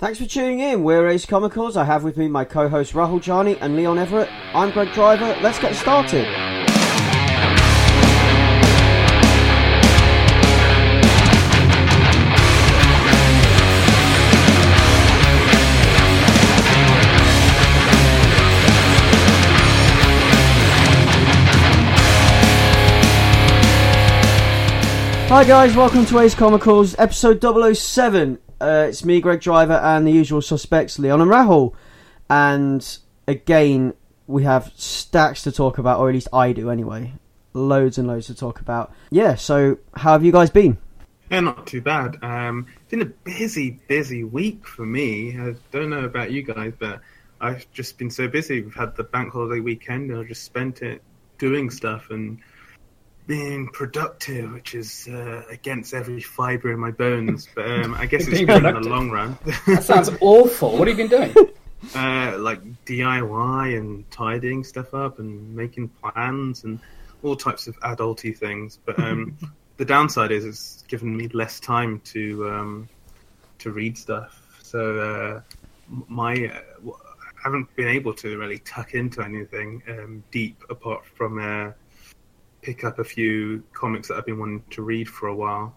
Thanks 0.00 0.18
for 0.18 0.24
tuning 0.24 0.60
in. 0.60 0.82
We're 0.82 1.08
Ace 1.08 1.26
Comicals. 1.26 1.76
I 1.76 1.84
have 1.84 2.04
with 2.04 2.16
me 2.16 2.26
my 2.26 2.42
co-host 2.42 2.94
Rahul 2.94 3.22
Jani 3.22 3.58
and 3.58 3.76
Leon 3.76 3.98
Everett. 3.98 4.30
I'm 4.54 4.70
Greg 4.70 4.94
Driver. 4.94 5.36
Let's 5.42 5.58
get 5.58 5.76
started. 5.76 6.24
Hi 25.28 25.44
guys, 25.44 25.76
welcome 25.76 26.06
to 26.06 26.20
Ace 26.20 26.34
Comicals, 26.34 26.94
episode 26.98 27.76
007. 27.76 28.38
Uh, 28.60 28.86
it's 28.88 29.04
me, 29.04 29.20
Greg 29.20 29.40
Driver, 29.40 29.74
and 29.74 30.06
the 30.06 30.12
usual 30.12 30.42
suspects, 30.42 30.98
Leon 30.98 31.20
and 31.20 31.30
Rahul. 31.30 31.74
And 32.28 32.98
again, 33.26 33.94
we 34.26 34.44
have 34.44 34.70
stacks 34.76 35.42
to 35.44 35.52
talk 35.52 35.78
about, 35.78 35.98
or 35.98 36.08
at 36.10 36.14
least 36.14 36.28
I 36.32 36.52
do 36.52 36.70
anyway. 36.70 37.14
Loads 37.54 37.96
and 37.96 38.06
loads 38.06 38.26
to 38.26 38.34
talk 38.34 38.60
about. 38.60 38.92
Yeah, 39.10 39.34
so 39.34 39.78
how 39.94 40.12
have 40.12 40.24
you 40.24 40.30
guys 40.30 40.50
been? 40.50 40.76
Yeah, 41.30 41.40
not 41.40 41.66
too 41.66 41.80
bad. 41.80 42.18
Um, 42.22 42.66
it's 42.82 42.90
been 42.90 43.02
a 43.02 43.06
busy, 43.06 43.80
busy 43.88 44.24
week 44.24 44.66
for 44.66 44.84
me. 44.84 45.38
I 45.38 45.54
don't 45.72 45.88
know 45.88 46.04
about 46.04 46.30
you 46.30 46.42
guys, 46.42 46.72
but 46.78 47.00
I've 47.40 47.70
just 47.72 47.96
been 47.98 48.10
so 48.10 48.28
busy. 48.28 48.60
We've 48.60 48.74
had 48.74 48.94
the 48.94 49.04
bank 49.04 49.32
holiday 49.32 49.60
weekend, 49.60 50.10
and 50.10 50.20
I 50.20 50.24
just 50.24 50.44
spent 50.44 50.82
it 50.82 51.02
doing 51.38 51.70
stuff 51.70 52.10
and 52.10 52.38
being 53.26 53.68
productive, 53.68 54.52
which 54.52 54.74
is 54.74 55.08
uh, 55.08 55.42
against 55.50 55.94
every 55.94 56.20
fibre 56.20 56.72
in 56.72 56.80
my 56.80 56.90
bones. 56.90 57.48
But 57.54 57.70
um, 57.70 57.94
I 57.94 58.06
guess 58.06 58.26
it's 58.28 58.40
good 58.40 58.64
in 58.64 58.82
the 58.82 58.88
long 58.88 59.10
run. 59.10 59.38
That 59.66 59.84
sounds 59.84 60.10
awful. 60.20 60.76
What 60.76 60.88
have 60.88 60.98
you 60.98 61.08
been 61.08 61.32
doing? 61.32 61.34
uh, 61.94 62.38
like 62.38 62.60
DIY 62.84 63.78
and 63.78 64.10
tidying 64.10 64.64
stuff 64.64 64.94
up 64.94 65.18
and 65.18 65.54
making 65.54 65.88
plans 65.88 66.64
and 66.64 66.80
all 67.22 67.36
types 67.36 67.66
of 67.66 67.78
adulty 67.80 68.36
things. 68.36 68.78
But 68.84 68.98
um, 68.98 69.36
the 69.76 69.84
downside 69.84 70.32
is 70.32 70.44
it's 70.44 70.82
given 70.88 71.16
me 71.16 71.28
less 71.28 71.60
time 71.60 72.00
to 72.06 72.48
um, 72.48 72.88
to 73.58 73.70
read 73.70 73.96
stuff. 73.96 74.58
So 74.62 74.98
uh, 74.98 75.40
my 76.08 76.34
uh, 76.46 76.90
I 76.90 77.44
haven't 77.44 77.74
been 77.74 77.88
able 77.88 78.12
to 78.14 78.38
really 78.38 78.58
tuck 78.58 78.94
into 78.94 79.22
anything 79.22 79.82
um, 79.88 80.22
deep 80.30 80.62
apart 80.68 81.06
from 81.06 81.38
uh, 81.38 81.72
pick 82.62 82.84
up 82.84 82.98
a 82.98 83.04
few 83.04 83.62
comics 83.72 84.08
that 84.08 84.16
I've 84.16 84.26
been 84.26 84.38
wanting 84.38 84.64
to 84.70 84.82
read 84.82 85.08
for 85.08 85.28
a 85.28 85.34
while. 85.34 85.74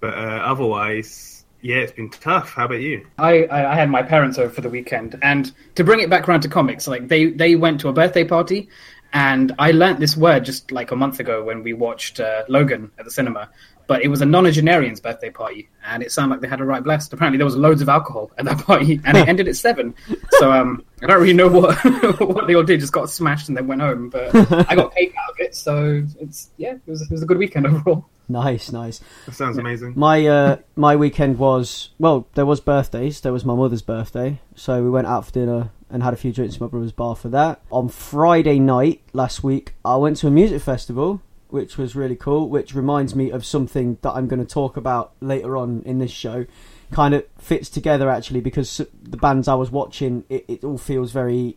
But 0.00 0.14
uh, 0.14 0.42
otherwise, 0.44 1.44
yeah, 1.60 1.76
it's 1.76 1.92
been 1.92 2.10
tough. 2.10 2.54
How 2.54 2.64
about 2.64 2.80
you? 2.80 3.06
I, 3.18 3.46
I 3.48 3.74
had 3.74 3.90
my 3.90 4.02
parents 4.02 4.38
over 4.38 4.50
for 4.50 4.60
the 4.60 4.70
weekend, 4.70 5.18
and 5.22 5.52
to 5.74 5.84
bring 5.84 6.00
it 6.00 6.08
back 6.08 6.28
around 6.28 6.40
to 6.42 6.48
comics, 6.48 6.86
like 6.88 7.08
they 7.08 7.26
they 7.26 7.56
went 7.56 7.80
to 7.80 7.88
a 7.88 7.92
birthday 7.92 8.24
party, 8.24 8.68
and 9.12 9.54
I 9.58 9.72
learnt 9.72 10.00
this 10.00 10.16
word 10.16 10.44
just 10.44 10.72
like 10.72 10.90
a 10.90 10.96
month 10.96 11.20
ago 11.20 11.44
when 11.44 11.62
we 11.62 11.72
watched 11.72 12.20
uh, 12.20 12.44
Logan 12.48 12.90
at 12.98 13.04
the 13.04 13.10
cinema. 13.10 13.50
But 13.90 14.02
it 14.02 14.08
was 14.08 14.22
a 14.22 14.24
nonagenarian's 14.24 15.00
birthday 15.00 15.30
party, 15.30 15.68
and 15.84 16.00
it 16.00 16.12
sounded 16.12 16.34
like 16.34 16.42
they 16.42 16.46
had 16.46 16.60
a 16.60 16.64
right 16.64 16.80
blast. 16.80 17.12
Apparently, 17.12 17.38
there 17.38 17.44
was 17.44 17.56
loads 17.56 17.82
of 17.82 17.88
alcohol 17.88 18.30
at 18.38 18.44
that 18.44 18.58
party, 18.64 19.00
and 19.04 19.16
it 19.16 19.26
ended 19.26 19.48
at 19.48 19.56
seven. 19.56 19.96
So 20.38 20.52
um, 20.52 20.84
I 21.02 21.08
don't 21.08 21.20
really 21.20 21.32
know 21.32 21.48
what 21.48 21.76
what 22.20 22.46
they 22.46 22.54
all 22.54 22.62
did. 22.62 22.78
Just 22.78 22.92
got 22.92 23.10
smashed 23.10 23.48
and 23.48 23.56
then 23.56 23.66
went 23.66 23.80
home. 23.80 24.08
But 24.08 24.32
I 24.70 24.76
got 24.76 24.94
cake 24.94 25.12
out 25.18 25.30
of 25.32 25.40
it, 25.40 25.56
so 25.56 26.06
it's 26.20 26.50
yeah, 26.56 26.74
it 26.74 26.82
was 26.86 27.02
it 27.02 27.10
was 27.10 27.24
a 27.24 27.26
good 27.26 27.38
weekend 27.38 27.66
overall. 27.66 28.06
Nice, 28.28 28.70
nice. 28.70 29.00
That 29.26 29.34
sounds 29.34 29.58
amazing. 29.58 29.94
My 29.96 30.24
uh, 30.24 30.58
my 30.76 30.94
weekend 30.94 31.40
was 31.40 31.90
well. 31.98 32.28
There 32.34 32.46
was 32.46 32.60
birthdays. 32.60 33.20
There 33.22 33.32
was 33.32 33.44
my 33.44 33.56
mother's 33.56 33.82
birthday, 33.82 34.40
so 34.54 34.84
we 34.84 34.88
went 34.88 35.08
out 35.08 35.26
for 35.26 35.32
dinner 35.32 35.70
and 35.90 36.04
had 36.04 36.14
a 36.14 36.16
few 36.16 36.32
drinks 36.32 36.54
at 36.54 36.60
my 36.60 36.68
brother's 36.68 36.92
bar 36.92 37.16
for 37.16 37.28
that. 37.30 37.60
On 37.72 37.88
Friday 37.88 38.60
night 38.60 39.02
last 39.12 39.42
week, 39.42 39.74
I 39.84 39.96
went 39.96 40.18
to 40.18 40.28
a 40.28 40.30
music 40.30 40.62
festival, 40.62 41.22
which 41.52 41.76
was 41.76 41.94
really 41.94 42.16
cool. 42.16 42.48
Which 42.48 42.74
reminds 42.74 43.14
me 43.14 43.30
of 43.30 43.44
something 43.44 43.98
that 44.02 44.12
I'm 44.12 44.28
going 44.28 44.44
to 44.44 44.50
talk 44.50 44.76
about 44.76 45.12
later 45.20 45.56
on 45.56 45.82
in 45.84 45.98
this 45.98 46.10
show. 46.10 46.46
Kind 46.90 47.14
of 47.14 47.24
fits 47.38 47.68
together 47.68 48.10
actually 48.10 48.40
because 48.40 48.78
the 49.02 49.16
bands 49.16 49.46
I 49.46 49.54
was 49.54 49.70
watching, 49.70 50.24
it, 50.28 50.44
it 50.48 50.64
all 50.64 50.78
feels 50.78 51.12
very 51.12 51.56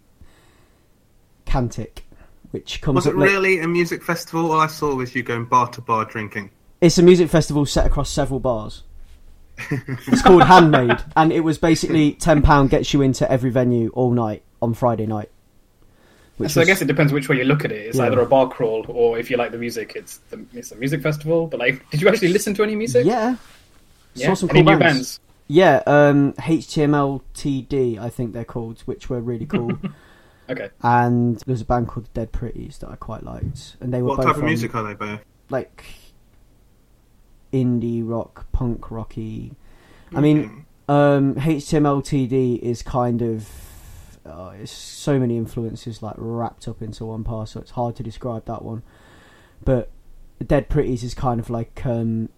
cantic, 1.46 2.04
which 2.52 2.82
comes 2.82 2.96
Was 2.96 3.08
it 3.08 3.16
really 3.16 3.60
a 3.60 3.68
music 3.68 4.04
festival? 4.04 4.52
All 4.52 4.60
I 4.60 4.68
saw 4.68 4.96
was 4.96 5.16
you 5.16 5.24
going 5.24 5.46
bar 5.46 5.70
to 5.70 5.82
bar 5.82 6.06
drinking. 6.06 6.52
It's 6.82 6.98
a 6.98 7.04
music 7.04 7.30
festival 7.30 7.66
set 7.66 7.86
across 7.86 8.10
several 8.10 8.40
bars. 8.40 8.84
it's 9.70 10.22
called 10.22 10.44
Handmade, 10.44 11.04
and 11.16 11.32
it 11.32 11.42
was 11.42 11.58
basically 11.58 12.14
ten 12.14 12.42
pound 12.42 12.70
gets 12.70 12.94
you 12.94 13.02
into 13.02 13.30
every 13.32 13.50
venue 13.50 13.90
all 13.94 14.12
night 14.12 14.44
on 14.62 14.74
Friday 14.74 15.06
night. 15.06 15.30
Which 16.38 16.52
so 16.52 16.62
I 16.62 16.66
guess 16.66 16.82
it 16.82 16.86
depends 16.86 17.14
which 17.14 17.30
way 17.30 17.38
you 17.38 17.44
look 17.44 17.64
at 17.64 17.72
it. 17.72 17.86
It's 17.88 17.98
Yeah. 17.98 18.06
either 18.06 18.20
a 18.20 18.26
bar 18.26 18.50
crawl 18.50 18.86
or 18.90 19.20
if 19.20 19.30
you 19.30 19.38
like 19.38 19.52
the 19.52 19.58
music, 19.58 19.94
it's 19.96 20.18
the, 20.32 20.44
it's 20.54 20.72
a 20.72 20.76
music 20.76 21.02
festival. 21.02 21.46
But 21.48 21.60
like, 21.60 21.88
did 21.92 22.02
you 22.02 22.10
actually 22.10 22.30
listen 22.30 22.54
to 22.56 22.64
any 22.64 22.76
music? 22.76 23.06
yeah, 23.06 23.36
yeah. 24.16 24.28
saw 24.28 24.34
some 24.34 24.50
any 24.50 24.64
cool 24.64 24.74
new 24.74 24.80
bands. 24.80 24.96
bands? 24.96 25.20
yeah. 25.48 25.84
Um, 25.86 26.34
HTMLTD, 26.34 28.00
I 28.00 28.10
think 28.10 28.34
they're 28.34 28.44
called, 28.46 28.82
which 28.82 29.10
were 29.10 29.20
really 29.22 29.46
cool. 29.46 29.72
Okay. 30.50 30.70
and 30.82 31.38
there 31.38 31.54
was 31.54 31.62
a 31.62 31.66
band 31.66 31.88
called 31.88 32.14
Dead 32.14 32.34
Pretties 32.34 32.78
that 32.80 32.90
I 32.90 32.98
quite 32.98 33.24
liked, 33.24 33.78
and 33.80 33.94
they 33.94 34.02
were 34.02 34.10
What 34.10 34.18
both 34.18 34.26
type 34.26 34.36
of 34.36 34.42
on, 34.42 34.48
music 34.48 34.76
are 34.76 34.84
they 34.84 34.94
both? 34.94 35.22
like 35.50 35.86
indie 37.54 38.02
rock, 38.06 38.46
punk 38.52 38.92
rocky. 38.92 39.56
I 40.14 40.20
mean, 40.20 40.66
um, 40.90 41.36
HTMLTD 41.36 42.60
is 42.60 42.82
kind 42.84 43.22
of 43.22 43.48
uh, 44.26 44.54
it's 44.60 44.72
so 44.72 45.20
many 45.20 45.38
influences 45.38 46.02
like 46.02 46.16
wrapped 46.18 46.68
up 46.68 46.82
into 46.82 47.06
one 47.06 47.24
part, 47.24 47.50
so 47.50 47.60
it's 47.60 47.72
hard 47.72 47.96
to 47.98 48.04
describe 48.04 48.46
that 48.46 48.64
one. 48.64 48.84
But 49.64 49.90
Dead 50.46 50.70
Pretties 50.70 51.04
is 51.04 51.14
kind 51.14 51.40
of 51.40 51.50
like 51.50 51.86
um, 51.86 52.30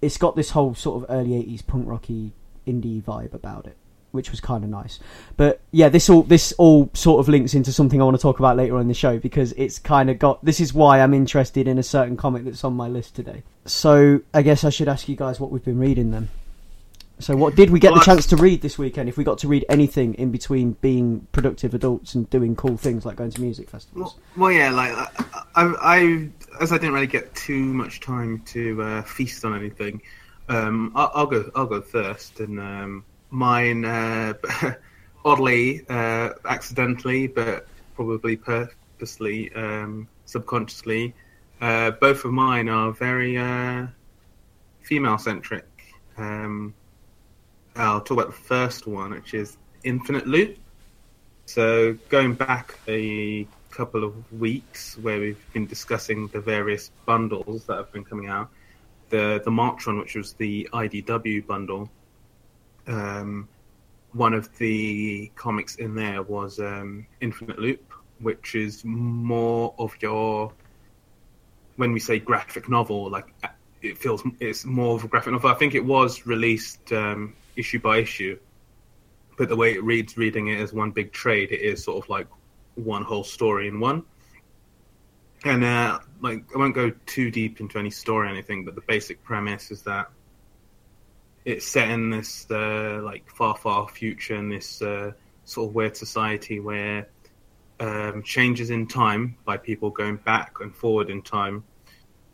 it's 0.00 0.16
got 0.16 0.36
this 0.36 0.50
whole 0.50 0.74
sort 0.74 1.02
of 1.02 1.10
early 1.10 1.30
'80s 1.30 1.66
punk 1.66 1.88
rocky 1.88 2.32
indie 2.66 3.02
vibe 3.02 3.34
about 3.34 3.66
it, 3.66 3.76
which 4.12 4.30
was 4.30 4.40
kind 4.40 4.62
of 4.62 4.70
nice. 4.70 5.00
But 5.36 5.60
yeah, 5.72 5.88
this 5.88 6.08
all 6.08 6.22
this 6.22 6.52
all 6.52 6.90
sort 6.94 7.18
of 7.18 7.28
links 7.28 7.54
into 7.54 7.72
something 7.72 8.00
I 8.00 8.04
want 8.04 8.16
to 8.16 8.22
talk 8.22 8.38
about 8.38 8.56
later 8.56 8.76
on 8.76 8.82
in 8.82 8.88
the 8.88 8.94
show 8.94 9.18
because 9.18 9.52
it's 9.56 9.80
kind 9.80 10.08
of 10.10 10.18
got 10.20 10.44
this 10.44 10.60
is 10.60 10.72
why 10.72 11.00
I'm 11.00 11.14
interested 11.14 11.66
in 11.66 11.78
a 11.78 11.82
certain 11.82 12.16
comic 12.16 12.44
that's 12.44 12.62
on 12.62 12.74
my 12.74 12.86
list 12.88 13.16
today. 13.16 13.42
So 13.64 14.20
I 14.32 14.42
guess 14.42 14.62
I 14.62 14.70
should 14.70 14.88
ask 14.88 15.08
you 15.08 15.16
guys 15.16 15.40
what 15.40 15.50
we've 15.50 15.64
been 15.64 15.80
reading 15.80 16.12
then. 16.12 16.28
So 17.20 17.36
what 17.36 17.56
did 17.56 17.70
we 17.70 17.80
get 17.80 17.94
the 17.94 18.00
chance 18.00 18.26
to 18.26 18.36
read 18.36 18.62
this 18.62 18.78
weekend? 18.78 19.08
If 19.08 19.16
we 19.16 19.24
got 19.24 19.38
to 19.38 19.48
read 19.48 19.64
anything 19.68 20.14
in 20.14 20.30
between 20.30 20.72
being 20.74 21.26
productive 21.32 21.74
adults 21.74 22.14
and 22.14 22.30
doing 22.30 22.54
cool 22.54 22.76
things 22.76 23.04
like 23.04 23.16
going 23.16 23.30
to 23.32 23.40
music 23.40 23.68
festivals. 23.68 24.14
Well, 24.36 24.48
well, 24.48 24.52
yeah, 24.52 24.70
like 24.70 24.92
I, 24.92 25.08
I, 25.56 25.74
I, 25.80 26.28
as 26.60 26.72
I 26.72 26.76
didn't 26.78 26.94
really 26.94 27.08
get 27.08 27.34
too 27.34 27.60
much 27.74 28.00
time 28.00 28.40
to 28.46 28.82
uh, 28.82 29.02
feast 29.02 29.44
on 29.44 29.56
anything, 29.56 30.00
um, 30.48 30.92
I'll, 30.94 31.10
I'll 31.14 31.26
go. 31.26 31.50
I'll 31.54 31.66
go 31.66 31.80
first, 31.80 32.40
and 32.40 32.58
um, 32.60 33.04
mine, 33.30 33.84
uh, 33.84 34.34
oddly, 35.24 35.84
uh, 35.88 36.30
accidentally, 36.44 37.26
but 37.26 37.66
probably 37.94 38.36
purposely, 38.36 39.52
um, 39.54 40.08
subconsciously, 40.24 41.14
uh, 41.60 41.90
both 41.92 42.24
of 42.24 42.30
mine 42.30 42.68
are 42.68 42.92
very 42.92 43.36
uh, 43.36 43.86
female 44.82 45.18
centric. 45.18 45.66
Um, 46.16 46.74
I'll 47.78 48.00
talk 48.00 48.18
about 48.18 48.26
the 48.26 48.42
first 48.42 48.86
one, 48.86 49.12
which 49.12 49.34
is 49.34 49.56
Infinite 49.84 50.26
Loop. 50.26 50.58
So 51.46 51.96
going 52.08 52.34
back 52.34 52.78
a 52.88 53.46
couple 53.70 54.02
of 54.02 54.32
weeks 54.32 54.98
where 54.98 55.20
we've 55.20 55.52
been 55.52 55.66
discussing 55.66 56.26
the 56.28 56.40
various 56.40 56.90
bundles 57.06 57.64
that 57.66 57.76
have 57.76 57.92
been 57.92 58.04
coming 58.04 58.28
out, 58.28 58.50
the 59.10 59.40
the 59.44 59.50
March 59.50 59.86
one, 59.86 59.98
which 59.98 60.16
was 60.16 60.32
the 60.34 60.68
IDW 60.72 61.46
bundle, 61.46 61.88
um, 62.88 63.48
one 64.12 64.34
of 64.34 64.56
the 64.58 65.30
comics 65.36 65.76
in 65.76 65.94
there 65.94 66.22
was 66.22 66.58
um, 66.58 67.06
Infinite 67.20 67.60
Loop, 67.60 67.92
which 68.18 68.56
is 68.56 68.84
more 68.84 69.72
of 69.78 69.94
your 70.00 70.52
when 71.76 71.92
we 71.92 72.00
say 72.00 72.18
graphic 72.18 72.68
novel, 72.68 73.08
like 73.08 73.32
it 73.82 73.96
feels 73.96 74.22
it's 74.40 74.64
more 74.64 74.96
of 74.96 75.04
a 75.04 75.08
graphic 75.08 75.32
novel. 75.32 75.48
I 75.48 75.54
think 75.54 75.76
it 75.76 75.84
was 75.84 76.26
released 76.26 76.92
um, 76.92 77.34
issue 77.58 77.80
by 77.80 77.98
issue, 77.98 78.38
but 79.36 79.48
the 79.48 79.56
way 79.56 79.74
it 79.74 79.82
reads, 79.82 80.16
reading 80.16 80.48
it 80.48 80.60
as 80.60 80.72
one 80.72 80.90
big 80.90 81.12
trade, 81.12 81.52
it 81.52 81.60
is 81.60 81.84
sort 81.84 82.04
of 82.04 82.08
like 82.08 82.26
one 82.74 83.02
whole 83.02 83.24
story 83.24 83.68
in 83.68 83.80
one. 83.80 84.04
And 85.44 85.64
uh, 85.64 86.00
like 86.20 86.44
I 86.54 86.58
won't 86.58 86.74
go 86.74 86.90
too 87.06 87.30
deep 87.30 87.60
into 87.60 87.78
any 87.78 87.90
story 87.90 88.26
or 88.26 88.30
anything, 88.30 88.64
but 88.64 88.74
the 88.74 88.80
basic 88.82 89.22
premise 89.22 89.70
is 89.70 89.82
that 89.82 90.10
it's 91.44 91.66
set 91.66 91.90
in 91.90 92.10
this 92.10 92.46
uh, 92.50 93.00
like 93.02 93.30
far, 93.30 93.56
far 93.56 93.88
future 93.88 94.34
in 94.34 94.48
this 94.48 94.82
uh, 94.82 95.12
sort 95.44 95.68
of 95.68 95.74
weird 95.74 95.96
society 95.96 96.60
where 96.60 97.08
um, 97.80 98.22
changes 98.22 98.70
in 98.70 98.86
time 98.86 99.36
by 99.44 99.56
people 99.56 99.90
going 99.90 100.16
back 100.16 100.56
and 100.60 100.74
forward 100.74 101.10
in 101.10 101.22
time 101.22 101.62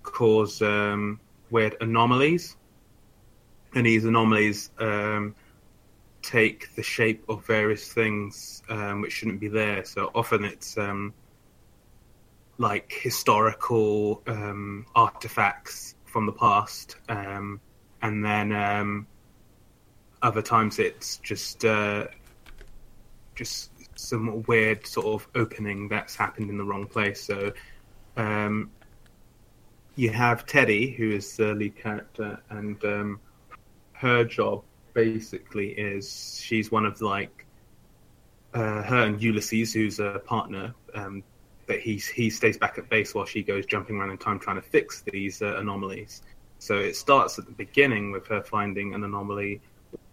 cause 0.03 0.63
um, 0.63 1.21
weird 1.51 1.77
anomalies, 1.81 2.57
and 3.75 3.87
these 3.87 4.05
anomalies 4.05 4.71
um, 4.79 5.35
take 6.23 6.75
the 6.77 6.83
shape 6.83 7.25
of 7.29 7.45
various 7.47 7.93
things 7.93 8.63
um, 8.69 9.01
which 9.01 9.13
shouldn't 9.13 9.41
be 9.41 9.49
there. 9.49 9.85
So 9.85 10.11
often 10.15 10.45
it's 10.45 10.79
um, 10.79 11.13
like 12.59 12.93
historical 12.93 14.23
um, 14.27 14.87
artifacts 14.95 15.97
from 16.05 16.27
the 16.27 16.33
past, 16.33 16.97
um, 17.09 17.61
and 18.03 18.25
then 18.25 18.53
um, 18.53 19.07
other 20.23 20.43
times 20.43 20.79
it's 20.79 21.19
just 21.19 21.65
uh, 21.65 22.07
just 23.35 23.71
some 23.97 24.43
weird 24.45 24.87
sort 24.87 25.07
of 25.07 25.29
opening 25.35 25.89
that's 25.89 26.15
happened 26.15 26.51
in 26.51 26.57
the 26.57 26.65
wrong 26.65 26.87
place. 26.87 27.23
So 27.23 27.53
you 29.97 30.11
have 30.11 30.45
Teddy, 30.47 30.91
who 30.91 31.11
is 31.11 31.37
the 31.37 31.55
lead 31.55 31.77
character, 31.77 32.41
and 32.51 32.83
um, 32.85 33.21
her 33.95 34.25
job 34.25 34.63
basically 34.93 35.71
is 35.71 36.41
she's 36.41 36.71
one 36.71 36.85
of 36.85 37.01
like 37.01 37.47
uh, 38.53 38.83
her 38.83 39.05
and 39.07 39.21
Ulysses, 39.21 39.73
who's 39.73 39.99
a 39.99 40.21
partner. 40.25 40.75
Um, 40.95 41.23
but 41.67 41.81
he 41.81 41.97
he 41.97 42.31
stays 42.31 42.59
back 42.59 42.79
at 42.79 42.89
base 42.89 43.15
while 43.15 43.25
she 43.25 43.43
goes 43.43 43.67
jumping 43.67 43.97
around 43.97 44.11
in 44.11 44.19
time 44.19 44.39
trying 44.39 44.57
to 44.57 44.63
fix 44.63 45.03
these 45.03 45.43
uh, 45.43 45.57
anomalies. 45.57 46.23
So 46.59 46.77
it 46.77 46.97
starts 46.97 47.39
at 47.39 47.47
the 47.47 47.53
beginning 47.53 48.13
with 48.13 48.27
her 48.29 48.43
finding 48.43 48.95
an 48.95 49.03
anomaly 49.05 49.61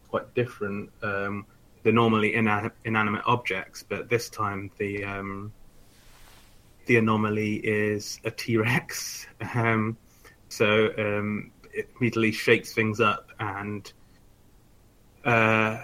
quite 0.10 0.34
different. 0.34 0.90
Um, 1.02 1.46
normally 1.86 2.34
inan- 2.34 2.72
inanimate 2.86 3.24
objects, 3.26 3.84
but 3.88 4.10
this 4.10 4.30
time 4.30 4.72
the 4.78 5.04
um, 5.04 5.52
the 6.86 6.98
anomaly 6.98 7.56
is 7.56 8.20
a 8.24 8.32
T 8.32 8.58
Rex. 8.58 9.28
Um, 9.56 9.98
so 10.50 10.90
um, 10.98 11.52
it 11.74 11.90
immediately 12.00 12.32
shakes 12.32 12.74
things 12.74 13.00
up, 13.00 13.30
and 13.40 13.92
uh, 15.26 15.84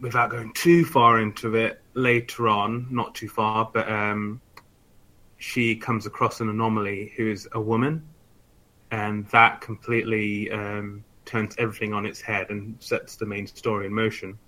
without 0.00 0.30
going 0.30 0.52
too 0.54 0.84
far 0.84 1.20
into 1.20 1.54
it, 1.56 1.80
later 1.94 2.48
on, 2.48 2.86
not 2.90 3.14
too 3.14 3.28
far, 3.28 3.70
but 3.72 3.88
um, 3.88 4.40
she 5.38 5.76
comes 5.76 6.06
across 6.06 6.40
an 6.40 6.48
anomaly 6.48 7.12
who 7.16 7.30
is 7.30 7.48
a 7.52 7.60
woman, 7.60 8.02
and 8.90 9.26
that 9.28 9.60
completely 9.60 10.50
um, 10.50 11.04
turns 11.24 11.54
everything 11.58 11.92
on 11.92 12.06
its 12.06 12.20
head 12.20 12.50
and 12.50 12.76
sets 12.80 13.16
the 13.16 13.26
main 13.26 13.46
story 13.46 13.86
in 13.86 13.94
motion. 13.94 14.38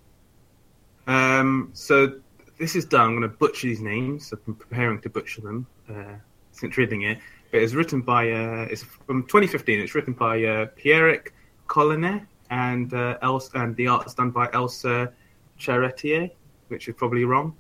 Um, 1.07 1.71
so 1.73 2.21
this 2.59 2.75
is 2.75 2.85
done. 2.85 3.11
I'm 3.11 3.11
going 3.19 3.23
to 3.23 3.29
butcher 3.29 3.69
these 3.69 3.81
names. 3.81 4.33
I've 4.33 4.45
been 4.45 4.55
preparing 4.55 5.01
to 5.03 5.09
butcher 5.09 5.41
them 5.41 5.67
uh, 5.89 6.15
since 6.53 6.77
reading 6.77 7.03
it. 7.03 7.19
But 7.51 7.63
it's 7.63 7.75
written 7.75 8.03
by 8.03 8.31
uh, 8.31 8.67
it's 8.71 8.83
from 8.83 9.23
2015. 9.23 9.81
It's 9.81 9.95
written 9.95 10.13
by 10.13 10.45
uh, 10.45 10.67
Pierrick 10.77 11.29
Colinet 11.69 12.27
and 12.51 12.93
uh, 12.93 13.19
Else, 13.23 13.51
and 13.55 13.75
the 13.77 13.89
art's 13.89 14.15
done 14.15 14.31
by 14.31 14.49
Elsa 14.53 15.13
Charretier, 15.59 16.31
which 16.69 16.89
is 16.89 16.95
probably 16.97 17.25
wrong. 17.25 17.55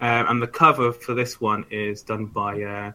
Um, 0.00 0.26
and 0.28 0.42
the 0.42 0.46
cover 0.46 0.92
for 0.92 1.14
this 1.14 1.40
one 1.40 1.66
is 1.70 2.02
done 2.02 2.26
by, 2.26 2.62
uh, 2.62 2.92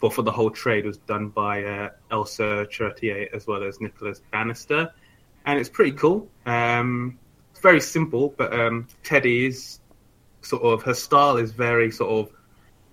well, 0.00 0.10
for 0.10 0.22
the 0.22 0.32
whole 0.32 0.50
trade 0.50 0.84
was 0.84 0.98
done 0.98 1.28
by 1.28 1.62
uh, 1.62 1.90
Elsa 2.10 2.66
Charretier 2.70 3.32
as 3.32 3.46
well 3.46 3.62
as 3.62 3.80
Nicholas 3.80 4.20
Bannister, 4.32 4.92
and 5.46 5.58
it's 5.58 5.68
pretty 5.68 5.92
cool. 5.92 6.28
Um, 6.46 7.18
it's 7.52 7.60
very 7.60 7.80
simple, 7.80 8.34
but 8.36 8.52
um, 8.52 8.88
Teddy's 9.04 9.80
sort 10.42 10.62
of 10.62 10.82
her 10.82 10.94
style 10.94 11.36
is 11.36 11.52
very 11.52 11.90
sort 11.90 12.10
of, 12.10 12.34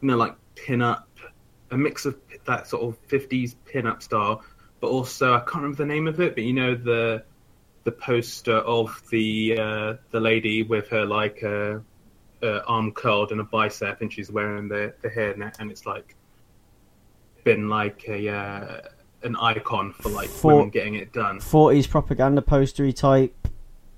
you 0.01 0.09
know, 0.09 0.17
like 0.17 0.35
pin 0.55 0.81
up, 0.81 1.06
a 1.71 1.77
mix 1.77 2.05
of 2.05 2.15
that 2.45 2.67
sort 2.67 2.83
of 2.83 3.07
'50s 3.07 3.55
pin 3.65 3.87
up 3.87 4.01
style, 4.01 4.43
but 4.79 4.87
also 4.87 5.33
I 5.33 5.39
can't 5.39 5.55
remember 5.55 5.77
the 5.77 5.85
name 5.85 6.07
of 6.07 6.19
it, 6.19 6.35
but 6.35 6.43
you 6.43 6.53
know 6.53 6.75
the 6.75 7.23
the 7.83 7.91
poster 7.91 8.57
of 8.57 9.01
the 9.09 9.57
uh, 9.59 9.93
the 10.11 10.19
lady 10.19 10.63
with 10.63 10.89
her 10.89 11.05
like. 11.05 11.43
Uh, 11.43 11.79
uh, 12.43 12.59
arm 12.67 12.91
curled 12.91 13.31
and 13.31 13.41
a 13.41 13.43
bicep, 13.43 14.01
and 14.01 14.13
she's 14.13 14.31
wearing 14.31 14.67
the 14.67 14.93
the 15.01 15.09
hairnet, 15.09 15.59
and 15.59 15.71
it's 15.71 15.87
like 15.87 16.15
been 17.43 17.69
like 17.69 18.03
a 18.07 18.29
uh, 18.29 18.81
an 19.23 19.35
icon 19.37 19.93
for 19.93 20.09
like 20.09 20.29
For- 20.29 20.55
women 20.55 20.69
getting 20.69 20.95
it 20.95 21.13
done. 21.13 21.39
40s 21.39 21.89
propaganda 21.89 22.41
postery 22.41 22.93
type. 22.93 23.47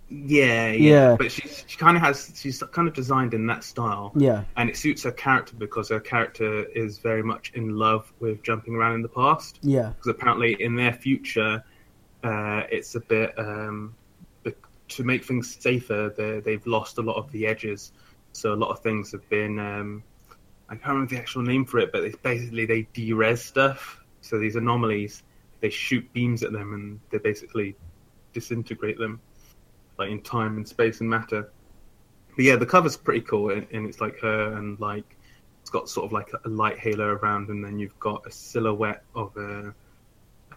Yeah, 0.10 0.72
yeah. 0.72 0.90
Yeah. 1.12 1.16
But 1.18 1.32
she 1.32 1.48
she 1.68 1.78
kind 1.78 1.96
of 1.96 2.02
has 2.04 2.32
she's 2.36 2.62
kind 2.72 2.88
of 2.88 2.94
designed 2.94 3.34
in 3.34 3.46
that 3.48 3.64
style, 3.64 4.12
Yeah, 4.16 4.44
and 4.58 4.70
it 4.70 4.76
suits 4.78 5.04
her 5.04 5.12
character 5.12 5.56
because 5.56 5.90
her 5.90 6.00
character 6.00 6.64
is 6.66 6.98
very 6.98 7.22
much 7.24 7.52
in 7.54 7.76
love 7.78 8.12
with 8.20 8.42
jumping 8.44 8.76
around 8.76 8.96
in 8.96 9.02
the 9.02 9.10
past. 9.10 9.60
yeah, 9.62 9.90
Because 9.90 10.08
apparently 10.08 10.62
in 10.62 10.76
their 10.76 10.94
future, 10.94 11.64
uh, 12.24 12.64
it's 12.72 12.96
a 12.96 13.00
bit 13.02 13.38
um, 13.38 13.96
to 14.90 15.04
make 15.04 15.24
things 15.24 15.56
safer. 15.60 16.12
they- 16.18 16.40
They've 16.40 16.66
lost 16.66 16.98
a 16.98 17.02
lot 17.04 17.16
of 17.18 17.32
the 17.32 17.46
edges, 17.46 17.92
so 18.32 18.54
a 18.54 18.56
lot 18.64 18.72
of 18.72 18.80
things 18.80 19.12
have 19.12 19.28
been. 19.30 19.60
Um, 19.60 20.04
I 20.68 20.76
can't 20.76 20.88
remember 20.94 21.14
the 21.16 21.20
actual 21.22 21.44
name 21.44 21.66
for 21.66 21.78
it, 21.80 21.92
but 21.92 22.04
it's 22.04 22.18
basically 22.18 22.66
they 22.66 22.84
de-res 22.94 23.42
stuff. 23.44 24.04
So 24.22 24.40
these 24.40 24.56
anomalies, 24.56 25.22
they 25.62 25.70
shoot 25.70 26.12
beams 26.14 26.42
at 26.44 26.52
them 26.52 26.74
and 26.74 27.00
they 27.12 27.20
basically 27.20 27.76
disintegrate 28.34 28.98
them, 28.98 29.20
like 30.00 30.10
in 30.10 30.22
time 30.22 30.58
and 30.58 30.68
space 30.68 31.02
and 31.02 31.10
matter. 31.10 31.52
But 32.36 32.46
yeah, 32.46 32.56
the 32.56 32.66
cover's 32.66 32.98
pretty 32.98 33.22
cool, 33.22 33.52
and, 33.52 33.68
and 33.72 33.86
it's 33.86 34.00
like 34.00 34.20
her 34.22 34.54
and 34.54 34.80
like 34.80 35.18
it's 35.62 35.70
got 35.70 35.90
sort 35.90 36.06
of 36.06 36.14
like 36.14 36.32
a, 36.46 36.50
light 36.50 36.80
halo 36.80 37.06
around, 37.06 37.50
and 37.50 37.64
then 37.64 37.78
you've 37.78 38.00
got 38.00 38.26
a 38.26 38.32
silhouette 38.32 39.04
of 39.16 39.36
a 39.38 39.74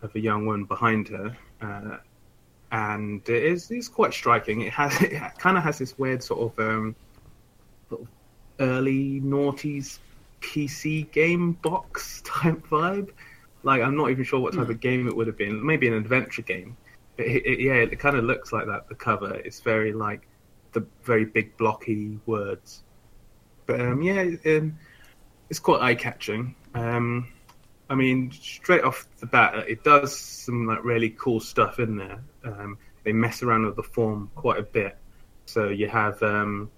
of 0.02 0.14
a 0.14 0.20
young 0.20 0.46
woman 0.46 0.64
behind 0.64 1.08
her, 1.08 1.36
uh, 1.60 1.96
and 2.70 3.28
it 3.28 3.42
is 3.42 3.70
it's 3.70 3.88
quite 3.88 4.12
striking. 4.14 4.62
It 4.62 4.72
has 4.72 4.94
it 5.02 5.20
kind 5.38 5.58
of 5.58 5.64
has 5.64 5.78
this 5.78 5.98
weird 5.98 6.22
sort 6.22 6.52
of 6.52 6.58
um, 6.66 6.96
sort 7.88 8.02
of 8.02 8.08
early 8.60 9.20
noughties 9.20 9.98
PC 10.40 11.10
game 11.12 11.52
box 11.52 12.22
type 12.24 12.64
vibe. 12.68 13.10
Like 13.64 13.82
I'm 13.82 13.96
not 13.96 14.10
even 14.10 14.24
sure 14.24 14.40
what 14.40 14.54
type 14.54 14.68
of 14.68 14.80
game 14.80 15.06
it 15.06 15.16
would 15.16 15.26
have 15.26 15.36
been. 15.36 15.64
Maybe 15.64 15.88
an 15.88 15.94
adventure 15.94 16.42
game. 16.42 16.76
It, 17.18 17.46
it, 17.46 17.60
yeah, 17.60 17.74
it 17.74 17.98
kind 17.98 18.16
of 18.16 18.24
looks 18.24 18.52
like 18.52 18.66
that. 18.66 18.88
The 18.88 18.94
cover 18.94 19.34
it's 19.34 19.60
very 19.60 19.92
like 19.92 20.26
the 20.72 20.86
very 21.02 21.24
big 21.24 21.56
blocky 21.56 22.18
words. 22.26 22.82
But 23.66 23.80
um, 23.80 24.02
yeah, 24.02 24.22
um, 24.46 24.78
it's 25.50 25.60
quite 25.60 25.82
eye 25.82 25.94
catching. 25.94 26.54
Um, 26.74 27.32
I 27.88 27.94
mean, 27.94 28.30
straight 28.32 28.82
off 28.82 29.06
the 29.18 29.26
bat, 29.26 29.68
it 29.68 29.84
does 29.84 30.18
some 30.18 30.66
like 30.66 30.82
really 30.84 31.10
cool 31.10 31.40
stuff 31.40 31.78
in 31.78 31.96
there. 31.96 32.22
Um, 32.44 32.78
they 33.04 33.12
mess 33.12 33.42
around 33.42 33.66
with 33.66 33.76
the 33.76 33.82
form 33.82 34.30
quite 34.34 34.58
a 34.58 34.62
bit. 34.62 34.96
So 35.44 35.68
you 35.68 35.88
have 35.88 36.22
um, 36.22 36.70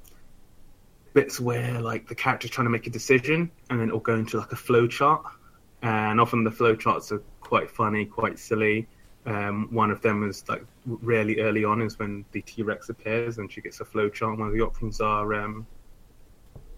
bits 1.12 1.38
where 1.38 1.80
like 1.80 2.08
the 2.08 2.14
character's 2.14 2.50
trying 2.50 2.66
to 2.66 2.70
make 2.70 2.86
a 2.86 2.90
decision, 2.90 3.50
and 3.70 3.80
then 3.80 3.88
it'll 3.88 4.00
go 4.00 4.14
into 4.14 4.38
like 4.38 4.52
a 4.52 4.56
flow 4.56 4.86
chart. 4.86 5.24
And 5.82 6.20
often 6.20 6.44
the 6.44 6.50
flow 6.50 6.74
charts 6.74 7.12
are 7.12 7.22
quite 7.40 7.70
funny, 7.70 8.06
quite 8.06 8.38
silly. 8.38 8.88
Um, 9.26 9.68
one 9.70 9.90
of 9.90 10.02
them 10.02 10.28
is 10.28 10.44
like 10.48 10.64
really 10.84 11.40
early 11.40 11.64
on 11.64 11.80
is 11.80 11.98
when 11.98 12.24
the 12.32 12.42
T 12.42 12.62
Rex 12.62 12.88
appears, 12.88 13.38
and 13.38 13.50
she 13.50 13.60
gets 13.60 13.80
a 13.80 13.84
flow 13.84 14.08
chart. 14.08 14.38
One 14.38 14.48
of 14.48 14.54
the 14.54 14.60
options 14.60 15.00
are 15.00 15.32
um, 15.34 15.66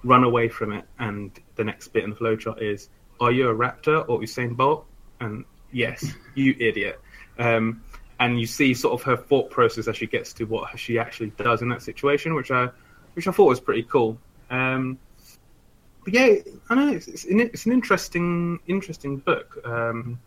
run 0.05 0.25
away 0.25 0.49
from 0.49 0.73
it, 0.73 0.85
and 0.99 1.31
the 1.57 1.65
next 1.65 1.89
bit 1.89 2.05
in 2.05 2.11
the 2.11 2.17
flow 2.17 2.37
chart 2.37 2.63
is 2.63 2.89
are 3.21 3.33
you 3.33 3.49
a 3.49 3.55
raptor 3.55 4.09
or 4.09 4.21
Usain 4.21 4.57
Bolt? 4.57 4.87
And 5.21 5.45
yes, 5.73 6.05
you 6.35 6.55
idiot. 6.59 7.01
Um, 7.39 7.83
and 8.19 8.41
you 8.41 8.47
see 8.47 8.73
sort 8.73 8.99
of 8.99 9.03
her 9.03 9.17
thought 9.17 9.51
process 9.51 9.89
as 9.89 9.97
she 9.97 10.07
gets 10.07 10.33
to 10.35 10.45
what 10.45 10.79
she 10.79 10.99
actually 10.99 11.31
does 11.37 11.61
in 11.63 11.69
that 11.69 11.83
situation, 11.83 12.35
which 12.35 12.51
I, 12.51 12.71
which 13.15 13.27
I 13.27 13.31
thought 13.31 13.47
was 13.47 13.61
pretty 13.61 13.83
cool. 13.83 14.19
Um, 14.49 14.99
but 16.05 16.15
yeah, 16.15 16.37
I 16.71 16.75
know 16.75 16.93
it's, 16.93 17.09
it's, 17.09 17.25
an, 17.25 17.41
it's 17.41 17.67
an 17.67 17.73
interesting, 17.73 18.59
interesting 18.69 19.19
book. 19.19 19.59
Um, 19.65 20.19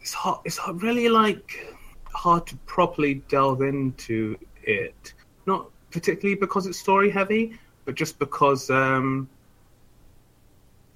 it's 0.00 0.12
hard, 0.12 0.40
it's 0.44 0.56
hard, 0.56 0.82
really 0.82 1.08
like 1.08 1.76
hard 2.12 2.46
to 2.48 2.56
properly 2.66 3.14
delve 3.28 3.62
into 3.62 4.36
it. 4.62 5.14
Not 5.46 5.68
particularly 5.90 6.36
because 6.36 6.66
it's 6.66 6.78
story 6.78 7.10
heavy, 7.10 7.58
but 7.84 7.94
just 7.94 8.18
because 8.18 8.70
um, 8.70 9.28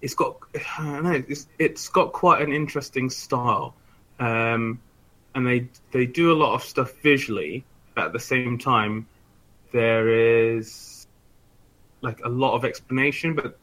it's 0.00 0.14
got 0.14 0.36
I 0.78 1.00
know 1.00 1.22
it's, 1.28 1.48
it's 1.58 1.88
got 1.88 2.12
quite 2.12 2.42
an 2.42 2.52
interesting 2.52 3.10
style, 3.10 3.74
um, 4.20 4.80
and 5.34 5.46
they 5.46 5.68
they 5.92 6.06
do 6.06 6.32
a 6.32 6.36
lot 6.36 6.54
of 6.54 6.62
stuff 6.62 6.92
visually. 7.02 7.64
But 7.94 8.06
at 8.06 8.12
the 8.12 8.20
same 8.20 8.58
time, 8.58 9.06
there 9.72 10.08
is 10.08 11.06
like 12.00 12.20
a 12.24 12.28
lot 12.28 12.54
of 12.54 12.64
explanation, 12.64 13.34
but 13.34 13.58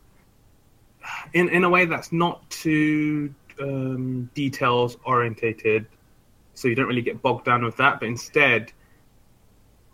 in 1.33 1.49
in 1.49 1.63
a 1.63 1.69
way 1.69 1.85
that's 1.85 2.11
not 2.11 2.49
too 2.49 3.33
um, 3.59 4.29
details 4.33 4.97
orientated, 5.03 5.87
so 6.53 6.67
you 6.67 6.75
don't 6.75 6.87
really 6.87 7.01
get 7.01 7.21
bogged 7.21 7.45
down 7.45 7.63
with 7.63 7.77
that. 7.77 7.99
But 7.99 8.07
instead, 8.07 8.71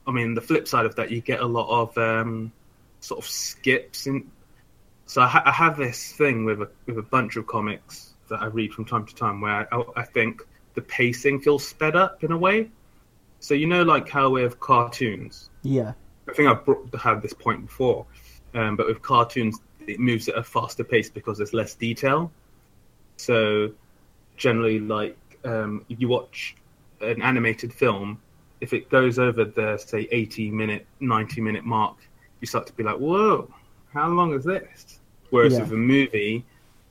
I 0.05 0.11
mean, 0.11 0.33
the 0.33 0.41
flip 0.41 0.67
side 0.67 0.85
of 0.85 0.95
that, 0.95 1.11
you 1.11 1.21
get 1.21 1.39
a 1.39 1.45
lot 1.45 1.69
of 1.69 1.97
um, 1.97 2.51
sort 2.99 3.23
of 3.23 3.29
skips 3.29 4.07
in 4.07 4.29
so 5.07 5.21
I, 5.21 5.27
ha- 5.27 5.43
I 5.45 5.51
have 5.51 5.77
this 5.77 6.11
thing 6.11 6.43
with 6.45 6.61
a 6.61 6.69
with 6.85 6.97
a 6.97 7.01
bunch 7.01 7.37
of 7.37 7.47
comics 7.47 8.13
that 8.29 8.41
I 8.41 8.47
read 8.47 8.73
from 8.73 8.85
time 8.85 9.05
to 9.05 9.15
time 9.15 9.39
where 9.39 9.73
I, 9.73 9.83
I 9.95 10.03
think 10.03 10.41
the 10.75 10.81
pacing 10.81 11.39
feels 11.39 11.65
sped 11.65 11.95
up 11.95 12.23
in 12.23 12.31
a 12.33 12.37
way. 12.37 12.69
So 13.39 13.53
you 13.53 13.67
know, 13.67 13.83
like 13.83 14.09
how 14.09 14.29
with 14.31 14.59
cartoons, 14.59 15.49
Yeah. 15.63 15.93
I 16.29 16.33
think 16.33 16.49
I've 16.49 16.65
brought, 16.65 16.93
had 16.99 17.21
this 17.21 17.31
point 17.31 17.67
before, 17.67 18.05
um, 18.53 18.75
but 18.75 18.85
with 18.85 19.01
cartoons, 19.01 19.59
it 19.87 19.97
moves 19.97 20.27
at 20.27 20.37
a 20.37 20.43
faster 20.43 20.83
pace 20.83 21.09
because 21.09 21.37
there's 21.37 21.53
less 21.53 21.73
detail. 21.73 22.31
So 23.17 23.71
generally, 24.37 24.79
like 24.79 25.17
um, 25.43 25.85
if 25.89 25.99
you 25.99 26.07
watch 26.07 26.55
an 27.01 27.21
animated 27.21 27.73
film, 27.73 28.19
if 28.61 28.73
it 28.73 28.89
goes 28.89 29.19
over 29.19 29.45
the 29.45 29.77
say 29.77 30.07
80 30.11 30.51
minute, 30.51 30.85
90 30.99 31.41
minute 31.41 31.65
mark, 31.65 31.97
you 32.41 32.47
start 32.47 32.65
to 32.67 32.73
be 32.73 32.83
like, 32.83 32.97
"Whoa, 32.97 33.49
how 33.93 34.09
long 34.09 34.33
is 34.33 34.43
this?" 34.43 34.99
Whereas 35.29 35.53
Yeah. 35.53 35.61
with 35.63 35.71
a 35.73 35.75
movie, 35.77 36.45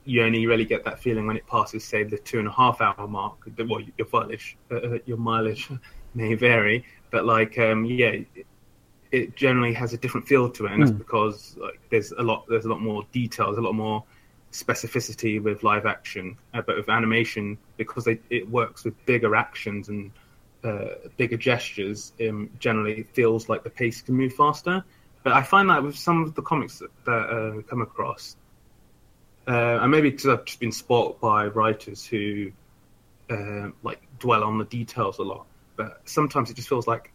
you 0.04 0.22
only 0.22 0.46
really 0.46 0.64
get 0.64 0.84
that 0.84 1.00
feeling 1.00 1.26
when 1.26 1.36
it 1.36 1.46
passes, 1.46 1.82
say, 1.84 2.04
the 2.04 2.18
two 2.18 2.38
and 2.38 2.46
a 2.46 2.50
half 2.52 2.80
hour 2.80 3.08
mark. 3.08 3.38
Well, 3.58 3.80
your 3.98 4.06
mileage, 4.12 4.56
uh, 4.70 4.76
uh, 4.76 4.98
your 5.06 5.16
mileage 5.16 5.68
may 6.14 6.34
vary, 6.34 6.84
but 7.10 7.24
like, 7.24 7.58
um, 7.58 7.84
yeah, 7.84 8.20
it, 9.12 9.34
generally 9.36 9.72
has 9.72 9.92
a 9.94 9.96
different 9.96 10.26
feel 10.28 10.50
to 10.50 10.66
it, 10.66 10.72
and 10.72 10.82
that's 10.82 10.92
Mm. 10.92 10.98
because 10.98 11.56
like, 11.58 11.80
there's 11.90 12.12
a 12.12 12.22
lot, 12.22 12.44
there's 12.48 12.66
a 12.66 12.68
lot 12.68 12.80
more 12.80 13.04
detail, 13.12 13.46
there's 13.46 13.58
a 13.58 13.62
lot 13.62 13.74
more 13.74 14.04
specificity 14.62 15.42
with 15.42 15.62
live 15.62 15.86
action, 15.86 16.36
uh, 16.54 16.62
but 16.66 16.76
with 16.76 16.88
animation, 16.88 17.58
because 17.76 18.04
they, 18.04 18.18
it 18.30 18.48
works 18.48 18.84
with 18.84 18.94
bigger 19.06 19.36
actions 19.36 19.88
and 19.88 20.10
uh, 20.64 20.88
bigger 21.16 21.36
gestures, 21.36 22.12
um, 22.20 22.50
generally 22.58 23.02
feels 23.02 23.48
like 23.48 23.62
the 23.62 23.70
pace 23.70 24.02
can 24.02 24.14
move 24.14 24.32
faster. 24.32 24.84
But 25.22 25.32
I 25.32 25.42
find 25.42 25.68
that 25.70 25.82
with 25.82 25.96
some 25.96 26.22
of 26.22 26.34
the 26.34 26.42
comics 26.42 26.78
that, 26.78 26.90
that 27.04 27.12
uh, 27.12 27.62
come 27.62 27.82
across, 27.82 28.36
uh, 29.48 29.78
and 29.80 29.90
maybe 29.90 30.10
because 30.10 30.26
I've 30.26 30.44
just 30.44 30.60
been 30.60 30.72
spoilt 30.72 31.20
by 31.20 31.46
writers 31.46 32.04
who 32.04 32.52
uh, 33.30 33.70
like 33.82 34.00
dwell 34.18 34.44
on 34.44 34.58
the 34.58 34.64
details 34.64 35.18
a 35.18 35.22
lot, 35.22 35.46
but 35.76 36.00
sometimes 36.04 36.50
it 36.50 36.54
just 36.54 36.68
feels 36.68 36.86
like, 36.86 37.12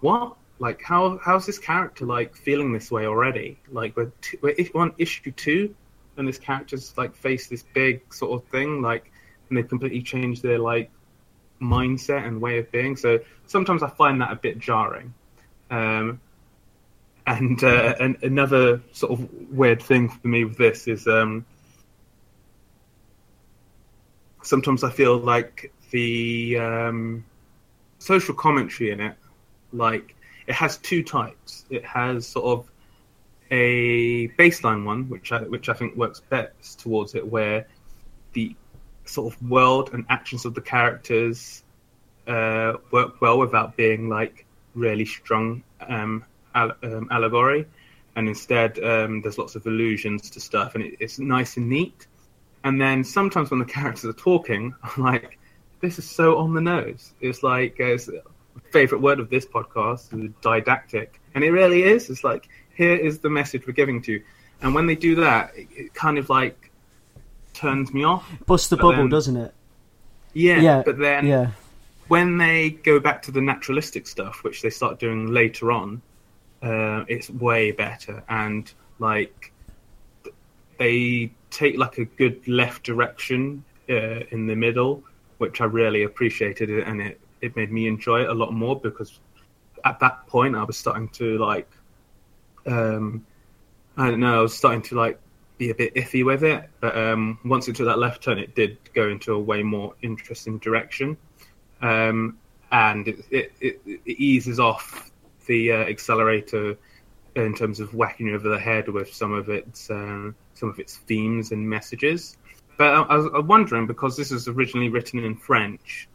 what? 0.00 0.36
Like 0.58 0.80
how 0.82 1.18
how's 1.24 1.44
this 1.44 1.58
character 1.58 2.06
like 2.06 2.36
feeling 2.36 2.72
this 2.72 2.90
way 2.90 3.06
already? 3.06 3.58
Like 3.70 3.96
we're, 3.96 4.12
t- 4.20 4.38
we're 4.40 4.54
on 4.74 4.94
issue 4.96 5.32
two, 5.32 5.74
and 6.16 6.28
this 6.28 6.38
character's 6.38 6.96
like 6.96 7.14
face 7.14 7.46
this 7.48 7.62
big 7.74 8.12
sort 8.12 8.32
of 8.32 8.48
thing, 8.48 8.82
like, 8.82 9.10
and 9.48 9.56
they've 9.56 9.68
completely 9.68 10.02
change 10.02 10.42
their 10.42 10.58
like 10.58 10.90
mindset 11.60 12.26
and 12.26 12.40
way 12.40 12.58
of 12.58 12.70
being. 12.70 12.96
So 12.96 13.20
sometimes 13.46 13.82
I 13.82 13.88
find 13.90 14.20
that 14.20 14.32
a 14.32 14.36
bit 14.36 14.58
jarring. 14.58 15.14
Um, 15.70 16.20
and, 17.26 17.62
uh, 17.62 17.94
and 18.00 18.16
another 18.22 18.82
sort 18.92 19.12
of 19.12 19.28
weird 19.50 19.80
thing 19.82 20.08
for 20.08 20.26
me 20.26 20.44
with 20.44 20.58
this 20.58 20.88
is 20.88 21.06
um, 21.06 21.46
sometimes 24.42 24.82
I 24.84 24.90
feel 24.90 25.16
like 25.18 25.72
the 25.90 26.58
um, 26.58 27.24
social 27.98 28.34
commentary 28.34 28.90
in 28.90 29.00
it, 29.00 29.16
like 29.72 30.16
it 30.46 30.54
has 30.54 30.76
two 30.78 31.02
types. 31.02 31.64
It 31.70 31.84
has 31.84 32.26
sort 32.26 32.46
of 32.58 32.71
a 33.52 34.28
baseline 34.28 34.84
one, 34.84 35.08
which 35.10 35.30
I 35.30 35.42
which 35.42 35.68
I 35.68 35.74
think 35.74 35.94
works 35.94 36.20
best 36.20 36.80
towards 36.80 37.14
it, 37.14 37.24
where 37.24 37.66
the 38.32 38.56
sort 39.04 39.32
of 39.32 39.50
world 39.50 39.90
and 39.92 40.06
actions 40.08 40.46
of 40.46 40.54
the 40.54 40.62
characters 40.62 41.62
uh, 42.26 42.74
work 42.90 43.20
well 43.20 43.38
without 43.38 43.76
being 43.76 44.08
like 44.08 44.46
really 44.74 45.04
strong 45.04 45.62
um, 45.86 46.24
al- 46.54 46.76
um, 46.82 47.08
allegory, 47.10 47.66
and 48.16 48.26
instead 48.26 48.82
um, 48.82 49.20
there's 49.20 49.36
lots 49.36 49.54
of 49.54 49.66
allusions 49.66 50.30
to 50.30 50.40
stuff, 50.40 50.74
and 50.74 50.84
it, 50.84 50.96
it's 50.98 51.18
nice 51.18 51.58
and 51.58 51.68
neat. 51.68 52.06
And 52.64 52.80
then 52.80 53.04
sometimes 53.04 53.50
when 53.50 53.58
the 53.60 53.66
characters 53.66 54.06
are 54.06 54.14
talking, 54.14 54.74
I'm 54.82 55.02
like, 55.02 55.38
this 55.80 55.98
is 55.98 56.08
so 56.08 56.38
on 56.38 56.54
the 56.54 56.60
nose. 56.62 57.12
It's 57.20 57.42
like 57.42 57.78
uh, 57.80 57.98
favorite 58.70 59.02
word 59.02 59.20
of 59.20 59.28
this 59.28 59.44
podcast 59.44 60.18
is 60.18 60.30
didactic, 60.40 61.20
and 61.34 61.44
it 61.44 61.50
really 61.50 61.82
is. 61.82 62.08
It's 62.08 62.24
like 62.24 62.48
here 62.74 62.94
is 62.96 63.18
the 63.18 63.30
message 63.30 63.66
we're 63.66 63.72
giving 63.72 64.00
to 64.02 64.12
you, 64.12 64.22
and 64.60 64.74
when 64.74 64.86
they 64.86 64.94
do 64.96 65.14
that, 65.16 65.52
it, 65.56 65.68
it 65.76 65.94
kind 65.94 66.18
of 66.18 66.28
like 66.28 66.70
turns 67.54 67.92
me 67.92 68.04
off. 68.04 68.28
Busts 68.46 68.68
the 68.68 68.76
But 68.76 68.82
bubble, 68.82 68.96
then- 68.98 69.08
doesn't 69.10 69.36
it? 69.36 69.54
Yeah, 70.34 70.60
Yeah, 70.60 70.82
but 70.84 70.98
then 70.98 71.26
Yeah. 71.26 71.50
when 72.08 72.38
they 72.38 72.70
go 72.70 72.98
back 72.98 73.20
to 73.22 73.30
the 73.30 73.40
naturalistic 73.42 74.06
stuff, 74.06 74.42
which 74.44 74.62
they 74.62 74.70
start 74.70 74.98
doing 74.98 75.26
later 75.30 75.70
on, 75.70 76.00
uh, 76.62 77.04
it's 77.08 77.28
way 77.28 77.70
better. 77.72 78.22
And 78.28 78.72
like 78.98 79.52
they 80.78 81.30
take 81.50 81.76
like 81.76 81.98
a 81.98 82.04
good 82.04 82.46
left 82.48 82.82
direction 82.84 83.62
uh, 83.90 84.20
in 84.30 84.46
the 84.46 84.56
middle, 84.56 85.02
which 85.38 85.60
I 85.60 85.64
really 85.66 86.04
appreciated, 86.04 86.70
it, 86.70 86.86
and 86.86 87.00
it 87.02 87.20
it 87.42 87.56
made 87.56 87.72
me 87.72 87.88
enjoy 87.88 88.22
it 88.22 88.28
a 88.30 88.34
lot 88.34 88.52
more 88.54 88.78
because 88.78 89.18
at 89.84 89.98
that 89.98 90.24
point 90.28 90.54
I 90.54 90.62
was 90.62 90.76
starting 90.76 91.08
to 91.08 91.38
like, 91.38 91.68
um, 92.66 93.24
I 93.96 94.10
don't 94.10 94.20
know, 94.20 94.40
I 94.40 94.42
was 94.42 94.56
starting 94.56 94.82
to 94.82 94.96
like 94.96 95.18
be 95.58 95.70
a 95.70 95.74
bit 95.74 95.94
iffy 95.94 96.24
with 96.24 96.44
it. 96.44 96.68
But 96.80 96.96
um, 96.96 97.38
once 97.44 97.68
it 97.68 97.76
took 97.76 97.86
that 97.86 97.98
left 97.98 98.22
turn, 98.22 98.38
it 98.38 98.54
did 98.54 98.78
go 98.94 99.08
into 99.08 99.34
a 99.34 99.38
way 99.38 99.62
more 99.62 99.94
interesting 100.02 100.58
direction 100.58 101.16
um, 101.82 102.38
and 102.70 103.08
it, 103.08 103.24
it, 103.30 103.52
it, 103.60 103.80
it 103.84 104.00
eases 104.06 104.58
off 104.58 105.10
the 105.46 105.72
uh, 105.72 105.76
accelerator 105.76 106.78
in 107.34 107.54
terms 107.54 107.80
of 107.80 107.92
whacking 107.94 108.28
you 108.28 108.34
over 108.34 108.48
the 108.48 108.58
head 108.58 108.88
with 108.88 109.12
some 109.12 109.32
of 109.32 109.48
its 109.48 109.90
um, 109.90 110.34
some 110.54 110.68
of 110.68 110.78
its 110.78 110.98
themes 110.98 111.50
and 111.50 111.68
messages. 111.68 112.36
But 112.78 112.94
I, 112.94 113.02
I 113.02 113.16
was 113.16 113.44
wondering 113.44 113.86
because 113.86 114.16
this 114.16 114.30
was 114.30 114.48
originally 114.48 114.88
written 114.88 115.24
in 115.24 115.36
French, 115.36 116.08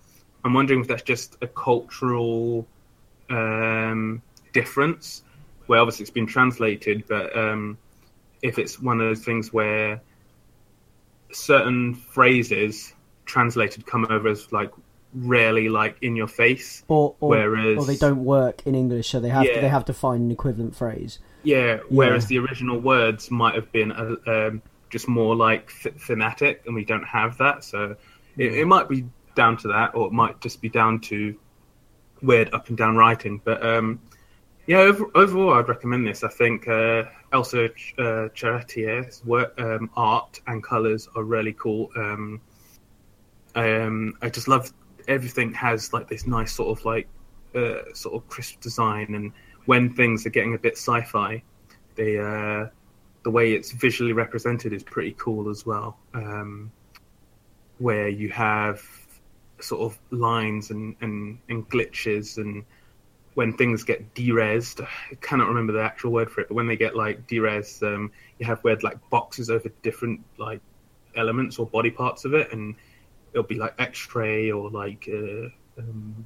I'm 0.44 0.54
wondering 0.54 0.82
if 0.82 0.88
that's 0.88 1.04
just 1.04 1.38
a 1.42 1.48
cultural 1.48 2.66
um, 3.30 4.22
difference, 4.54 5.24
where 5.68 5.80
obviously 5.80 6.04
it's 6.04 6.12
been 6.12 6.26
translated, 6.28 7.04
but 7.08 7.36
um, 7.38 7.78
if 8.42 8.58
it's 8.60 8.80
one 8.82 9.00
of 9.00 9.08
those 9.08 9.24
things 9.24 9.54
where 9.54 10.02
certain 11.32 11.94
phrases 11.94 12.94
translated 13.26 13.86
come 13.86 14.08
over 14.10 14.30
as 14.30 14.52
like 14.52 14.72
really 15.14 15.70
like 15.70 15.98
in 16.02 16.16
your 16.16 16.28
face. 16.28 16.84
Or 16.88 17.16
or, 17.20 17.30
Whereas- 17.30 17.78
or 17.78 17.86
they 17.86 17.98
don't 17.98 18.24
work 18.24 18.66
in 18.66 18.76
English, 18.76 19.10
so 19.10 19.20
they 19.20 19.30
have 19.30 19.46
to, 19.46 19.62
they 19.62 19.68
have 19.70 19.86
to 19.86 19.94
find 19.94 20.24
an 20.24 20.32
equivalent 20.32 20.76
phrase. 20.76 21.20
Yeah, 21.44 21.78
whereas 21.90 22.30
Yeah. 22.30 22.40
the 22.42 22.48
original 22.48 22.80
words 22.80 23.30
might 23.32 23.56
have 23.56 23.72
been 23.72 23.92
uh, 23.92 24.16
um, 24.28 24.62
just 24.90 25.08
more 25.08 25.36
like 25.36 25.72
th- 25.82 25.96
thematic, 25.96 26.64
and 26.66 26.76
we 26.76 26.84
don't 26.86 27.04
have 27.06 27.38
that. 27.38 27.64
So 27.64 27.96
it, 28.38 28.54
it 28.54 28.66
might 28.66 28.90
be 28.90 29.06
down 29.36 29.58
to 29.58 29.68
that, 29.70 29.96
or 29.96 30.08
it 30.08 30.14
might 30.14 30.40
just 30.42 30.62
be 30.62 30.70
down 30.70 31.00
to 31.02 31.36
weird 32.22 32.54
up 32.54 32.70
and 32.70 32.78
down 32.78 32.96
writing. 32.98 33.42
But 33.44 33.66
um, 33.66 34.02
yeah, 34.68 34.80
over, 34.80 35.06
overall, 35.16 35.54
I'd 35.54 35.70
recommend 35.70 36.06
this. 36.06 36.24
I 36.24 36.28
think 36.28 36.68
uh, 36.68 37.04
Elsa 37.32 37.70
Ch- 37.70 37.96
uh, 37.98 38.28
Charretier's 38.36 39.24
work, 39.26 39.60
um, 39.60 39.90
art 39.96 40.42
and 40.48 40.62
colors 40.62 41.08
are 41.16 41.24
really 41.24 41.54
cool. 41.54 41.90
Um, 41.96 42.42
um, 43.56 44.14
I 44.22 44.30
just 44.30 44.48
love 44.48 44.72
everything 45.08 45.54
has 45.54 45.94
like 45.94 46.10
this 46.10 46.28
nice 46.28 46.54
sort 46.54 46.78
of 46.78 46.86
like 46.86 47.08
uh, 47.56 47.94
sort 47.94 48.16
of 48.16 48.28
crisp 48.28 48.60
design, 48.60 49.16
and 49.16 49.32
when 49.66 49.94
things 49.94 50.26
are 50.26 50.30
getting 50.32 50.54
a 50.54 50.60
bit 50.60 50.74
sci-fi, 50.74 51.42
they 51.96 52.20
uh, 52.20 52.68
the 53.24 53.32
way 53.32 53.54
it's 53.54 53.72
visually 53.72 54.14
represented 54.14 54.74
is 54.74 54.84
pretty 54.84 55.16
cool 55.18 55.50
as 55.50 55.66
well. 55.66 55.98
Um, 56.14 56.72
where 57.80 58.10
you 58.10 58.30
have 58.30 58.82
sort 59.60 59.82
of 59.82 60.00
lines 60.12 60.72
and, 60.72 60.96
and, 61.02 61.40
and 61.50 61.68
glitches 61.70 62.38
and 62.38 62.64
when 63.38 63.54
things 63.54 63.84
get 63.84 64.16
derezzed, 64.16 64.82
I 64.82 65.16
cannot 65.22 65.48
remember 65.48 65.72
the 65.72 65.84
actual 65.84 66.12
word 66.12 66.32
for 66.32 66.42
it, 66.42 66.48
but 66.48 66.56
when 66.56 66.66
they 66.66 66.76
get 66.76 66.96
like 66.96 67.28
derezzed, 67.28 67.84
um, 67.84 68.12
you 68.40 68.48
have 68.48 68.60
where 68.62 68.76
like 68.82 68.98
boxes 69.12 69.52
over 69.52 69.70
different 69.84 70.22
like 70.40 70.60
elements 71.16 71.60
or 71.60 71.68
body 71.68 71.92
parts 71.92 72.26
of 72.26 72.34
it, 72.34 72.52
and 72.52 72.74
it'll 73.34 73.44
be 73.44 73.60
like 73.60 73.76
X-ray 73.78 74.50
or 74.50 74.72
like 74.72 75.08
uh, 75.08 75.50
um, 75.78 76.26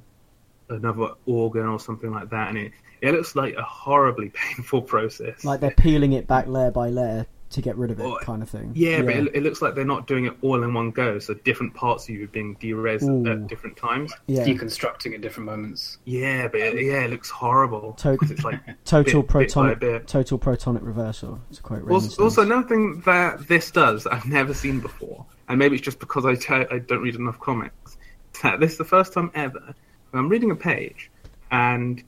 another 0.70 1.08
organ 1.26 1.66
or 1.66 1.78
something 1.78 2.10
like 2.10 2.30
that, 2.30 2.48
and 2.48 2.56
it 2.56 2.72
it 3.02 3.12
looks 3.12 3.36
like 3.36 3.56
a 3.56 3.62
horribly 3.62 4.30
painful 4.34 4.80
process. 4.80 5.44
Like 5.44 5.60
they're 5.60 5.70
peeling 5.70 6.14
it 6.14 6.26
back 6.26 6.46
layer 6.46 6.70
by 6.70 6.88
layer 6.88 7.26
to 7.52 7.62
get 7.62 7.76
rid 7.76 7.90
of 7.90 8.00
it, 8.00 8.20
kind 8.22 8.42
of 8.42 8.48
thing. 8.50 8.72
Yeah, 8.74 9.02
but 9.02 9.14
it, 9.16 9.36
it 9.36 9.42
looks 9.42 9.62
like 9.62 9.74
they're 9.74 9.84
not 9.84 10.06
doing 10.06 10.24
it 10.26 10.34
all 10.42 10.62
in 10.62 10.74
one 10.74 10.90
go. 10.90 11.18
So 11.18 11.34
different 11.34 11.74
parts 11.74 12.04
of 12.04 12.10
you 12.14 12.24
are 12.24 12.28
being 12.28 12.56
derezzed 12.56 13.08
Ooh. 13.08 13.30
at 13.30 13.46
different 13.46 13.76
times. 13.76 14.12
yeah. 14.26 14.44
deconstructing 14.44 15.14
at 15.14 15.20
different 15.20 15.46
moments. 15.46 15.98
Yeah, 16.04 16.48
but 16.48 16.60
it, 16.60 16.84
yeah, 16.84 17.04
it 17.04 17.10
looks 17.10 17.30
horrible. 17.30 17.92
To- 17.94 18.18
it's 18.22 18.44
like 18.44 18.60
Total 18.84 19.22
bit- 19.22 19.30
bit 19.32 19.48
protonic, 19.50 19.78
bit. 19.80 20.06
total 20.08 20.38
protonic 20.38 20.80
reversal. 20.82 21.40
It's 21.50 21.60
quite 21.60 21.82
Also, 21.88 22.22
also, 22.22 22.42
another 22.42 22.66
thing 22.68 23.00
that 23.06 23.46
this 23.48 23.70
does 23.70 24.06
I've 24.06 24.26
never 24.26 24.54
seen 24.54 24.80
before, 24.80 25.24
and 25.48 25.58
maybe 25.58 25.76
it's 25.76 25.84
just 25.84 25.98
because 26.00 26.26
I 26.26 26.34
t- 26.34 26.66
I 26.70 26.78
don't 26.78 27.02
read 27.02 27.14
enough 27.14 27.38
comics, 27.40 27.96
that 28.42 28.60
this 28.60 28.72
is 28.72 28.78
the 28.78 28.84
first 28.84 29.12
time 29.12 29.30
ever 29.34 29.74
I'm 30.14 30.28
reading 30.28 30.50
a 30.50 30.56
page, 30.56 31.10
and 31.50 32.02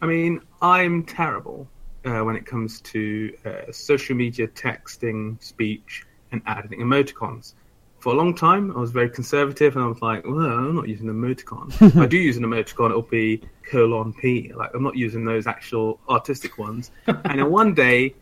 I 0.00 0.06
mean 0.06 0.40
I'm 0.60 1.04
terrible 1.04 1.68
uh, 2.04 2.20
when 2.20 2.36
it 2.36 2.46
comes 2.46 2.80
to 2.80 3.34
uh, 3.44 3.70
social 3.70 4.16
media 4.16 4.48
texting, 4.48 5.42
speech, 5.42 6.04
and 6.32 6.42
adding 6.46 6.80
emoticons. 6.80 7.54
for 7.98 8.12
a 8.12 8.16
long 8.16 8.34
time, 8.34 8.76
I 8.76 8.80
was 8.80 8.90
very 8.90 9.08
conservative, 9.08 9.76
and 9.76 9.84
I 9.84 9.88
was 9.88 10.02
like, 10.02 10.24
well, 10.24 10.38
I'm 10.38 10.74
not 10.74 10.88
using 10.88 11.08
an 11.08 11.14
emoticon. 11.14 11.70
if 11.80 11.96
I 12.04 12.06
do 12.06 12.16
use 12.16 12.36
an 12.36 12.44
emoticon, 12.44 12.90
it'll 12.90 13.02
be 13.02 13.42
colon 13.70 14.12
P. 14.12 14.52
Like, 14.54 14.70
I'm 14.74 14.82
not 14.82 14.96
using 14.96 15.24
those 15.24 15.46
actual 15.46 16.00
artistic 16.08 16.58
ones. 16.58 16.90
and 17.06 17.38
then 17.38 17.50
one 17.50 17.74
day, 17.74 18.14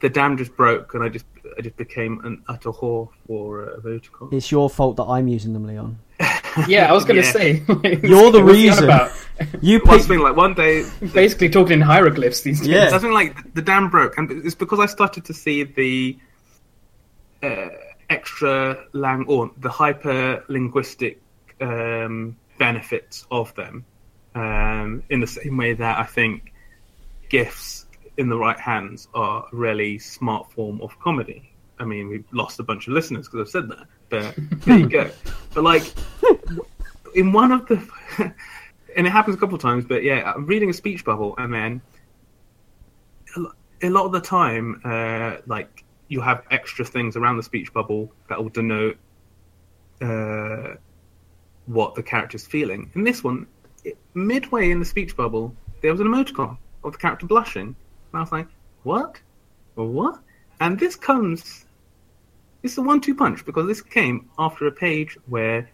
the 0.00 0.08
dam 0.08 0.36
just 0.36 0.56
broke, 0.56 0.94
and 0.94 1.04
I 1.04 1.08
just 1.08 1.26
I 1.56 1.60
just 1.60 1.76
became 1.76 2.20
an 2.24 2.42
utter 2.48 2.70
whore 2.70 3.08
for 3.26 3.70
uh, 3.70 3.76
emoticons. 3.76 4.32
It's 4.32 4.50
your 4.50 4.68
fault 4.68 4.96
that 4.96 5.04
I'm 5.04 5.28
using 5.28 5.52
them, 5.52 5.66
Leon. 5.66 5.98
Yeah, 6.68 6.88
I 6.90 6.92
was 6.92 7.04
going 7.04 7.20
to 7.20 7.26
Yeah. 7.26 7.32
say. 7.32 7.62
You're 8.02 8.30
the 8.30 8.42
what's 8.44 8.58
he 8.58 8.68
on 8.68 8.74
reason. 8.74 8.84
about? 8.84 9.12
You 9.60 9.80
One 9.80 9.96
picked. 9.96 10.08
thing, 10.08 10.20
like 10.20 10.36
one 10.36 10.54
day, 10.54 10.84
Basically 11.14 11.48
talking 11.48 11.72
in 11.74 11.80
hieroglyphs 11.80 12.42
these 12.42 12.60
days. 12.60 12.68
Yeah. 12.68 12.88
something 12.90 13.10
like 13.12 13.54
the 13.54 13.62
dam 13.62 13.88
broke, 13.88 14.16
and 14.18 14.30
it's 14.30 14.54
because 14.54 14.78
I 14.78 14.86
started 14.86 15.24
to 15.24 15.34
see 15.34 15.64
the 15.64 16.16
uh, 17.42 17.68
extra 18.08 18.84
lang 18.92 19.24
or 19.26 19.50
the 19.58 19.68
hyper 19.70 20.44
linguistic 20.48 21.20
um, 21.60 22.36
benefits 22.58 23.26
of 23.30 23.54
them. 23.54 23.84
Um, 24.34 25.02
in 25.10 25.20
the 25.20 25.26
same 25.26 25.56
way 25.56 25.74
that 25.74 25.98
I 25.98 26.04
think 26.04 26.52
gifs 27.28 27.84
in 28.16 28.28
the 28.28 28.36
right 28.38 28.58
hands 28.58 29.08
are 29.14 29.46
a 29.52 29.56
really 29.56 29.98
smart 29.98 30.52
form 30.52 30.80
of 30.82 30.98
comedy. 31.00 31.52
I 31.78 31.84
mean, 31.84 32.08
we've 32.08 32.24
lost 32.32 32.60
a 32.60 32.62
bunch 32.62 32.86
of 32.86 32.94
listeners 32.94 33.28
because 33.28 33.48
I've 33.48 33.50
said 33.50 33.68
that, 33.70 33.86
but 34.12 34.34
there 34.66 34.78
you 34.78 34.88
go. 34.88 35.10
But 35.54 35.64
like, 35.64 35.90
in 37.14 37.32
one 37.32 37.50
of 37.50 37.66
the, 37.66 37.82
and 38.96 39.06
it 39.06 39.10
happens 39.10 39.36
a 39.36 39.38
couple 39.38 39.54
of 39.54 39.62
times, 39.62 39.86
but 39.86 40.02
yeah, 40.04 40.32
I'm 40.34 40.44
reading 40.44 40.68
a 40.68 40.74
speech 40.74 41.04
bubble, 41.04 41.34
and 41.38 41.52
then 41.52 41.80
a 43.82 43.88
lot 43.88 44.04
of 44.04 44.12
the 44.12 44.20
time, 44.20 44.80
uh, 44.84 45.38
like 45.46 45.84
you 46.08 46.20
have 46.20 46.44
extra 46.50 46.84
things 46.84 47.16
around 47.16 47.38
the 47.38 47.42
speech 47.42 47.72
bubble 47.72 48.12
that 48.28 48.40
will 48.40 48.50
denote 48.50 48.98
uh, 50.02 50.74
what 51.64 51.94
the 51.94 52.02
character's 52.02 52.46
feeling. 52.46 52.90
In 52.94 53.04
this 53.04 53.24
one, 53.24 53.46
it, 53.82 53.96
midway 54.12 54.70
in 54.70 54.78
the 54.78 54.84
speech 54.84 55.16
bubble, 55.16 55.56
there 55.80 55.90
was 55.90 56.00
an 56.00 56.06
emoticon 56.06 56.58
of 56.84 56.92
the 56.92 56.98
character 56.98 57.24
blushing, 57.24 57.68
and 57.68 57.76
I 58.12 58.20
was 58.20 58.30
like, 58.30 58.48
"What? 58.82 59.18
What?" 59.74 60.20
And 60.60 60.78
this 60.78 60.96
comes. 60.96 61.64
It's 62.62 62.78
a 62.78 62.82
one-two 62.82 63.14
punch 63.14 63.44
because 63.44 63.66
this 63.66 63.80
came 63.80 64.30
after 64.38 64.66
a 64.66 64.72
page 64.72 65.18
where 65.26 65.68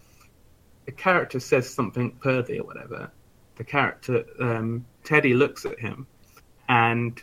a 0.86 0.92
character 0.92 1.38
says 1.38 1.68
something 1.68 2.12
perthy 2.12 2.58
or 2.58 2.64
whatever. 2.64 3.10
The 3.56 3.64
character 3.64 4.24
um, 4.40 4.86
Teddy 5.04 5.34
looks 5.34 5.66
at 5.66 5.78
him, 5.78 6.06
and 6.68 7.22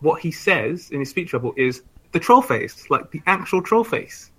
what 0.00 0.20
he 0.20 0.30
says 0.30 0.90
in 0.90 1.00
his 1.00 1.10
speech 1.10 1.32
bubble 1.32 1.54
is 1.56 1.82
the 2.12 2.20
troll 2.20 2.42
face, 2.42 2.88
like 2.90 3.10
the 3.10 3.22
actual 3.26 3.62
troll 3.62 3.82
face, 3.82 4.30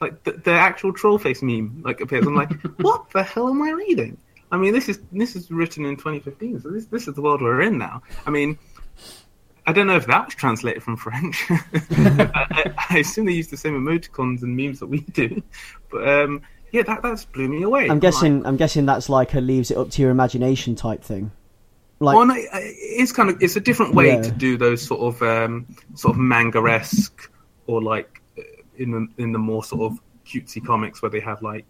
like 0.00 0.22
the, 0.24 0.32
the 0.32 0.52
actual 0.52 0.92
troll 0.92 1.18
face 1.18 1.42
meme, 1.42 1.82
like 1.84 2.00
appears. 2.00 2.26
I'm 2.26 2.36
like, 2.36 2.52
what 2.78 3.10
the 3.10 3.22
hell 3.22 3.48
am 3.48 3.60
I 3.60 3.70
reading? 3.70 4.16
I 4.52 4.56
mean, 4.56 4.72
this 4.72 4.88
is 4.88 5.00
this 5.12 5.36
is 5.36 5.50
written 5.50 5.84
in 5.84 5.96
2015, 5.96 6.60
so 6.60 6.70
this 6.70 6.86
this 6.86 7.08
is 7.08 7.14
the 7.14 7.22
world 7.22 7.42
we're 7.42 7.62
in 7.62 7.76
now. 7.76 8.02
I 8.24 8.30
mean, 8.30 8.58
I 9.66 9.72
don't 9.72 9.86
know 9.86 9.96
if 9.96 10.06
that 10.06 10.26
was 10.26 10.34
translated 10.34 10.82
from 10.82 10.96
French. 10.96 11.44
I, 11.50 12.72
I 12.90 12.98
assume 12.98 13.26
they 13.26 13.32
use 13.32 13.48
the 13.48 13.56
same 13.56 13.74
emoticons 13.74 14.42
and 14.42 14.56
memes 14.56 14.80
that 14.80 14.86
we 14.86 15.00
do, 15.00 15.42
but 15.90 16.08
um, 16.08 16.42
yeah, 16.72 16.82
that 16.82 17.02
that's 17.02 17.24
blew 17.24 17.48
me 17.48 17.62
away. 17.62 17.84
I'm 17.84 17.88
Like, 17.96 18.00
guessing. 18.00 18.46
I'm 18.46 18.56
guessing 18.56 18.86
that's 18.86 19.08
like 19.08 19.34
a 19.34 19.40
leaves 19.40 19.70
it 19.70 19.76
up 19.76 19.90
to 19.90 20.02
your 20.02 20.10
imagination 20.10 20.74
type 20.76 21.02
thing. 21.02 21.32
Like, 21.98 22.14
well, 22.16 22.26
no, 22.26 22.34
it's 22.36 23.10
kind 23.12 23.30
of 23.30 23.42
it's 23.42 23.56
a 23.56 23.60
different 23.60 23.94
way 23.94 24.08
Yeah. 24.08 24.22
to 24.22 24.30
do 24.30 24.56
those 24.58 24.82
sort 24.82 25.00
of 25.14 25.22
um, 25.22 25.66
sort 25.94 26.14
of 26.14 26.20
manga-esque 26.20 27.30
or 27.66 27.82
like 27.82 28.20
uh, 28.38 28.42
in 28.76 28.90
the 28.90 29.22
in 29.22 29.32
the 29.32 29.38
more 29.38 29.64
sort 29.64 29.90
of 29.92 29.98
cutesy 30.26 30.64
comics 30.64 31.00
where 31.02 31.10
they 31.10 31.20
have 31.20 31.40
like 31.42 31.64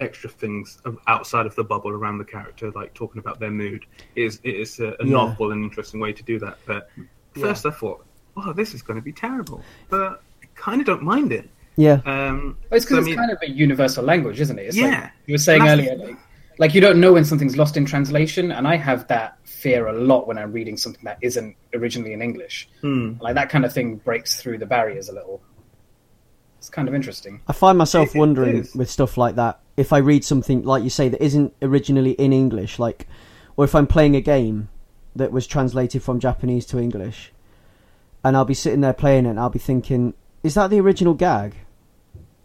extra 0.00 0.28
things 0.28 0.78
outside 1.06 1.46
of 1.46 1.54
the 1.56 1.64
bubble 1.64 1.90
around 1.90 2.18
the 2.18 2.24
character, 2.24 2.70
like 2.72 2.94
talking 2.94 3.18
about 3.18 3.40
their 3.40 3.50
mood. 3.50 3.84
Is 4.14 4.40
it 4.44 4.54
is 4.54 4.78
a, 4.80 4.88
a 5.00 5.04
Yeah. 5.04 5.12
novel 5.12 5.50
and 5.52 5.64
interesting 5.64 6.00
way 6.00 6.12
to 6.12 6.22
do 6.22 6.38
that. 6.38 6.58
But 6.66 6.88
first, 7.34 7.66
I 7.66 7.70
thought, 7.70 8.04
oh, 8.36 8.52
this 8.52 8.74
is 8.74 8.82
going 8.82 8.98
to 8.98 9.02
be 9.04 9.12
terrible, 9.12 9.62
but 9.90 10.22
I 10.42 10.46
kind 10.54 10.80
of 10.80 10.86
don't 10.86 11.02
mind 11.02 11.32
it. 11.32 11.48
yeah, 11.76 12.00
Um, 12.06 12.56
It's 12.70 12.84
because 12.84 12.88
so, 12.88 12.94
I 12.96 12.98
it's 13.00 13.06
mean- 13.06 13.16
kind 13.16 13.30
of 13.30 13.38
a 13.42 13.50
universal 13.50 14.04
language, 14.04 14.40
isn't 14.40 14.58
it? 14.58 14.62
It's 14.66 14.76
like 14.76 14.90
Yeah. 14.90 15.10
you 15.26 15.34
were 15.34 15.38
saying 15.38 15.62
earlier, 15.62 15.96
like, 15.96 16.16
like 16.58 16.74
you 16.74 16.80
don't 16.80 17.00
know 17.00 17.12
when 17.12 17.24
something's 17.24 17.56
lost 17.56 17.76
in 17.76 17.84
translation, 17.84 18.52
and 18.52 18.66
I 18.68 18.76
have 18.76 19.08
that 19.08 19.38
fear 19.44 19.86
a 19.88 19.92
lot 19.92 20.28
when 20.28 20.38
I'm 20.38 20.52
reading 20.52 20.76
something 20.76 21.02
that 21.04 21.18
isn't 21.20 21.56
originally 21.74 22.12
in 22.12 22.22
English. 22.22 22.68
hmm. 22.80 23.14
Like 23.20 23.34
that 23.34 23.48
kind 23.50 23.64
of 23.64 23.72
thing 23.72 23.96
breaks 23.96 24.36
through 24.36 24.58
the 24.58 24.66
barriers 24.66 25.08
a 25.08 25.12
little. 25.14 25.40
It's 26.58 26.70
kind 26.70 26.88
of 26.88 26.94
interesting. 26.94 27.40
I 27.48 27.52
find 27.52 27.76
myself 27.76 28.10
It- 28.10 28.14
it 28.16 28.18
wondering 28.18 28.56
is. 28.58 28.74
with 28.74 28.88
stuff 28.90 29.16
like 29.18 29.34
that 29.36 29.60
if 29.76 29.92
I 29.92 29.98
read 29.98 30.24
something 30.24 30.62
like 30.64 30.84
you 30.84 30.90
say 30.90 31.08
that 31.08 31.20
isn't 31.22 31.52
originally 31.60 32.12
in 32.12 32.32
English, 32.32 32.78
like, 32.78 33.06
or 33.56 33.64
if 33.64 33.74
I'm 33.74 33.86
playing 33.88 34.14
a 34.16 34.20
game 34.20 34.68
that 35.16 35.32
was 35.32 35.46
translated 35.46 36.02
from 36.02 36.20
Japanese 36.20 36.66
to 36.66 36.78
English, 36.78 37.32
and 38.22 38.36
I'll 38.36 38.44
be 38.44 38.54
sitting 38.54 38.80
there 38.80 38.92
playing 38.92 39.26
it, 39.26 39.30
and 39.30 39.40
I'll 39.40 39.50
be 39.50 39.58
thinking, 39.58 40.14
is 40.42 40.54
that 40.54 40.70
the 40.70 40.80
original 40.80 41.14
gag, 41.14 41.54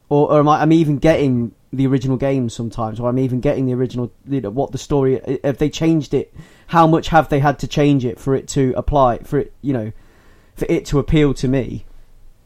or, 0.10 0.32
or 0.32 0.40
am 0.40 0.48
I? 0.48 0.62
I'm 0.62 0.72
even 0.72 0.98
getting 0.98 1.54
the 1.72 1.88
original 1.88 2.18
game 2.18 2.50
sometimes, 2.50 3.00
or 3.00 3.10
I'm 3.10 3.20
even 3.20 3.40
getting 3.42 3.66
the 3.66 3.74
original, 3.74 4.12
you 4.28 4.42
know, 4.42 4.50
what 4.50 4.72
the 4.72 4.78
story. 4.78 5.16
If 5.44 5.58
they 5.58 5.70
changed 5.70 6.14
it, 6.14 6.34
how 6.68 6.88
much 6.88 7.10
have 7.10 7.30
they 7.30 7.40
had 7.40 7.60
to 7.60 7.68
change 7.68 8.06
it 8.06 8.20
for 8.20 8.36
it 8.36 8.48
to 8.50 8.74
apply 8.76 9.20
for 9.20 9.40
it, 9.40 9.54
you 9.62 9.74
know, 9.74 9.92
for 10.56 10.66
it 10.70 10.86
to 10.88 11.00
appeal 11.00 11.34
to 11.36 11.48
me? 11.48 11.86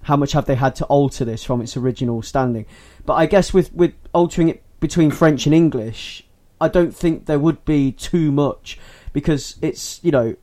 how 0.03 0.17
much 0.17 0.33
have 0.33 0.45
they 0.45 0.55
had 0.55 0.75
to 0.75 0.85
alter 0.85 1.25
this 1.25 1.43
from 1.43 1.61
its 1.61 1.75
original 1.75 2.21
standing? 2.21 2.65
But 3.05 3.15
I 3.15 3.25
guess 3.25 3.53
with 3.53 3.73
with 3.73 3.93
altering 4.13 4.49
it 4.49 4.63
between 4.79 5.11
French 5.11 5.45
and 5.45 5.55
English, 5.55 6.25
I 6.61 6.67
don't 6.67 6.95
think 6.95 7.25
there 7.25 7.39
would 7.39 7.65
be 7.65 7.91
too 7.91 8.31
much 8.31 8.77
because 9.13 9.55
it's 9.61 9.99
you 10.03 10.11
know 10.11 10.35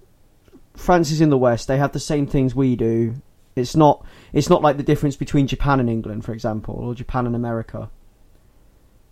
France 0.76 1.10
is 1.10 1.20
in 1.20 1.30
the 1.30 1.38
West. 1.38 1.68
They 1.68 1.76
have 1.76 1.92
the 1.92 2.00
same 2.00 2.26
things 2.26 2.54
we 2.54 2.76
do. 2.76 3.14
It's 3.56 3.76
not 3.76 4.04
it's 4.32 4.48
not 4.48 4.62
like 4.62 4.76
the 4.76 4.82
difference 4.82 5.16
between 5.16 5.46
Japan 5.46 5.80
and 5.80 5.90
England, 5.90 6.24
for 6.24 6.32
example, 6.32 6.74
or 6.76 6.94
Japan 6.94 7.26
and 7.26 7.36
America. 7.36 7.90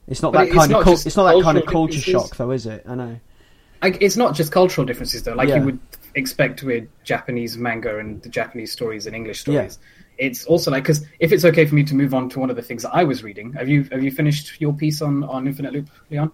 It's 0.07 0.23
not 0.23 0.33
But 0.33 0.39
that 0.39 0.49
it's 0.49 0.57
kind 0.57 0.71
not 0.71 0.79
of 0.81 0.85
cul- 0.85 0.95
it's 0.95 1.17
not 1.17 1.35
that 1.35 1.43
kind 1.43 1.59
of 1.59 1.67
culture 1.67 2.01
shock, 2.01 2.37
though, 2.37 2.51
is 2.53 2.65
it? 2.67 2.85
I 2.89 2.95
know. 2.95 3.21
I, 3.83 3.89
it's 4.01 4.17
not 4.17 4.35
just 4.35 4.51
cultural 4.51 4.85
differences 4.87 5.23
though, 5.23 5.35
like 5.35 5.49
Yeah. 5.49 5.57
you 5.59 5.63
would 5.65 5.79
expect 6.15 6.63
with 6.63 6.89
Japanese 7.05 7.57
manga 7.59 7.99
and 7.99 8.21
the 8.23 8.29
Japanese 8.29 8.73
stories 8.73 9.07
and 9.07 9.15
English 9.15 9.41
stories. 9.41 9.79
It's 10.17 10.45
also 10.47 10.71
like 10.73 10.83
because 10.83 11.05
if 11.21 11.31
it's 11.31 11.45
okay 11.45 11.65
for 11.65 11.75
me 11.77 11.85
to 11.85 11.95
move 11.95 12.13
on 12.13 12.29
to 12.31 12.41
one 12.41 12.51
of 12.51 12.57
the 12.57 12.63
things 12.63 12.83
that 12.83 12.91
I 12.93 13.05
was 13.05 13.23
reading, 13.23 13.53
have 13.53 13.69
you 13.69 13.85
have 13.93 14.03
you 14.03 14.11
finished 14.11 14.61
your 14.61 14.73
piece 14.73 15.01
on 15.03 15.23
on 15.25 15.47
Infinite 15.47 15.73
Loop, 15.75 15.91
Leon? 16.11 16.33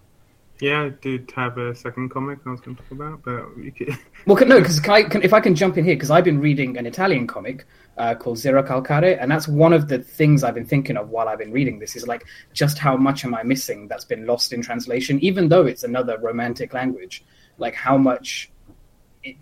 Yeah, 0.61 0.83
I 0.83 0.89
did 0.89 1.31
have 1.35 1.57
a 1.57 1.75
second 1.75 2.09
comic 2.09 2.39
I 2.45 2.51
was 2.51 2.61
going 2.61 2.77
to 2.77 2.81
talk 2.81 2.91
about, 2.91 3.23
but 3.23 3.75
could... 3.75 3.97
Well, 4.25 4.37
can, 4.37 4.47
no, 4.47 4.59
because 4.59 4.79
if 4.85 5.33
I 5.33 5.39
can 5.41 5.53
jump 5.53 5.77
in 5.77 5.83
here, 5.83 5.95
because 5.95 6.11
I've 6.11 6.23
been 6.23 6.39
reading 6.39 6.77
an 6.77 6.85
Italian 6.85 7.27
comic 7.27 7.65
uh, 7.97 8.15
called 8.15 8.37
Zerocalcare, 8.37 9.17
and 9.19 9.29
that's 9.29 9.47
one 9.47 9.73
of 9.73 9.89
the 9.89 9.99
things 9.99 10.43
I've 10.43 10.55
been 10.55 10.65
thinking 10.65 10.95
of 10.95 11.09
while 11.09 11.27
I've 11.27 11.39
been 11.39 11.51
reading 11.51 11.79
this 11.79 11.95
is 11.95 12.07
like 12.07 12.25
just 12.53 12.77
how 12.77 12.95
much 12.95 13.25
am 13.25 13.35
I 13.35 13.43
missing 13.43 13.87
that's 13.89 14.05
been 14.05 14.25
lost 14.25 14.53
in 14.53 14.61
translation, 14.61 15.19
even 15.19 15.49
though 15.49 15.65
it's 15.65 15.83
another 15.83 16.17
romantic 16.19 16.73
language. 16.73 17.23
Like 17.57 17.75
how 17.75 17.97
much 17.97 18.51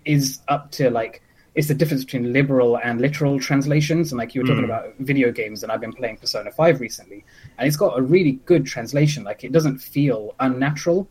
is 0.04 0.40
up 0.48 0.70
to 0.72 0.90
like 0.90 1.22
it's 1.54 1.68
the 1.68 1.74
difference 1.74 2.04
between 2.04 2.32
liberal 2.32 2.78
and 2.78 3.00
literal 3.00 3.38
translations. 3.38 4.10
And 4.10 4.18
like 4.18 4.34
you 4.34 4.40
were 4.40 4.46
talking 4.46 4.62
Mm. 4.62 4.72
about 4.72 4.94
video 4.98 5.30
games, 5.30 5.62
and 5.62 5.70
I've 5.70 5.80
been 5.80 5.92
playing 5.92 6.16
Persona 6.16 6.50
Five 6.50 6.80
recently, 6.80 7.24
and 7.58 7.66
it's 7.68 7.76
got 7.76 7.98
a 7.98 8.02
really 8.02 8.40
good 8.44 8.66
translation. 8.66 9.22
Like 9.24 9.44
it 9.44 9.52
doesn't 9.52 9.78
feel 9.78 10.34
unnatural. 10.40 11.08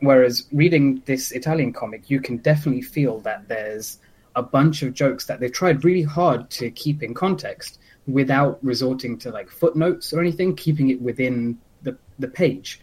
Whereas 0.00 0.46
reading 0.52 1.02
this 1.04 1.30
Italian 1.32 1.72
comic, 1.72 2.08
you 2.08 2.20
can 2.20 2.38
definitely 2.38 2.82
feel 2.82 3.20
that 3.20 3.48
there's 3.48 3.98
a 4.36 4.42
bunch 4.42 4.82
of 4.82 4.94
jokes 4.94 5.26
that 5.26 5.40
they've 5.40 5.52
tried 5.52 5.84
really 5.84 6.02
hard 6.02 6.48
to 6.50 6.70
keep 6.70 7.02
in 7.02 7.12
context 7.12 7.78
without 8.06 8.58
resorting 8.62 9.18
to 9.18 9.30
like 9.30 9.50
footnotes 9.50 10.12
or 10.12 10.20
anything, 10.20 10.56
keeping 10.56 10.88
it 10.88 11.02
within 11.02 11.58
the, 11.82 11.96
the 12.18 12.28
page. 12.28 12.80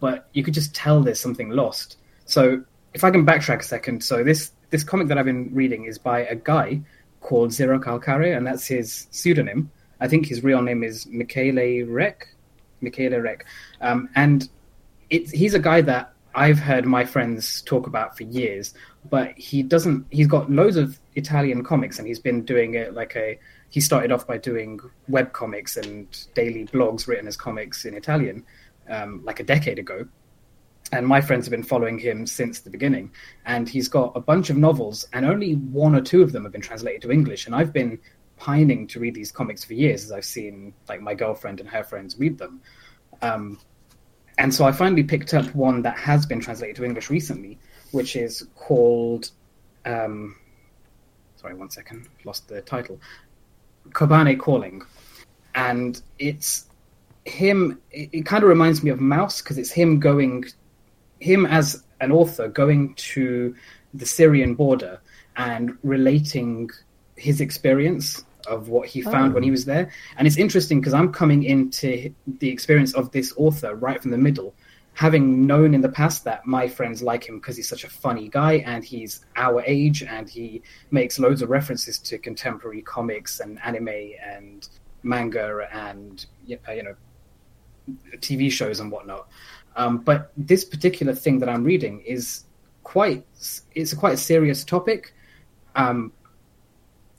But 0.00 0.28
you 0.32 0.42
could 0.42 0.54
just 0.54 0.74
tell 0.74 1.02
there's 1.02 1.20
something 1.20 1.50
lost. 1.50 1.98
So 2.24 2.62
if 2.94 3.04
I 3.04 3.10
can 3.10 3.24
backtrack 3.24 3.60
a 3.60 3.62
second, 3.62 4.02
so 4.02 4.24
this 4.24 4.50
this 4.70 4.84
comic 4.84 5.08
that 5.08 5.18
I've 5.18 5.24
been 5.24 5.54
reading 5.54 5.84
is 5.84 5.98
by 5.98 6.20
a 6.20 6.34
guy 6.34 6.80
called 7.20 7.50
Zerocalcare, 7.50 8.36
and 8.36 8.46
that's 8.46 8.66
his 8.66 9.06
pseudonym. 9.10 9.70
I 10.00 10.08
think 10.08 10.26
his 10.26 10.44
real 10.44 10.62
name 10.62 10.82
is 10.82 11.06
Michele 11.06 11.86
Rech. 11.86 12.28
Michele 12.80 13.20
Rech. 13.20 13.42
Um, 13.80 14.08
and 14.14 14.48
he's 15.08 15.54
a 15.54 15.58
guy 15.58 15.80
that 15.82 16.12
I've 16.34 16.58
heard 16.58 16.84
my 16.84 17.04
friends 17.04 17.62
talk 17.62 17.86
about 17.86 18.16
for 18.16 18.24
years, 18.24 18.74
but 19.08 19.36
he 19.38 19.62
doesn't. 19.62 20.06
He's 20.10 20.26
got 20.26 20.50
loads 20.50 20.76
of 20.76 20.98
Italian 21.14 21.64
comics, 21.64 21.98
and 21.98 22.06
he's 22.06 22.20
been 22.20 22.44
doing 22.44 22.74
it 22.74 22.94
like 22.94 23.16
a. 23.16 23.38
He 23.70 23.80
started 23.80 24.12
off 24.12 24.26
by 24.26 24.38
doing 24.38 24.78
web 25.08 25.32
comics 25.32 25.76
and 25.76 26.06
daily 26.34 26.66
blogs 26.66 27.08
written 27.08 27.26
as 27.26 27.36
comics 27.36 27.84
in 27.84 27.94
Italian, 27.94 28.44
um, 28.88 29.22
like 29.24 29.40
a 29.40 29.44
decade 29.44 29.78
ago. 29.78 30.06
And 30.92 31.06
my 31.06 31.20
friends 31.20 31.46
have 31.46 31.50
been 31.50 31.62
following 31.62 31.98
him 31.98 32.26
since 32.26 32.60
the 32.60 32.70
beginning. 32.70 33.10
And 33.44 33.68
he's 33.68 33.88
got 33.88 34.12
a 34.14 34.20
bunch 34.20 34.50
of 34.50 34.56
novels, 34.56 35.06
and 35.12 35.26
only 35.26 35.54
one 35.54 35.94
or 35.94 36.00
two 36.00 36.22
of 36.22 36.32
them 36.32 36.44
have 36.44 36.52
been 36.52 36.60
translated 36.60 37.02
to 37.02 37.10
English. 37.10 37.46
And 37.46 37.54
I've 37.54 37.72
been 37.72 37.98
pining 38.36 38.86
to 38.88 39.00
read 39.00 39.14
these 39.14 39.32
comics 39.32 39.64
for 39.64 39.74
years, 39.74 40.04
as 40.04 40.12
I've 40.12 40.24
seen 40.24 40.72
like 40.88 41.00
my 41.00 41.14
girlfriend 41.14 41.60
and 41.60 41.68
her 41.68 41.82
friends 41.82 42.18
read 42.18 42.38
them. 42.38 42.60
Um, 43.22 43.58
and 44.38 44.54
so 44.54 44.66
I 44.66 44.72
finally 44.72 45.02
picked 45.02 45.32
up 45.34 45.46
one 45.54 45.82
that 45.82 45.96
has 45.98 46.26
been 46.26 46.40
translated 46.40 46.76
to 46.76 46.84
English 46.84 47.10
recently, 47.10 47.58
which 47.92 48.16
is 48.16 48.46
called. 48.54 49.30
Um, 49.84 50.36
sorry, 51.36 51.54
one 51.54 51.70
second, 51.70 52.08
lost 52.24 52.48
the 52.48 52.60
title. 52.62 53.00
Kobane 53.90 54.38
Calling, 54.38 54.82
and 55.54 56.02
it's 56.18 56.66
him. 57.24 57.80
It, 57.90 58.10
it 58.12 58.26
kind 58.26 58.42
of 58.42 58.48
reminds 58.48 58.82
me 58.82 58.90
of 58.90 58.98
Maus 58.98 59.42
because 59.42 59.58
it's 59.58 59.70
him 59.70 60.00
going, 60.00 60.44
him 61.20 61.46
as 61.46 61.84
an 62.00 62.12
author 62.12 62.48
going 62.48 62.94
to 62.94 63.54
the 63.94 64.06
Syrian 64.06 64.54
border 64.54 65.00
and 65.36 65.76
relating 65.82 66.70
his 67.16 67.40
experience 67.40 68.24
of 68.46 68.68
what 68.68 68.88
he 68.88 69.00
found 69.02 69.32
Oh. 69.32 69.34
when 69.34 69.42
he 69.42 69.50
was 69.50 69.64
there. 69.64 69.90
And 70.16 70.26
it's 70.26 70.36
interesting 70.36 70.80
because 70.80 70.94
I'm 70.94 71.12
coming 71.12 71.42
into 71.42 72.12
the 72.26 72.48
experience 72.48 72.94
of 72.94 73.10
this 73.12 73.32
author 73.36 73.74
right 73.74 74.00
from 74.00 74.12
the 74.12 74.18
middle, 74.18 74.54
having 74.92 75.46
known 75.46 75.74
in 75.74 75.80
the 75.80 75.88
past 75.88 76.24
that 76.24 76.46
my 76.46 76.68
friends 76.68 77.02
like 77.02 77.28
him 77.28 77.38
because 77.38 77.56
he's 77.56 77.68
such 77.68 77.84
a 77.84 77.90
funny 77.90 78.28
guy 78.28 78.54
and 78.66 78.84
he's 78.84 79.24
our 79.36 79.62
age 79.66 80.02
and 80.02 80.28
he 80.28 80.62
makes 80.90 81.18
loads 81.18 81.42
of 81.42 81.50
references 81.50 81.98
to 81.98 82.18
contemporary 82.18 82.82
comics 82.82 83.40
and 83.40 83.58
anime 83.64 84.12
and 84.24 84.68
manga 85.02 85.66
and 85.72 86.26
uh, 86.68 86.72
you 86.72 86.82
know 86.82 86.94
TV 88.18 88.50
shows 88.50 88.80
and 88.80 88.90
whatnot. 88.90 89.28
Um, 89.76 89.98
but 89.98 90.32
this 90.36 90.64
particular 90.64 91.14
thing 91.14 91.38
that 91.40 91.48
I'm 91.48 91.62
reading 91.62 92.00
is 92.00 92.44
quite 92.82 93.26
it's 93.74 93.92
a 93.92 93.96
quite 93.96 94.18
serious 94.18 94.64
topic, 94.64 95.14
um, 95.74 96.12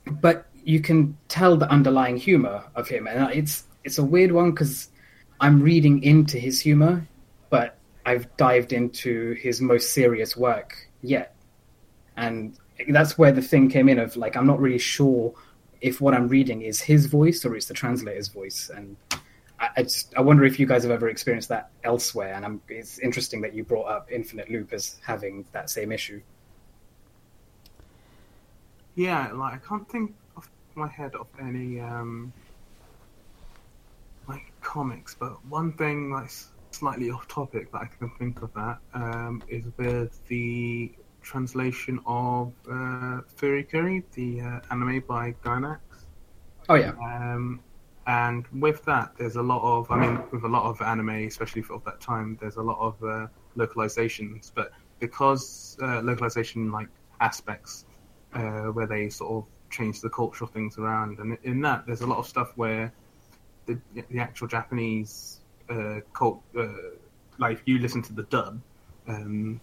but 0.06 0.48
you 0.64 0.82
can 0.82 1.16
tell 1.28 1.56
the 1.56 1.70
underlying 1.70 2.18
humor 2.18 2.64
of 2.76 2.88
him, 2.88 3.08
and 3.08 3.32
it's 3.32 3.66
it's 3.84 4.00
a 4.00 4.04
weird 4.04 4.32
one 4.32 4.52
because 4.52 4.90
I'm 5.40 5.62
reading 5.62 6.02
into 6.04 6.40
his 6.40 6.60
humor, 6.60 7.08
but 7.52 7.78
I've 8.06 8.36
dived 8.38 8.74
into 8.74 9.34
his 9.34 9.62
most 9.62 9.94
serious 9.94 10.36
work 10.36 10.90
yet, 11.04 11.36
and 12.16 12.58
that's 12.90 13.18
where 13.20 13.32
the 13.32 13.42
thing 13.42 13.70
came 13.70 13.88
in 13.88 14.00
of 14.00 14.18
like 14.18 14.36
I'm 14.36 14.48
not 14.48 14.60
really 14.60 14.80
sure 14.80 15.34
if 15.82 16.02
what 16.02 16.16
I'm 16.16 16.28
reading 16.28 16.64
is 16.64 16.82
his 16.82 17.06
voice 17.06 17.46
or 17.46 17.56
it's 17.56 17.68
the 17.68 17.76
translator's 17.76 18.30
voice, 18.30 18.72
and 18.74 18.98
I, 19.78 19.84
just 19.84 20.14
I 20.18 20.22
wonder 20.22 20.44
if 20.44 20.60
you 20.60 20.66
guys 20.66 20.84
have 20.84 20.92
ever 20.92 21.08
experienced 21.08 21.50
that 21.50 21.70
elsewhere, 21.84 22.34
and 22.34 22.44
I'm, 22.44 22.62
it's 22.68 22.98
interesting 22.98 23.42
that 23.42 23.54
you 23.54 23.64
brought 23.64 23.86
up 23.88 24.12
Infinite 24.12 24.50
Loop 24.50 24.74
as 24.74 25.00
having 25.06 25.46
that 25.52 25.70
same 25.70 25.92
issue. 25.92 26.22
Yeah, 28.96 29.32
like 29.34 29.54
I 29.54 29.58
can't 29.58 29.88
think 29.88 30.16
off 30.36 30.50
my 30.74 30.88
head 30.88 31.14
of 31.14 31.28
any 31.40 31.80
um 31.80 32.34
like 34.28 34.52
comics, 34.62 35.16
but 35.18 35.46
one 35.46 35.72
thing 35.74 36.12
that's 36.12 36.50
slightly 36.72 37.12
off 37.12 37.28
topic 37.28 37.72
that 37.72 37.82
I 37.82 37.86
can 37.86 38.10
think 38.18 38.42
of 38.42 38.54
that 38.56 38.80
um, 38.94 39.42
is 39.48 39.64
with 39.78 40.26
the 40.28 40.92
translation 41.22 42.00
of 42.06 42.52
uh, 42.70 43.22
Furikuri, 43.38 44.04
the 44.14 44.42
uh, 44.42 44.60
anime 44.72 45.04
by 45.08 45.34
Gainax. 45.44 45.80
Oh 46.70 46.76
yeah, 46.76 46.92
Um, 47.02 47.62
and 48.08 48.48
with 48.54 48.86
that, 48.86 49.12
there's 49.18 49.36
a 49.36 49.42
lot 49.44 49.62
of, 49.62 49.92
I 49.92 50.00
mean, 50.00 50.24
with 50.32 50.46
a 50.46 50.48
lot 50.48 50.64
of 50.64 50.82
anime, 50.82 51.28
especially 51.28 51.64
of 51.70 51.84
that 51.84 52.00
time, 52.00 52.38
there's 52.40 52.56
a 52.56 52.62
lot 52.62 52.80
of 52.80 53.04
uh, 53.04 53.28
localizations. 53.58 54.50
But 54.56 54.72
because 55.00 55.78
uh, 55.82 56.02
localization 56.02 56.72
like 56.72 56.88
aspects 57.20 57.86
uh, 58.34 58.68
where 58.72 58.88
they 58.88 59.10
sort 59.10 59.32
of 59.32 59.50
change 59.70 60.00
the 60.00 60.10
cultural 60.10 60.50
things 60.50 60.78
around, 60.78 61.20
and 61.20 61.38
in 61.44 61.60
that, 61.62 61.86
there's 61.86 62.00
a 62.00 62.08
lot 62.08 62.18
of 62.18 62.26
stuff 62.26 62.54
where 62.56 62.94
the, 63.66 63.78
the 63.94 64.20
actual 64.20 64.48
Japanese 64.48 65.42
uh, 65.70 66.00
cult, 66.14 66.42
uh, 66.58 66.68
like 67.40 67.62
you 67.66 67.78
listen 67.78 68.02
to 68.04 68.14
the 68.14 68.24
dub, 68.24 68.62
um, 69.10 69.60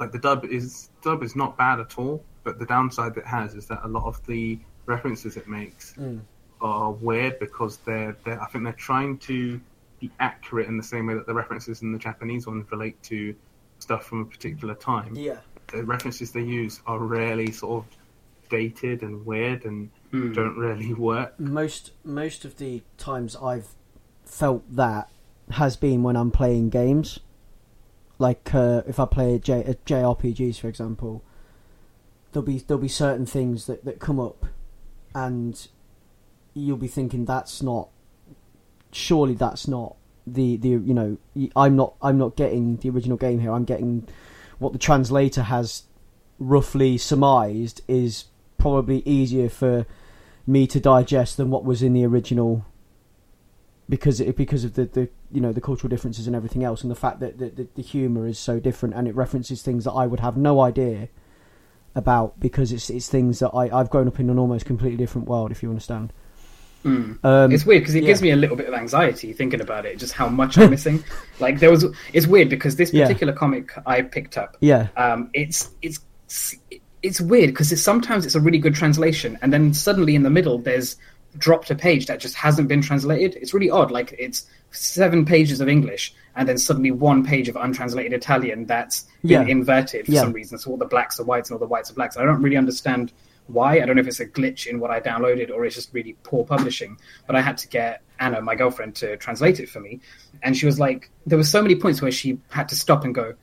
like 0.00 0.10
the 0.10 0.18
dub 0.18 0.46
is 0.46 0.88
dub 1.02 1.22
is 1.22 1.36
not 1.36 1.58
bad 1.58 1.80
at 1.80 1.98
all, 1.98 2.24
but 2.44 2.58
the 2.58 2.64
downside 2.64 3.18
it 3.18 3.26
has 3.26 3.54
is 3.54 3.66
that 3.66 3.80
a 3.84 3.88
lot 3.88 4.06
of 4.06 4.24
the 4.26 4.58
references 4.86 5.36
it 5.36 5.46
makes 5.48 5.94
are 6.64 6.90
weird 6.90 7.38
because 7.38 7.76
they're, 7.78 8.16
they're 8.24 8.42
I 8.42 8.46
think 8.46 8.64
they're 8.64 8.72
trying 8.72 9.18
to 9.18 9.60
be 10.00 10.10
accurate 10.18 10.66
in 10.66 10.76
the 10.76 10.82
same 10.82 11.06
way 11.06 11.14
that 11.14 11.26
the 11.26 11.34
references 11.34 11.82
in 11.82 11.92
the 11.92 11.98
Japanese 11.98 12.46
ones 12.46 12.66
relate 12.72 13.00
to 13.04 13.34
stuff 13.78 14.06
from 14.06 14.22
a 14.22 14.24
particular 14.24 14.74
time. 14.74 15.14
Yeah. 15.14 15.38
The 15.68 15.84
references 15.84 16.32
they 16.32 16.42
use 16.42 16.80
are 16.86 16.98
really 16.98 17.52
sort 17.52 17.84
of 17.84 17.96
dated 18.50 19.02
and 19.02 19.24
weird 19.24 19.64
and 19.64 19.90
Hmm. 20.10 20.32
don't 20.32 20.56
really 20.56 20.94
work. 21.10 21.38
most 21.40 21.90
most 22.04 22.44
of 22.44 22.58
the 22.58 22.82
times 22.98 23.34
I've 23.36 23.68
felt 24.24 24.62
that 24.76 25.08
has 25.50 25.76
been 25.76 26.02
when 26.04 26.16
I'm 26.16 26.30
playing 26.30 26.70
games. 26.70 27.18
Like 28.18 28.54
uh, 28.54 28.82
if 28.86 29.00
I 29.00 29.06
play 29.06 29.34
a, 29.34 29.38
J, 29.40 29.64
a 29.64 29.74
JRPGs, 29.74 30.60
for 30.60 30.68
example, 30.68 31.22
there'll 32.32 32.46
be 32.46 32.58
there'll 32.60 32.80
be 32.80 32.86
certain 32.88 33.26
things 33.26 33.66
that, 33.66 33.84
that 33.84 33.98
come 33.98 34.20
up, 34.20 34.46
and 35.16 35.66
you'll 36.54 36.76
be 36.76 36.88
thinking 36.88 37.24
that's 37.24 37.62
not. 37.62 37.88
Surely 38.92 39.34
that's 39.34 39.66
not 39.66 39.96
the 40.26 40.56
the 40.56 40.68
you 40.68 40.94
know 40.94 41.18
I'm 41.54 41.76
not 41.76 41.94
I'm 42.00 42.16
not 42.16 42.36
getting 42.36 42.76
the 42.76 42.90
original 42.90 43.16
game 43.16 43.40
here. 43.40 43.52
I'm 43.52 43.64
getting 43.64 44.08
what 44.58 44.72
the 44.72 44.78
translator 44.78 45.42
has 45.42 45.84
roughly 46.38 46.98
surmised 46.98 47.82
is 47.88 48.24
probably 48.58 49.02
easier 49.04 49.48
for 49.48 49.86
me 50.46 50.66
to 50.66 50.80
digest 50.80 51.36
than 51.36 51.50
what 51.50 51.64
was 51.64 51.82
in 51.82 51.92
the 51.92 52.04
original 52.04 52.64
because 53.88 54.20
it, 54.20 54.36
because 54.36 54.64
of 54.64 54.74
the, 54.74 54.86
the 54.86 55.08
you 55.30 55.40
know 55.40 55.52
the 55.52 55.60
cultural 55.60 55.88
differences 55.88 56.26
and 56.26 56.34
everything 56.34 56.64
else 56.64 56.82
and 56.82 56.90
the 56.90 56.96
fact 56.96 57.20
that 57.20 57.38
the, 57.38 57.50
the, 57.50 57.68
the 57.74 57.82
humor 57.82 58.26
is 58.26 58.38
so 58.38 58.58
different 58.58 58.94
and 58.94 59.06
it 59.06 59.14
references 59.14 59.62
things 59.62 59.84
that 59.84 59.92
I 59.92 60.06
would 60.06 60.20
have 60.20 60.36
no 60.36 60.60
idea 60.60 61.08
about 61.94 62.40
because 62.40 62.72
it's 62.72 62.90
it's 62.90 63.08
things 63.08 63.38
that 63.40 63.50
I 63.50 63.68
I've 63.76 63.90
grown 63.90 64.08
up 64.08 64.18
in 64.18 64.30
an 64.30 64.38
almost 64.38 64.64
completely 64.64 64.96
different 64.96 65.28
world 65.28 65.50
if 65.50 65.62
you 65.62 65.68
understand. 65.68 66.12
Hmm. 66.84 67.12
Um, 67.24 67.50
it's 67.50 67.64
weird 67.66 67.82
because 67.82 67.94
it 67.96 68.02
yeah. 68.02 68.08
gives 68.08 68.22
me 68.22 68.30
a 68.30 68.36
little 68.36 68.56
bit 68.56 68.68
of 68.68 68.74
anxiety 68.74 69.32
thinking 69.32 69.60
about 69.60 69.86
it, 69.86 69.98
just 69.98 70.12
how 70.12 70.28
much 70.40 70.56
I'm 70.58 70.70
missing. 70.70 71.02
Like 71.40 71.58
there 71.58 71.70
was, 71.70 71.84
it's 72.12 72.26
weird 72.26 72.48
because 72.50 72.76
this 72.76 72.92
Yeah. 72.92 73.04
particular 73.06 73.32
comic 73.32 73.70
I 73.86 74.02
picked 74.02 74.36
up, 74.38 74.56
yeah, 74.60 74.88
um, 74.96 75.30
it's 75.32 75.70
it's 75.82 75.98
it's 77.02 77.20
weird 77.20 77.50
because 77.50 77.72
it's, 77.72 77.82
sometimes 77.82 78.24
it's 78.24 78.34
a 78.34 78.40
really 78.40 78.58
good 78.58 78.74
translation, 78.74 79.38
and 79.42 79.52
then 79.52 79.74
suddenly 79.74 80.14
in 80.14 80.22
the 80.22 80.30
middle 80.30 80.58
there's 80.58 80.96
dropped 81.36 81.68
a 81.70 81.74
page 81.74 82.06
that 82.06 82.20
just 82.20 82.34
hasn't 82.36 82.68
been 82.68 82.80
translated. 82.80 83.34
It's 83.42 83.52
really 83.52 83.70
odd. 83.70 83.90
Like 83.90 84.14
it's 84.18 84.46
seven 84.70 85.24
pages 85.24 85.60
of 85.60 85.68
English, 85.68 86.14
and 86.36 86.48
then 86.48 86.58
suddenly 86.58 86.90
one 86.90 87.24
page 87.24 87.48
of 87.48 87.56
untranslated 87.56 88.12
Italian 88.12 88.66
that's 88.66 89.04
been 89.22 89.30
Yeah. 89.30 89.46
inverted 89.46 90.06
for 90.06 90.12
Yeah. 90.12 90.20
some 90.20 90.32
reason. 90.32 90.58
So 90.58 90.70
all 90.70 90.76
the 90.76 90.84
blacks 90.84 91.18
are 91.18 91.24
whites 91.24 91.48
and 91.50 91.54
all 91.54 91.60
the 91.66 91.70
whites 91.70 91.90
are 91.90 91.94
blacks. 91.94 92.16
I 92.16 92.24
don't 92.24 92.42
really 92.42 92.56
understand 92.56 93.12
why. 93.46 93.80
I 93.80 93.86
don't 93.86 93.96
know 93.96 94.00
if 94.00 94.08
it's 94.08 94.20
a 94.20 94.26
glitch 94.26 94.66
in 94.66 94.80
what 94.80 94.90
I 94.90 95.00
downloaded 95.00 95.50
or 95.50 95.64
it's 95.64 95.74
just 95.74 95.92
really 95.92 96.16
poor 96.22 96.44
publishing. 96.44 96.98
But 97.26 97.36
I 97.36 97.42
had 97.42 97.58
to 97.58 97.68
get 97.68 98.02
Anna, 98.20 98.40
my 98.40 98.54
girlfriend, 98.54 98.94
to 98.96 99.16
translate 99.16 99.60
it 99.60 99.68
for 99.68 99.80
me, 99.80 100.00
and 100.42 100.56
she 100.56 100.66
was 100.66 100.78
like, 100.78 101.10
there 101.26 101.38
were 101.38 101.44
so 101.44 101.62
many 101.62 101.74
points 101.74 102.00
where 102.00 102.12
she 102.12 102.38
had 102.50 102.68
to 102.68 102.76
stop 102.76 103.04
and 103.04 103.14
go. 103.14 103.34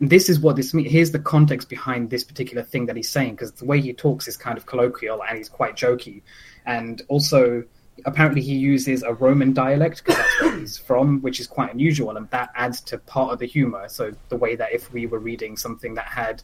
This 0.00 0.30
is 0.30 0.40
what 0.40 0.56
this 0.56 0.72
means. 0.72 0.90
Here's 0.90 1.10
the 1.10 1.18
context 1.18 1.68
behind 1.68 2.08
this 2.08 2.24
particular 2.24 2.62
thing 2.62 2.86
that 2.86 2.96
he's 2.96 3.10
saying 3.10 3.32
because 3.32 3.52
the 3.52 3.66
way 3.66 3.80
he 3.80 3.92
talks 3.92 4.28
is 4.28 4.36
kind 4.36 4.56
of 4.56 4.64
colloquial 4.66 5.22
and 5.22 5.36
he's 5.36 5.48
quite 5.48 5.76
jokey, 5.76 6.22
and 6.64 7.02
also 7.08 7.64
apparently 8.06 8.40
he 8.40 8.54
uses 8.54 9.02
a 9.02 9.12
Roman 9.12 9.52
dialect 9.52 10.02
because 10.04 10.16
that's 10.16 10.40
where 10.40 10.58
he's 10.58 10.78
from, 10.78 11.20
which 11.20 11.38
is 11.38 11.46
quite 11.46 11.72
unusual, 11.72 12.16
and 12.16 12.30
that 12.30 12.50
adds 12.54 12.80
to 12.82 12.98
part 12.98 13.32
of 13.32 13.38
the 13.40 13.46
humor. 13.46 13.88
So 13.88 14.12
the 14.30 14.36
way 14.36 14.56
that 14.56 14.72
if 14.72 14.92
we 14.92 15.06
were 15.06 15.18
reading 15.18 15.56
something 15.56 15.94
that 15.94 16.06
had 16.06 16.42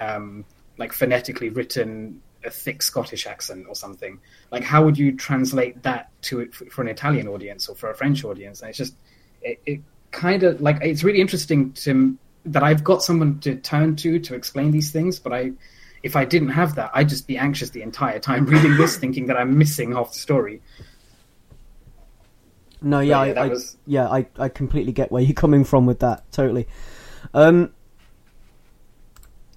um, 0.00 0.44
like 0.78 0.92
phonetically 0.92 1.50
written 1.50 2.20
a 2.44 2.50
thick 2.50 2.82
Scottish 2.82 3.26
accent 3.26 3.66
or 3.68 3.74
something, 3.74 4.18
like 4.50 4.62
how 4.62 4.84
would 4.84 4.96
you 4.98 5.16
translate 5.16 5.82
that 5.82 6.10
to 6.22 6.40
it 6.40 6.54
for 6.54 6.82
an 6.82 6.88
Italian 6.88 7.28
audience 7.28 7.68
or 7.68 7.74
for 7.76 7.90
a 7.90 7.94
French 7.94 8.24
audience? 8.24 8.60
And 8.60 8.68
it's 8.70 8.78
just 8.78 8.94
it, 9.42 9.60
it 9.66 9.80
kind 10.10 10.42
of 10.42 10.60
like 10.60 10.78
it's 10.82 11.04
really 11.04 11.20
interesting 11.20 11.72
to 11.74 12.16
that 12.46 12.62
I've 12.62 12.82
got 12.82 13.02
someone 13.02 13.38
to 13.40 13.56
turn 13.56 13.96
to 13.96 14.18
to 14.18 14.34
explain 14.34 14.70
these 14.70 14.90
things, 14.92 15.18
but 15.18 15.32
I. 15.32 15.52
If 16.02 16.16
I 16.16 16.24
didn't 16.24 16.48
have 16.48 16.76
that, 16.76 16.92
I'd 16.94 17.10
just 17.10 17.26
be 17.26 17.36
anxious 17.36 17.68
the 17.68 17.82
entire 17.82 18.18
time 18.18 18.46
reading 18.46 18.74
this, 18.78 18.96
thinking 19.02 19.26
that 19.26 19.36
I'm 19.36 19.58
missing 19.58 19.92
half 19.92 20.12
the 20.14 20.18
story. 20.18 20.62
no, 22.80 23.00
yeah, 23.00 23.16
But 23.16 23.20
I, 23.20 23.26
yeah, 23.26 23.32
that 23.34 23.42
I 23.42 23.48
was- 23.48 23.76
yeah, 23.86 24.08
I 24.08 24.26
I 24.38 24.48
completely 24.48 24.92
get 24.92 25.12
where 25.12 25.22
you're 25.22 25.34
coming 25.34 25.62
from 25.64 25.84
with 25.84 25.98
that. 26.00 26.24
Totally. 26.32 26.66
Um, 27.34 27.74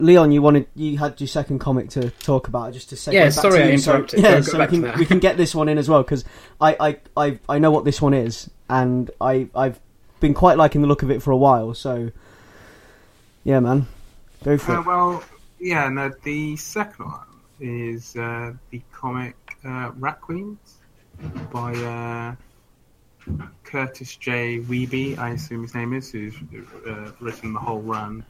Leon, 0.04 0.32
you 0.32 0.42
wanted 0.42 0.68
you 0.76 0.98
had 0.98 1.20
your 1.22 1.28
second 1.28 1.60
comic 1.60 1.90
to 1.92 2.10
talk 2.12 2.48
about 2.48 2.74
just 2.74 2.90
to 2.90 2.96
say. 2.96 3.14
Yeah, 3.14 3.30
sorry 3.30 3.64
I 3.64 3.70
interrupted. 3.72 4.20
yeah, 4.20 4.32
Go- 4.32 4.36
go 4.38 4.42
so 4.42 4.60
we 4.60 4.68
can 4.68 5.00
we 5.00 5.06
can 5.06 5.20
get 5.20 5.38
this 5.38 5.56
one 5.56 5.70
in 5.70 5.78
as 5.78 5.88
well 5.90 6.04
because 6.04 6.26
I, 6.60 6.76
I 6.80 6.98
I 7.26 7.40
I 7.48 7.60
know 7.60 7.72
what 7.72 7.86
this 7.86 8.02
one 8.02 8.14
is 8.14 8.50
and 8.70 9.10
I 9.22 9.48
I've 9.56 9.80
been 10.20 10.34
quite 10.34 10.58
liking 10.58 10.82
the 10.82 10.88
look 10.88 11.04
of 11.04 11.10
it 11.12 11.22
for 11.24 11.32
a 11.32 11.38
while. 11.38 11.74
So 11.74 12.12
yeah, 13.44 13.60
man, 13.60 13.88
go 14.44 14.58
for 14.58 14.74
Uh, 14.74 14.80
it. 14.82 14.86
well, 14.86 15.24
yeah, 15.60 15.88
no, 15.90 16.12
the 16.24 16.56
second 16.58 17.06
one 17.06 17.28
is 17.60 18.16
uh, 18.16 18.54
the 18.72 18.82
comic 18.92 19.36
uh, 19.66 19.92
Rat 19.98 20.20
Queens 20.22 20.58
by 21.52 21.74
uh, 21.76 22.36
Kurtis 23.64 24.18
J. 24.20 24.60
Wiebe, 24.60 25.18
I 25.18 25.30
assume 25.32 25.62
his 25.62 25.74
name 25.74 25.94
is, 25.94 26.12
who's 26.12 26.36
uh, 26.88 27.12
written 27.22 27.54
the 27.54 27.60
whole 27.60 27.82
run, 27.82 28.26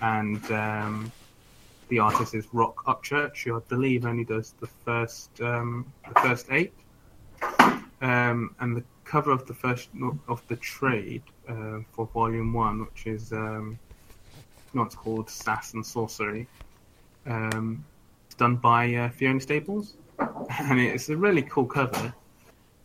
and 0.00 0.50
um, 0.50 1.12
the 1.88 1.98
artist 1.98 2.34
is 2.34 2.46
Roc 2.52 2.84
Upchurch, 2.84 3.44
who 3.44 3.56
I 3.56 3.60
believe 3.68 4.06
only 4.06 4.24
does 4.24 4.54
the 4.60 4.66
first 4.66 5.40
um, 5.40 5.92
the 6.08 6.20
first 6.20 6.46
eight. 6.50 6.72
Um, 8.02 8.54
and 8.60 8.76
the 8.76 8.84
cover 9.04 9.30
of 9.30 9.46
the 9.46 9.54
first 9.54 9.90
of 10.28 10.42
the 10.48 10.56
trade 10.56 11.22
uh, 11.48 11.80
for 11.92 12.06
Volume 12.14 12.52
One, 12.52 12.86
which 12.86 13.06
is 13.06 13.32
um, 13.32 13.78
what's 14.72 14.94
called 14.94 15.28
Sass 15.28 15.74
and 15.74 15.84
Sorcery, 15.84 16.46
um, 17.26 17.84
done 18.38 18.56
by 18.56 18.94
uh, 18.94 19.10
Fiona 19.10 19.40
Staples, 19.40 19.96
and 20.18 20.80
it's 20.80 21.08
a 21.08 21.16
really 21.16 21.42
cool 21.42 21.66
cover. 21.66 22.14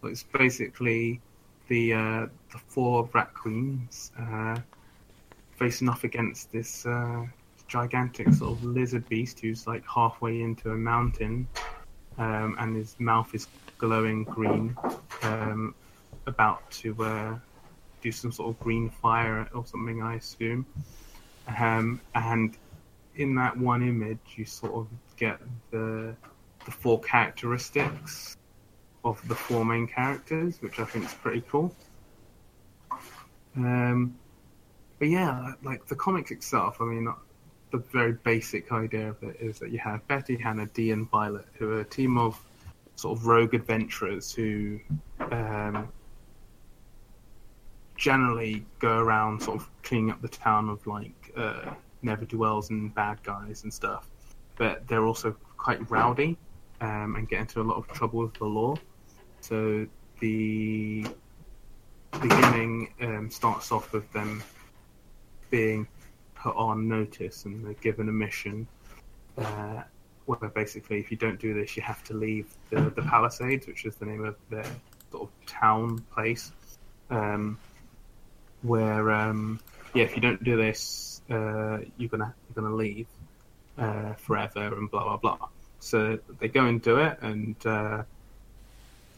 It's 0.03 0.23
basically 0.23 1.21
the 1.67 1.93
uh, 1.93 2.27
the 2.51 2.57
four 2.67 3.09
rat 3.13 3.33
queens 3.33 4.11
uh, 4.19 4.57
facing 5.57 5.89
off 5.89 6.03
against 6.03 6.51
this 6.51 6.85
uh, 6.85 7.25
gigantic 7.67 8.31
sort 8.33 8.51
of 8.51 8.63
lizard 8.63 9.07
beast 9.09 9.39
who's 9.39 9.67
like 9.67 9.83
halfway 9.87 10.41
into 10.41 10.71
a 10.71 10.75
mountain, 10.75 11.47
um, 12.17 12.55
and 12.59 12.75
his 12.75 12.95
mouth 12.99 13.33
is 13.33 13.47
glowing 13.77 14.23
green, 14.23 14.75
um, 15.23 15.73
about 16.27 16.69
to 16.71 16.95
uh, 17.03 17.37
do 18.01 18.11
some 18.11 18.31
sort 18.31 18.49
of 18.49 18.59
green 18.59 18.89
fire 18.89 19.47
or 19.53 19.65
something, 19.65 20.01
I 20.01 20.15
assume. 20.15 20.65
Um, 21.59 22.01
and 22.13 22.57
in 23.15 23.35
that 23.35 23.57
one 23.57 23.87
image, 23.87 24.19
you 24.35 24.45
sort 24.45 24.73
of 24.73 24.87
get 25.17 25.39
the 25.71 26.15
the 26.65 26.71
four 26.71 26.99
characteristics 27.01 28.35
of 29.03 29.25
the 29.27 29.35
four 29.35 29.63
main 29.63 29.87
characters, 29.87 30.57
which 30.61 30.79
I 30.79 30.85
think 30.85 31.05
is 31.05 31.13
pretty 31.13 31.43
cool. 31.47 31.73
Um, 33.55 34.15
but 34.99 35.07
yeah, 35.09 35.53
like 35.63 35.85
the 35.87 35.95
comics 35.95 36.31
itself, 36.31 36.77
I 36.79 36.85
mean, 36.85 37.07
the 37.71 37.77
very 37.77 38.13
basic 38.13 38.71
idea 38.71 39.09
of 39.09 39.21
it 39.23 39.37
is 39.39 39.59
that 39.59 39.71
you 39.71 39.79
have 39.79 40.07
Betty, 40.07 40.37
Hannah, 40.37 40.67
Dee, 40.67 40.91
and 40.91 41.09
Violet, 41.09 41.45
who 41.57 41.71
are 41.71 41.81
a 41.81 41.85
team 41.85 42.17
of 42.17 42.39
sort 42.95 43.17
of 43.17 43.25
rogue 43.25 43.53
adventurers 43.53 44.33
who 44.33 44.79
um, 45.19 45.89
generally 47.97 48.65
go 48.79 48.97
around 48.99 49.41
sort 49.41 49.59
of 49.59 49.69
cleaning 49.83 50.11
up 50.11 50.21
the 50.21 50.29
town 50.29 50.69
of 50.69 50.85
like 50.87 51.33
uh, 51.35 51.73
never 52.01 52.23
do 52.23 52.37
wells 52.37 52.69
and 52.69 52.93
bad 52.95 53.21
guys 53.23 53.63
and 53.63 53.73
stuff. 53.73 54.09
But 54.55 54.87
they're 54.87 55.05
also 55.05 55.35
quite 55.57 55.89
rowdy 55.91 56.37
um, 56.79 57.15
and 57.15 57.27
get 57.27 57.41
into 57.41 57.61
a 57.61 57.63
lot 57.63 57.77
of 57.77 57.87
trouble 57.89 58.19
with 58.19 58.35
the 58.35 58.45
law. 58.45 58.75
So 59.41 59.85
the 60.19 61.05
beginning 62.21 62.93
um, 63.01 63.29
starts 63.29 63.71
off 63.73 63.91
with 63.91 64.09
them 64.13 64.41
being 65.49 65.87
put 66.35 66.55
on 66.55 66.87
notice 66.87 67.45
and 67.45 67.65
they're 67.65 67.73
given 67.73 68.09
a 68.09 68.11
mission 68.11 68.67
uh, 69.37 69.81
where 70.25 70.49
basically 70.49 70.99
if 70.99 71.11
you 71.11 71.17
don't 71.17 71.39
do 71.39 71.53
this 71.53 71.75
you 71.75 71.83
have 71.83 72.03
to 72.03 72.13
leave 72.13 72.47
the, 72.69 72.81
the 72.95 73.01
Palisades, 73.01 73.67
which 73.67 73.85
is 73.85 73.95
the 73.95 74.05
name 74.05 74.25
of 74.25 74.35
their 74.49 74.65
sort 75.11 75.29
of 75.29 75.45
town 75.45 76.03
place. 76.13 76.51
Um, 77.09 77.57
where 78.63 79.11
um, 79.11 79.59
yeah, 79.93 80.03
if 80.03 80.15
you 80.15 80.21
don't 80.21 80.43
do 80.43 80.57
this, 80.57 81.21
uh, 81.29 81.79
you're 81.97 82.09
gonna 82.09 82.33
you're 82.47 82.63
gonna 82.63 82.75
leave 82.75 83.07
uh, 83.77 84.13
forever 84.13 84.75
and 84.75 84.89
blah 84.89 85.03
blah 85.03 85.17
blah. 85.17 85.47
So 85.79 86.19
they 86.39 86.47
go 86.47 86.65
and 86.65 86.81
do 86.81 86.97
it, 86.97 87.19
and 87.21 87.55
uh, 87.65 88.03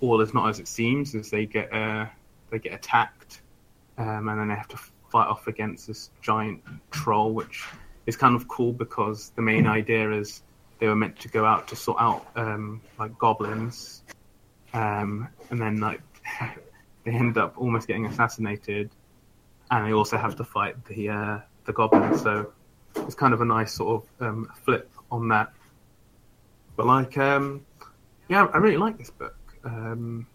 all 0.02 0.22
is 0.22 0.34
not 0.34 0.50
as 0.50 0.60
it 0.60 0.68
seems. 0.68 1.16
As 1.16 1.30
they 1.30 1.46
get 1.46 1.74
uh, 1.74 2.08
they 2.50 2.60
get 2.60 2.74
attacked, 2.74 3.42
um, 3.98 4.28
and 4.28 4.40
then 4.40 4.48
they 4.50 4.56
have 4.56 4.68
to 4.70 4.80
fight 5.10 5.28
off 5.28 5.48
against 5.48 5.88
this 5.88 6.12
giant 6.22 6.64
troll, 6.92 7.34
which 7.34 7.64
is 8.06 8.16
kind 8.16 8.36
of 8.36 8.48
cool 8.48 8.74
because 8.74 9.32
the 9.36 9.42
main 9.42 9.68
idea 9.68 10.12
is 10.12 10.44
they 10.80 10.88
were 10.88 10.96
meant 10.96 11.20
to 11.20 11.28
go 11.30 11.46
out 11.46 11.68
to 11.68 11.76
sort 11.76 11.98
out 12.00 12.28
um, 12.36 12.82
like 13.00 13.18
goblins, 13.18 14.04
um, 14.74 15.28
and 15.50 15.62
then 15.62 15.80
like 15.80 16.02
they 17.04 17.12
end 17.12 17.38
up 17.38 17.54
almost 17.58 17.88
getting 17.88 18.06
assassinated, 18.06 18.90
and 19.72 19.88
they 19.88 19.94
also 19.94 20.18
have 20.18 20.36
to 20.36 20.44
fight 20.44 20.84
the 20.86 21.10
uh, 21.10 21.40
the 21.66 21.74
goblins. 21.74 22.22
So 22.22 22.54
it's 22.96 23.16
kind 23.16 23.34
of 23.34 23.42
a 23.42 23.46
nice 23.46 23.74
sort 23.74 24.04
of 24.04 24.28
um, 24.28 24.52
flip 24.64 24.90
on 25.12 25.28
that. 25.30 25.52
But 26.76 26.86
like, 26.86 27.18
um, 27.18 27.66
yeah, 28.30 28.46
I 28.54 28.58
really 28.58 28.78
like 28.78 28.98
this 28.98 29.10
book. 29.10 29.36
Um, 29.64 30.28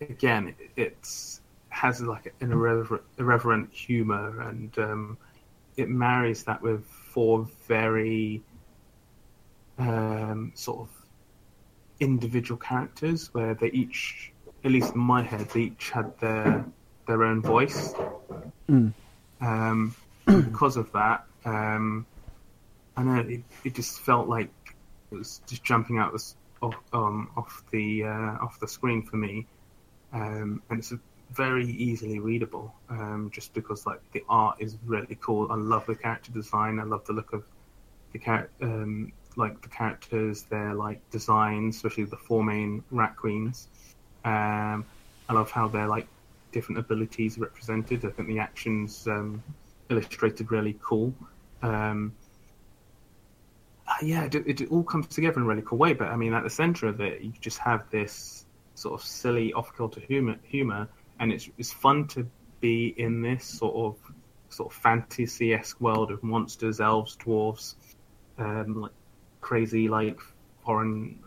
again, 0.00 0.48
it, 0.48 0.70
it's 0.76 1.40
has 1.74 2.00
like 2.00 2.32
an 2.40 2.52
irreverent, 2.52 3.02
irreverent 3.18 3.72
humor, 3.72 4.40
and 4.42 4.78
um, 4.78 5.18
it 5.76 5.88
marries 5.88 6.44
that 6.44 6.62
with 6.62 6.86
four 6.86 7.48
very 7.66 8.40
um, 9.78 10.52
sort 10.54 10.82
of 10.82 10.88
individual 11.98 12.58
characters, 12.58 13.34
where 13.34 13.54
they 13.54 13.70
each, 13.72 14.32
at 14.62 14.70
least 14.70 14.94
in 14.94 15.00
my 15.00 15.20
head, 15.20 15.48
they 15.50 15.62
each 15.62 15.90
had 15.90 16.16
their 16.20 16.64
their 17.08 17.24
own 17.24 17.42
voice. 17.42 17.92
Mm. 18.70 18.92
Um, 19.40 19.96
because 20.26 20.76
of 20.76 20.92
that, 20.92 21.24
um, 21.44 22.06
I 22.96 23.02
know 23.02 23.16
it, 23.16 23.42
it 23.64 23.74
just 23.74 24.00
felt 24.00 24.28
like 24.28 24.50
it 25.10 25.16
was 25.16 25.42
just 25.48 25.64
jumping 25.64 25.98
out 25.98 26.12
the, 26.12 26.34
off, 26.62 26.76
um, 26.92 27.30
off 27.36 27.64
the 27.72 28.04
uh, 28.04 28.44
off 28.44 28.60
the 28.60 28.68
screen 28.68 29.02
for 29.02 29.16
me, 29.16 29.48
um, 30.12 30.62
and 30.70 30.78
it's 30.78 30.92
very 31.32 31.66
easily 31.66 32.18
readable. 32.18 32.74
Um, 32.88 33.30
just 33.32 33.54
because 33.54 33.86
like 33.86 34.00
the 34.12 34.24
art 34.28 34.56
is 34.60 34.76
really 34.84 35.18
cool. 35.20 35.50
I 35.50 35.56
love 35.56 35.86
the 35.86 35.94
character 35.94 36.32
design. 36.32 36.78
I 36.78 36.84
love 36.84 37.04
the 37.06 37.12
look 37.12 37.32
of 37.32 37.44
the 38.12 38.18
character, 38.18 38.64
um, 38.64 39.12
like 39.36 39.60
the 39.62 39.68
characters, 39.68 40.42
their 40.42 40.74
like 40.74 41.08
designs, 41.10 41.76
especially 41.76 42.04
the 42.04 42.16
four 42.16 42.42
main 42.42 42.84
rat 42.90 43.16
queens. 43.16 43.68
Um, 44.24 44.84
I 45.28 45.32
love 45.32 45.50
how 45.50 45.68
they're 45.68 45.88
like 45.88 46.06
different 46.52 46.78
abilities 46.78 47.36
are 47.36 47.42
represented. 47.42 48.04
I 48.04 48.10
think 48.10 48.28
the 48.28 48.38
actions 48.38 49.06
um, 49.08 49.42
illustrated 49.90 50.50
really 50.52 50.78
cool. 50.80 51.12
Um, 51.62 52.14
yeah, 54.02 54.24
it, 54.24 54.60
it, 54.60 54.70
all 54.70 54.82
comes 54.82 55.08
together 55.08 55.38
in 55.38 55.42
a 55.42 55.46
really 55.46 55.62
cool 55.62 55.78
way. 55.78 55.92
But 55.92 56.08
I 56.08 56.16
mean, 56.16 56.32
at 56.32 56.42
the 56.42 56.50
center 56.50 56.86
of 56.86 57.00
it, 57.00 57.20
you 57.22 57.32
just 57.40 57.58
have 57.58 57.88
this 57.90 58.44
sort 58.74 58.98
of 59.00 59.06
silly, 59.06 59.52
off-kilter 59.52 60.00
humor, 60.00 60.36
humor, 60.42 60.88
and 61.20 61.32
it's 61.32 61.48
it's 61.58 61.72
fun 61.72 62.06
to 62.08 62.26
be 62.60 62.94
in 62.96 63.22
this 63.22 63.44
sort 63.44 63.74
of 63.74 64.12
sort 64.48 64.72
of 64.72 64.78
fantasy-esque 64.78 65.80
world 65.80 66.10
of 66.10 66.22
monsters, 66.22 66.80
elves, 66.80 67.16
dwarves, 67.16 67.74
um, 68.38 68.82
like 68.82 68.92
crazy 69.40 69.88
like 69.88 70.18
foreign 70.64 71.18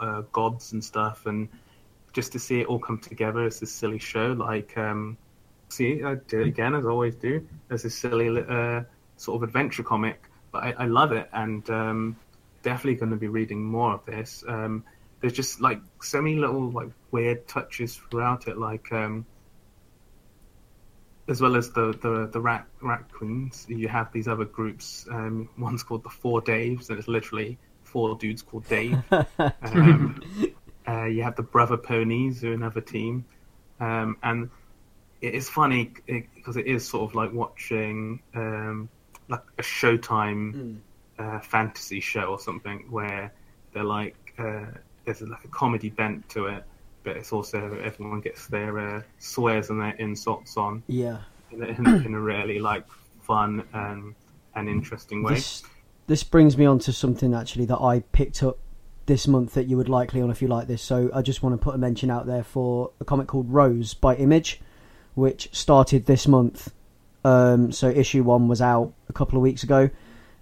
uh, 0.00 0.22
gods 0.32 0.72
and 0.72 0.82
stuff, 0.82 1.26
and 1.26 1.48
just 2.12 2.32
to 2.32 2.38
see 2.38 2.60
it 2.60 2.66
all 2.66 2.78
come 2.78 2.98
together 2.98 3.44
as 3.44 3.60
this 3.60 3.72
silly 3.72 3.98
show. 3.98 4.32
Like, 4.32 4.76
um, 4.78 5.18
see, 5.68 6.02
I 6.02 6.14
do 6.14 6.40
it 6.40 6.48
again 6.48 6.74
as 6.74 6.84
I 6.86 6.88
always 6.88 7.14
do, 7.14 7.46
as 7.70 7.84
a 7.84 7.90
silly 7.90 8.28
uh, 8.48 8.82
sort 9.16 9.36
of 9.36 9.42
adventure 9.42 9.82
comic 9.82 10.30
but 10.56 10.64
I, 10.64 10.84
I 10.84 10.86
love 10.86 11.12
it, 11.12 11.28
and 11.32 11.68
um, 11.70 12.16
definitely 12.62 12.94
going 12.94 13.10
to 13.10 13.16
be 13.16 13.28
reading 13.28 13.62
more 13.62 13.92
of 13.92 14.04
this. 14.06 14.44
Um, 14.48 14.84
there's 15.26 15.36
just 15.36 15.60
like 15.60 15.80
so 16.00 16.22
many 16.22 16.36
little 16.36 16.70
like 16.70 16.88
weird 17.10 17.48
touches 17.48 17.96
throughout 17.96 18.46
it, 18.46 18.56
like 18.58 18.92
um, 18.92 19.26
as 21.26 21.40
well 21.40 21.56
as 21.56 21.72
the, 21.72 21.90
the 22.00 22.28
the 22.32 22.40
rat 22.40 22.64
rat 22.80 23.12
queens. 23.12 23.66
You 23.68 23.88
have 23.88 24.12
these 24.12 24.28
other 24.28 24.44
groups. 24.44 25.04
Um, 25.10 25.48
one's 25.58 25.82
called 25.82 26.04
the 26.04 26.10
Four 26.10 26.42
Daves, 26.42 26.90
and 26.90 26.98
it's 27.00 27.08
literally 27.08 27.58
four 27.82 28.14
dudes 28.16 28.40
called 28.42 28.68
Dave. 28.68 29.02
um, 29.10 30.22
uh, 30.86 31.06
you 31.06 31.24
have 31.24 31.34
the 31.34 31.42
Brother 31.42 31.76
Ponies, 31.76 32.40
who 32.40 32.52
are 32.52 32.54
another 32.54 32.80
team, 32.80 33.24
um, 33.80 34.16
and 34.22 34.48
it 35.20 35.34
is 35.34 35.48
funny 35.48 35.90
because 36.06 36.56
it, 36.56 36.68
it 36.68 36.76
is 36.76 36.86
sort 36.86 37.10
of 37.10 37.16
like 37.16 37.32
watching 37.32 38.22
um, 38.36 38.88
like 39.28 39.42
a 39.58 39.62
Showtime 39.62 40.54
Mm. 40.54 40.78
uh, 41.18 41.40
fantasy 41.40 41.98
show 41.98 42.26
or 42.26 42.38
something 42.38 42.86
where 42.90 43.32
they're 43.72 43.82
like 43.82 44.14
uh, 44.38 44.66
there's 45.06 45.22
like 45.22 45.44
a 45.44 45.48
comedy 45.48 45.88
bent 45.90 46.28
to 46.30 46.46
it, 46.46 46.64
but 47.04 47.16
it's 47.16 47.32
also 47.32 47.78
everyone 47.82 48.20
gets 48.20 48.46
their 48.48 48.78
uh, 48.78 49.02
swears 49.18 49.70
and 49.70 49.80
their 49.80 49.94
insults 49.96 50.56
on 50.56 50.82
Yeah. 50.88 51.18
in 51.50 51.62
a, 51.62 51.66
in, 51.66 51.86
in 52.06 52.14
a 52.14 52.20
really 52.20 52.58
like 52.58 52.84
fun 53.22 53.64
and 53.72 54.14
and 54.54 54.68
interesting 54.68 55.22
way. 55.22 55.34
This 55.34 55.62
this 56.06 56.22
brings 56.22 56.56
me 56.58 56.66
on 56.66 56.78
to 56.80 56.92
something 56.92 57.34
actually 57.34 57.64
that 57.66 57.78
I 57.80 58.00
picked 58.00 58.42
up 58.42 58.58
this 59.06 59.28
month 59.28 59.54
that 59.54 59.64
you 59.68 59.76
would 59.76 59.88
likely 59.88 60.20
on 60.20 60.30
if 60.30 60.42
you 60.42 60.48
like 60.48 60.66
this. 60.66 60.82
So 60.82 61.10
I 61.14 61.22
just 61.22 61.42
want 61.42 61.52
to 61.58 61.64
put 61.64 61.74
a 61.74 61.78
mention 61.78 62.10
out 62.10 62.26
there 62.26 62.42
for 62.42 62.90
a 63.00 63.04
comic 63.04 63.28
called 63.28 63.48
Rose 63.50 63.94
by 63.94 64.16
Image, 64.16 64.60
which 65.14 65.48
started 65.52 66.06
this 66.06 66.26
month. 66.26 66.72
Um, 67.24 67.70
so 67.72 67.88
issue 67.88 68.24
one 68.24 68.48
was 68.48 68.60
out 68.60 68.92
a 69.08 69.12
couple 69.12 69.36
of 69.38 69.42
weeks 69.42 69.62
ago, 69.62 69.90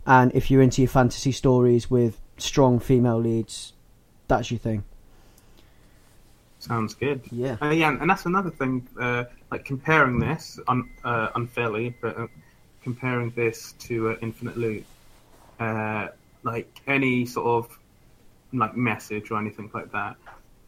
and 0.07 0.33
if 0.35 0.51
you're 0.51 0.63
into 0.63 0.81
your 0.81 0.89
fantasy 0.89 1.33
stories 1.33 1.91
with 1.91 2.21
strong 2.39 2.79
female 2.79 3.19
leads, 3.21 3.74
that's 4.29 4.51
your 4.51 4.59
thing. 4.59 4.85
Sounds 6.59 6.95
good. 6.95 7.21
Yeah. 7.31 7.59
Uh, 7.61 7.71
yeah, 7.71 7.91
and 7.91 8.09
that's 8.09 8.25
another 8.25 8.51
thing. 8.51 8.89
Uh, 8.99 9.25
like 9.51 9.67
comparing 9.67 10.19
this 10.19 10.59
un, 10.67 10.91
uh, 11.05 11.29
unfairly, 11.35 11.95
but 12.01 12.19
uh, 12.19 12.27
comparing 12.83 13.31
this 13.31 13.73
to 13.81 14.11
uh, 14.11 14.17
Infinite 14.23 14.57
Loop, 14.57 14.85
uh, 15.61 16.09
like 16.43 16.81
any 16.87 17.27
sort 17.27 17.47
of 17.47 17.79
like 18.55 18.77
message 18.77 19.31
or 19.31 19.39
anything 19.39 19.71
like 19.75 19.93
that 19.93 20.17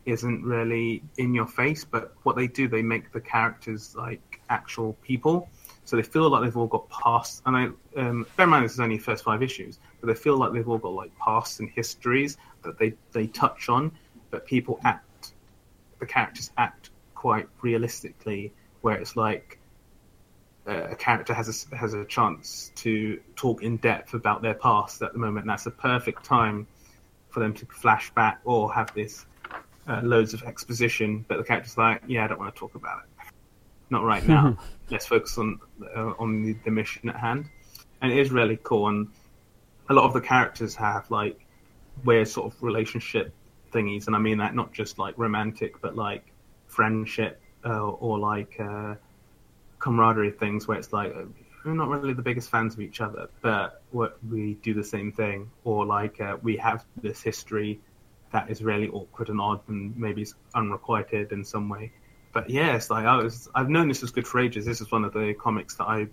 isn't 0.04 0.44
really 0.44 1.02
in 1.16 1.34
your 1.34 1.46
face. 1.46 1.84
But 1.84 2.12
what 2.24 2.36
they 2.36 2.46
do, 2.46 2.68
they 2.68 2.82
make 2.82 3.12
the 3.12 3.20
characters 3.20 3.96
like 3.96 4.40
actual 4.50 4.94
people, 5.02 5.48
so 5.86 5.96
they 5.96 6.02
feel 6.02 6.28
like 6.28 6.42
they've 6.42 6.56
all 6.56 6.66
got 6.66 6.88
past. 6.90 7.42
And 7.46 7.56
I 7.56 8.00
um, 8.00 8.26
bear 8.36 8.44
in 8.44 8.50
mind 8.50 8.64
this 8.66 8.72
is 8.72 8.80
only 8.80 8.98
the 8.98 9.02
first 9.02 9.24
five 9.24 9.42
issues, 9.42 9.78
but 10.00 10.08
they 10.08 10.14
feel 10.14 10.36
like 10.36 10.52
they've 10.52 10.68
all 10.68 10.78
got 10.78 10.92
like 10.92 11.16
pasts 11.18 11.60
and 11.60 11.70
histories 11.70 12.36
that 12.66 12.78
they 12.78 12.94
they 13.12 13.26
touch 13.26 13.68
on, 13.68 13.92
but 14.30 14.46
people 14.46 14.78
act 14.84 15.32
the 15.98 16.06
characters 16.06 16.50
act 16.56 16.90
quite 17.14 17.48
realistically, 17.62 18.52
where 18.82 18.96
it's 18.96 19.16
like 19.16 19.58
uh, 20.66 20.88
a 20.90 20.96
character 20.96 21.32
has 21.32 21.66
a, 21.72 21.76
has 21.76 21.94
a 21.94 22.04
chance 22.04 22.72
to 22.76 23.20
talk 23.34 23.62
in 23.62 23.76
depth 23.78 24.14
about 24.14 24.42
their 24.42 24.54
past 24.54 25.02
at 25.02 25.12
the 25.12 25.18
moment. 25.18 25.44
And 25.44 25.50
that's 25.50 25.66
a 25.66 25.70
perfect 25.70 26.24
time 26.24 26.66
for 27.30 27.40
them 27.40 27.54
to 27.54 27.66
flash 27.66 28.10
back 28.14 28.40
or 28.44 28.72
have 28.72 28.92
this 28.94 29.26
uh, 29.88 30.00
loads 30.02 30.34
of 30.34 30.42
exposition. 30.42 31.24
But 31.28 31.38
the 31.38 31.44
character's 31.44 31.78
like, 31.78 32.02
yeah, 32.06 32.24
I 32.24 32.28
don't 32.28 32.38
want 32.38 32.54
to 32.54 32.58
talk 32.58 32.74
about 32.74 33.02
it. 33.04 33.32
Not 33.90 34.02
right 34.02 34.26
now. 34.26 34.58
Let's 34.90 35.06
focus 35.06 35.38
on 35.38 35.60
uh, 35.94 36.12
on 36.18 36.42
the, 36.42 36.56
the 36.64 36.70
mission 36.70 37.08
at 37.08 37.16
hand. 37.16 37.46
And 38.02 38.12
it 38.12 38.18
is 38.18 38.30
really 38.30 38.58
cool. 38.62 38.88
And 38.88 39.08
a 39.88 39.94
lot 39.94 40.04
of 40.04 40.12
the 40.12 40.20
characters 40.20 40.74
have 40.74 41.10
like 41.10 41.45
weird 42.04 42.28
sort 42.28 42.52
of 42.52 42.62
relationship 42.62 43.32
thingies, 43.72 44.06
and 44.06 44.16
I 44.16 44.18
mean 44.18 44.38
that 44.38 44.54
not 44.54 44.72
just 44.72 44.98
like 44.98 45.16
romantic, 45.16 45.80
but 45.80 45.96
like 45.96 46.32
friendship 46.66 47.40
uh, 47.64 47.88
or 47.88 48.18
like 48.18 48.58
uh, 48.60 48.94
camaraderie 49.78 50.30
things, 50.30 50.66
where 50.66 50.78
it's 50.78 50.92
like 50.92 51.14
we're 51.64 51.74
not 51.74 51.88
really 51.88 52.14
the 52.14 52.22
biggest 52.22 52.50
fans 52.50 52.74
of 52.74 52.80
each 52.80 53.00
other, 53.00 53.28
but 53.40 53.82
we 54.28 54.54
do 54.62 54.74
the 54.74 54.84
same 54.84 55.12
thing, 55.12 55.50
or 55.64 55.84
like 55.84 56.20
uh, 56.20 56.36
we 56.42 56.56
have 56.56 56.84
this 57.02 57.22
history 57.22 57.80
that 58.32 58.50
is 58.50 58.62
really 58.62 58.88
awkward 58.88 59.28
and 59.28 59.40
odd, 59.40 59.60
and 59.68 59.96
maybe 59.96 60.22
it's 60.22 60.34
unrequited 60.54 61.32
in 61.32 61.44
some 61.44 61.68
way. 61.68 61.92
But 62.32 62.50
yeah, 62.50 62.78
like 62.90 63.06
I 63.06 63.16
was, 63.16 63.48
I've 63.54 63.70
known 63.70 63.88
this 63.88 64.02
was 64.02 64.10
good 64.10 64.26
for 64.26 64.40
ages. 64.40 64.66
This 64.66 64.80
is 64.80 64.90
one 64.92 65.04
of 65.04 65.12
the 65.12 65.34
comics 65.34 65.76
that 65.76 65.84
I 65.84 66.08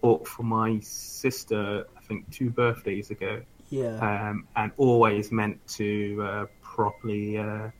bought 0.00 0.26
for 0.26 0.42
my 0.42 0.80
sister, 0.80 1.86
I 1.96 2.00
think 2.00 2.30
two 2.30 2.50
birthdays 2.50 3.10
ago 3.10 3.42
Yeah. 3.72 3.96
um, 4.30 4.46
and 4.54 4.70
always 4.76 5.32
meant 5.32 5.66
to 5.78 6.22
uh, 6.22 6.46
properly 6.62 7.38
uh, 7.38 7.70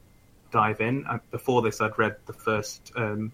dive 0.50 0.80
in. 0.80 1.04
Uh, 1.06 1.18
before 1.30 1.60
this, 1.60 1.80
I'd 1.82 1.98
read 1.98 2.16
the 2.24 2.32
first 2.32 2.92
um, 2.96 3.30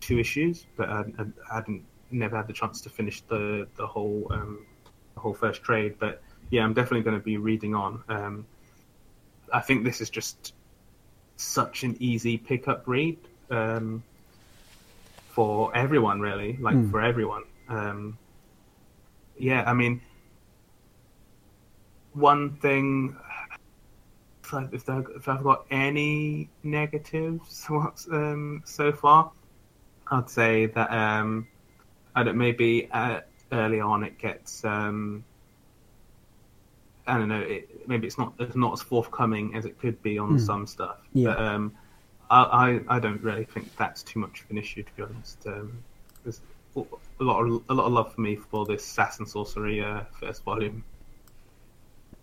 two 0.00 0.18
issues, 0.18 0.66
but 0.76 0.88
I, 0.88 1.04
I 1.18 1.54
hadn't 1.54 1.84
never 2.10 2.36
had 2.36 2.48
the 2.48 2.52
chance 2.52 2.80
to 2.82 2.90
finish 2.90 3.20
the 3.22 3.68
the 3.76 3.86
whole 3.86 4.26
um, 4.30 4.66
the 5.14 5.20
whole 5.20 5.32
first 5.32 5.62
trade. 5.62 5.94
But 6.00 6.20
yeah, 6.50 6.64
I'm 6.64 6.74
definitely 6.74 7.02
going 7.02 7.18
to 7.18 7.24
be 7.24 7.36
reading 7.36 7.74
on. 7.76 8.02
Um, 8.08 8.46
I 9.52 9.60
think 9.60 9.84
this 9.84 10.00
is 10.00 10.10
just 10.10 10.54
such 11.36 11.84
an 11.84 11.96
easy 12.00 12.36
pickup 12.36 12.82
read 12.88 13.18
um, 13.50 14.02
for 15.28 15.74
everyone, 15.76 16.20
really, 16.20 16.56
like 16.60 16.74
Mm. 16.76 16.90
for 16.90 17.00
everyone. 17.00 17.44
Um, 17.68 18.18
yeah, 19.38 19.62
I 19.70 19.72
mean, 19.72 20.00
one 22.14 22.56
thing 22.56 23.16
if 24.72 24.84
there, 24.84 25.04
if 25.16 25.28
I've 25.28 25.42
got 25.42 25.66
any 25.70 26.50
negatives 26.62 27.66
um, 28.10 28.62
so 28.64 28.92
far, 28.92 29.32
I'd 30.10 30.28
say 30.28 30.66
that 30.66 30.90
um, 30.92 31.48
I 32.14 32.22
don't 32.22 32.36
maybe 32.36 32.88
uh, 32.90 33.20
early 33.50 33.80
on 33.80 34.04
it 34.04 34.18
gets 34.18 34.64
um, 34.64 35.24
I 37.06 37.18
don't 37.18 37.28
know 37.28 37.40
it, 37.40 37.88
maybe 37.88 38.06
it's 38.06 38.18
not 38.18 38.34
it's 38.38 38.56
not 38.56 38.74
as 38.74 38.82
forthcoming 38.82 39.54
as 39.54 39.64
it 39.64 39.78
could 39.78 40.02
be 40.02 40.18
on 40.18 40.30
Hmm. 40.32 40.38
some 40.38 40.66
stuff. 40.66 40.98
Yeah. 41.12 41.28
But 41.30 41.38
um, 41.40 41.72
I, 42.30 42.80
I 42.88 42.96
I 42.96 42.98
don't 42.98 43.22
really 43.22 43.44
think 43.44 43.74
that's 43.76 44.02
too 44.02 44.20
much 44.20 44.42
of 44.42 44.50
an 44.50 44.58
issue 44.58 44.82
to 44.82 44.92
be 44.96 45.02
honest. 45.02 45.46
Um, 45.46 45.82
there's 46.22 46.40
a 46.76 47.24
lot 47.24 47.42
of 47.42 47.62
a 47.68 47.74
lot 47.74 47.86
of 47.86 47.92
love 47.92 48.14
for 48.14 48.20
me 48.20 48.36
for 48.36 48.66
this 48.66 48.84
Sass 48.84 49.18
and 49.18 49.28
Sorcery 49.28 49.80
uh, 49.82 50.02
first 50.20 50.44
volume. 50.44 50.84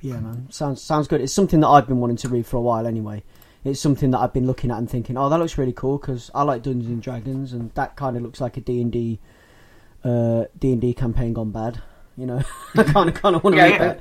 Yeah, 0.01 0.19
man. 0.19 0.47
Sounds 0.49 0.81
sounds 0.81 1.07
good. 1.07 1.21
It's 1.21 1.33
something 1.33 1.59
that 1.59 1.67
I've 1.67 1.87
been 1.87 1.99
wanting 1.99 2.17
to 2.17 2.29
read 2.29 2.45
for 2.45 2.57
a 2.57 2.61
while 2.61 2.87
anyway. 2.87 3.23
It's 3.65 3.81
something 3.81 4.11
that 4.11 4.19
I've 4.19 4.31
been 4.33 4.47
looking 4.47 4.71
at 4.71 4.77
and 4.77 4.89
thinking, 4.89 5.17
oh, 5.17 5.27
that 5.27 5.37
looks 5.37 5.57
really 5.57 5.73
cool 5.73 5.97
because 5.97 6.31
I 6.33 6.43
like 6.43 6.61
Dungeons 6.63 6.87
and 6.89 7.01
Dragons, 7.01 7.51
and 7.51 7.71
that 7.75 7.95
kind 7.97 8.15
of 8.15 8.23
looks 8.23 8.39
like 8.39 8.55
a 8.55 8.61
D 8.61 8.81
and 8.81 8.91
D, 8.91 9.19
uh, 10.05 10.45
D 10.57 10.71
and 10.71 10.79
D 10.79 10.93
campaign 10.93 11.33
gone 11.33 11.51
bad. 11.51 11.81
You 12.15 12.25
know, 12.25 12.41
I 12.75 12.83
kind 12.83 13.09
of 13.09 13.15
kind 13.15 13.35
of 13.35 13.43
want 13.43 13.55
to 13.55 13.61
Yeah, 13.61 13.63
read 13.67 13.71
yeah. 13.73 13.77
that. 13.79 13.99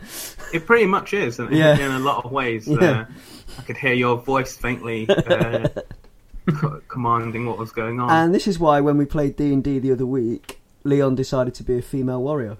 It 0.55 0.67
pretty 0.67 0.87
much 0.87 1.13
is, 1.15 1.39
in, 1.41 1.53
Yeah. 1.53 1.77
in 1.79 1.91
a 1.91 1.99
lot 1.99 2.25
of 2.25 2.31
ways. 2.33 2.67
Yeah. 2.69 2.77
Uh, 3.01 3.05
I 3.59 3.63
could 3.63 3.77
hear 3.77 3.93
your 3.95 4.17
voice 4.19 4.57
faintly 4.57 5.09
uh, 5.09 5.69
co- 6.55 6.81
commanding 6.87 7.47
what 7.47 7.59
was 7.59 7.73
going 7.73 7.99
on. 7.99 8.11
And 8.11 8.35
this 8.35 8.47
is 8.47 8.59
why 8.61 8.81
when 8.81 8.97
we 8.99 9.05
played 9.05 9.35
D 9.37 9.53
and 9.53 9.65
D 9.65 9.79
the 9.81 9.91
other 9.93 10.07
week, 10.07 10.61
Leon 10.85 11.17
decided 11.17 11.55
to 11.55 11.65
be 11.65 11.77
a 11.79 11.83
female 11.83 12.23
warrior. 12.23 12.59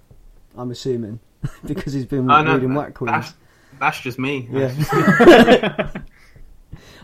I'm 0.57 0.71
assuming 0.73 1.21
because 1.67 1.93
he's 1.93 2.07
been 2.07 2.31
Oh, 2.31 2.43
no, 2.43 2.55
reading 2.55 2.71
that- 2.71 2.77
Whack 2.79 2.95
Queens. 2.95 3.13
that's, 3.13 3.35
that's 3.79 4.01
just 4.01 4.19
me. 4.19 4.49
Yeah. 4.51 4.73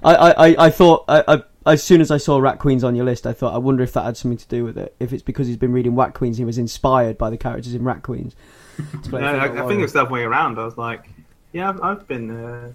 I, 0.02 0.14
I, 0.14 0.30
I, 0.48 0.56
I 0.66 0.70
thought 0.70 1.04
I, 1.08 1.24
I, 1.66 1.72
as 1.72 1.82
soon 1.82 2.00
as 2.02 2.10
I 2.10 2.18
saw 2.18 2.38
Rat 2.38 2.58
Queens 2.58 2.84
on 2.84 2.94
your 2.94 3.06
list, 3.06 3.26
I 3.26 3.32
thought 3.32 3.54
I 3.54 3.58
wonder 3.58 3.82
if 3.82 3.92
that 3.94 4.04
had 4.04 4.16
something 4.16 4.36
to 4.38 4.48
do 4.48 4.64
with 4.64 4.76
it. 4.76 4.94
If 5.00 5.12
it's 5.14 5.22
because 5.22 5.46
he's 5.46 5.56
been 5.56 5.72
reading 5.72 5.96
Rat 5.96 6.12
Queens, 6.14 6.36
he 6.36 6.44
was 6.44 6.58
inspired 6.58 7.16
by 7.16 7.30
the 7.30 7.38
characters 7.38 7.74
in 7.74 7.84
Rat 7.84 8.02
Queens. 8.02 8.34
to 8.76 8.98
play 9.08 9.20
a 9.20 9.24
No, 9.24 9.38
I, 9.38 9.64
I 9.64 9.68
think 9.68 9.82
it's 9.82 9.92
the 9.94 10.02
other 10.02 10.10
way 10.10 10.22
around. 10.24 10.58
I 10.58 10.64
was 10.64 10.76
like, 10.76 11.08
yeah, 11.52 11.70
I've, 11.70 11.80
I've 11.80 12.06
been 12.08 12.30
uh, 12.30 12.72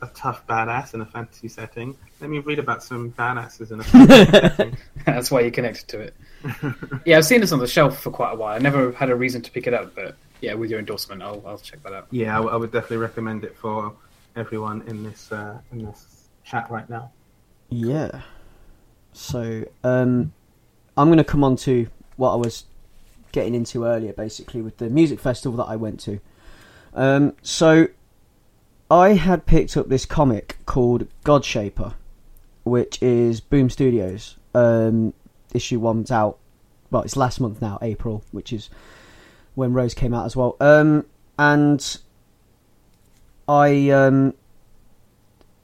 a 0.00 0.06
tough 0.14 0.46
badass 0.46 0.94
in 0.94 1.02
a 1.02 1.06
fantasy 1.06 1.48
setting. 1.48 1.94
Let 2.20 2.30
me 2.30 2.38
read 2.38 2.58
about 2.58 2.82
some 2.82 3.12
badasses 3.12 3.70
in 3.70 3.80
a 3.80 3.84
fantasy 3.84 4.30
setting. 4.30 4.76
That's 5.04 5.30
why 5.30 5.40
you 5.40 5.50
connected 5.50 5.88
to 5.88 6.00
it. 6.00 6.14
Yeah, 7.04 7.18
I've 7.18 7.26
seen 7.26 7.42
this 7.42 7.52
on 7.52 7.58
the 7.58 7.66
shelf 7.66 8.00
for 8.00 8.10
quite 8.10 8.32
a 8.32 8.36
while. 8.36 8.54
I 8.54 8.58
never 8.58 8.92
had 8.92 9.10
a 9.10 9.16
reason 9.16 9.42
to 9.42 9.50
pick 9.50 9.66
it 9.66 9.74
up, 9.74 9.94
but 9.94 10.16
yeah, 10.40 10.54
with 10.54 10.70
your 10.70 10.78
endorsement, 10.78 11.22
I'll 11.22 11.42
I'll 11.46 11.58
check 11.58 11.82
that 11.82 11.92
out. 11.92 12.06
Yeah, 12.10 12.32
I, 12.34 12.36
w- 12.36 12.54
I 12.54 12.56
would 12.56 12.72
definitely 12.72 12.98
recommend 12.98 13.44
it 13.44 13.56
for 13.56 13.94
everyone 14.34 14.82
in 14.86 15.02
this 15.02 15.32
uh, 15.32 15.58
in 15.72 15.84
this 15.84 16.28
chat 16.44 16.70
right 16.70 16.88
now. 16.88 17.10
Yeah. 17.68 18.22
So, 19.12 19.64
um, 19.82 20.32
I'm 20.96 21.08
going 21.08 21.18
to 21.18 21.24
come 21.24 21.42
on 21.42 21.56
to 21.56 21.88
what 22.16 22.32
I 22.32 22.36
was 22.36 22.64
getting 23.32 23.54
into 23.54 23.84
earlier, 23.84 24.12
basically, 24.12 24.60
with 24.60 24.76
the 24.76 24.90
music 24.90 25.20
festival 25.20 25.56
that 25.56 25.70
I 25.70 25.76
went 25.76 26.00
to. 26.00 26.20
Um, 26.92 27.34
so, 27.42 27.88
I 28.90 29.14
had 29.14 29.46
picked 29.46 29.76
up 29.76 29.88
this 29.88 30.04
comic 30.04 30.58
called 30.66 31.08
Godshaper, 31.24 31.94
which 32.64 33.02
is 33.02 33.40
Boom 33.40 33.70
Studios. 33.70 34.36
Um, 34.54 35.14
issue 35.54 35.80
one's 35.80 36.10
out. 36.10 36.38
Well, 36.90 37.02
it's 37.02 37.16
last 37.16 37.40
month 37.40 37.60
now, 37.62 37.78
April, 37.82 38.22
which 38.32 38.52
is 38.52 38.68
when 39.56 39.72
Rose 39.72 39.94
came 39.94 40.14
out 40.14 40.26
as 40.26 40.36
well. 40.36 40.56
Um, 40.60 41.04
and 41.38 41.98
I 43.48 43.90
um, 43.90 44.34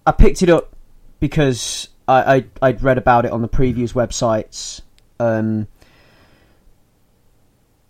I 0.04 0.12
picked 0.12 0.42
it 0.42 0.50
up 0.50 0.74
because 1.20 1.88
I, 2.08 2.34
I 2.34 2.44
I'd 2.60 2.82
read 2.82 2.98
about 2.98 3.24
it 3.24 3.30
on 3.30 3.42
the 3.42 3.48
previews 3.48 3.92
websites, 3.92 4.80
um, 5.20 5.68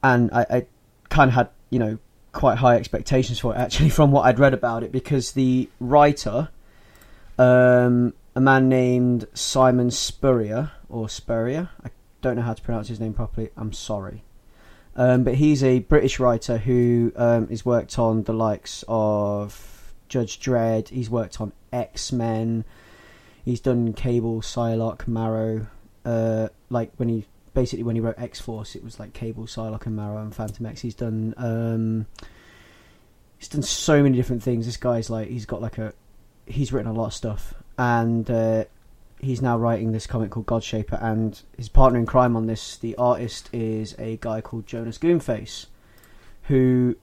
and 0.03 0.31
I, 0.33 0.47
I 0.51 0.67
kind 1.09 1.29
of 1.29 1.35
had 1.35 1.49
you 1.71 1.79
know 1.79 1.99
quite 2.33 2.59
high 2.59 2.77
expectations 2.77 3.39
for 3.39 3.55
it 3.55 3.59
actually 3.59 3.89
from 3.99 4.11
what 4.11 4.23
I'd 4.23 4.39
read 4.39 4.55
about 4.55 4.83
it 4.83 4.93
because 4.93 5.33
the 5.33 5.69
writer, 5.81 6.49
um, 7.39 8.13
a 8.35 8.41
man 8.41 8.69
named 8.69 9.27
Simon 9.35 9.91
Spurrier 9.91 10.73
or 10.89 11.09
Spurrier, 11.09 11.71
I 11.85 11.91
don't 12.21 12.37
know 12.37 12.43
how 12.43 12.55
to 12.55 12.63
pronounce 12.63 12.89
his 12.89 13.01
name 13.01 13.15
properly. 13.15 13.51
I'm 13.57 13.73
sorry. 13.73 14.25
Um, 14.95 15.25
but 15.25 15.35
he's 15.35 15.65
a 15.65 15.79
British 15.81 16.19
writer 16.21 16.59
who 16.59 17.13
um, 17.17 17.49
has 17.49 17.65
worked 17.65 17.99
on 17.99 18.25
the 18.25 18.35
likes 18.35 18.85
of 18.89 19.95
Judge 20.09 20.39
Dredd. 20.39 20.89
He's 20.89 21.09
worked 21.09 21.41
on 21.41 21.53
X 21.73 22.13
Men. 22.13 22.65
He's 23.45 23.61
done 23.61 23.95
Cable, 23.95 24.43
Psylocke, 24.43 25.09
Marrow. 25.09 25.67
Uh, 26.05 26.49
like 26.69 26.91
when 26.97 27.09
he 27.09 27.25
basically 27.55 27.83
when 27.83 27.97
he 27.97 28.01
wrote 28.01 28.19
X 28.19 28.41
Force, 28.41 28.75
it 28.75 28.85
was 28.85 29.01
like 29.01 29.13
Cable, 29.13 29.45
Psylocke, 29.45 29.87
and 29.87 29.97
Marrow 29.97 30.19
and 30.19 30.33
Fantomex. 30.33 30.81
He's 30.81 30.95
done 30.95 31.35
um, 31.39 32.07
he's 33.39 33.49
done 33.49 33.63
so 33.63 34.03
many 34.03 34.17
different 34.17 34.43
things. 34.43 34.67
This 34.67 34.77
guy's 34.77 35.09
like 35.09 35.29
he's 35.29 35.47
got 35.47 35.63
like 35.63 35.79
a 35.79 35.95
he's 36.47 36.73
written 36.73 36.91
a 36.91 36.95
lot 36.95 37.07
of 37.07 37.15
stuff, 37.15 37.55
and 37.79 38.31
uh, 38.31 38.65
he's 39.23 39.41
now 39.41 39.57
writing 39.57 39.93
this 39.93 40.07
comic 40.07 40.33
called 40.33 40.47
Godshaper, 40.47 41.03
and 41.03 41.41
his 41.57 41.69
partner 41.69 41.99
in 41.99 42.07
crime 42.07 42.37
on 42.37 42.47
this, 42.47 42.77
the 42.77 42.95
artist, 42.97 43.49
is 43.53 43.95
a 43.99 44.19
guy 44.21 44.41
called 44.41 44.67
Jonas 44.67 44.99
Goonface, 44.99 45.67
who 46.43 46.97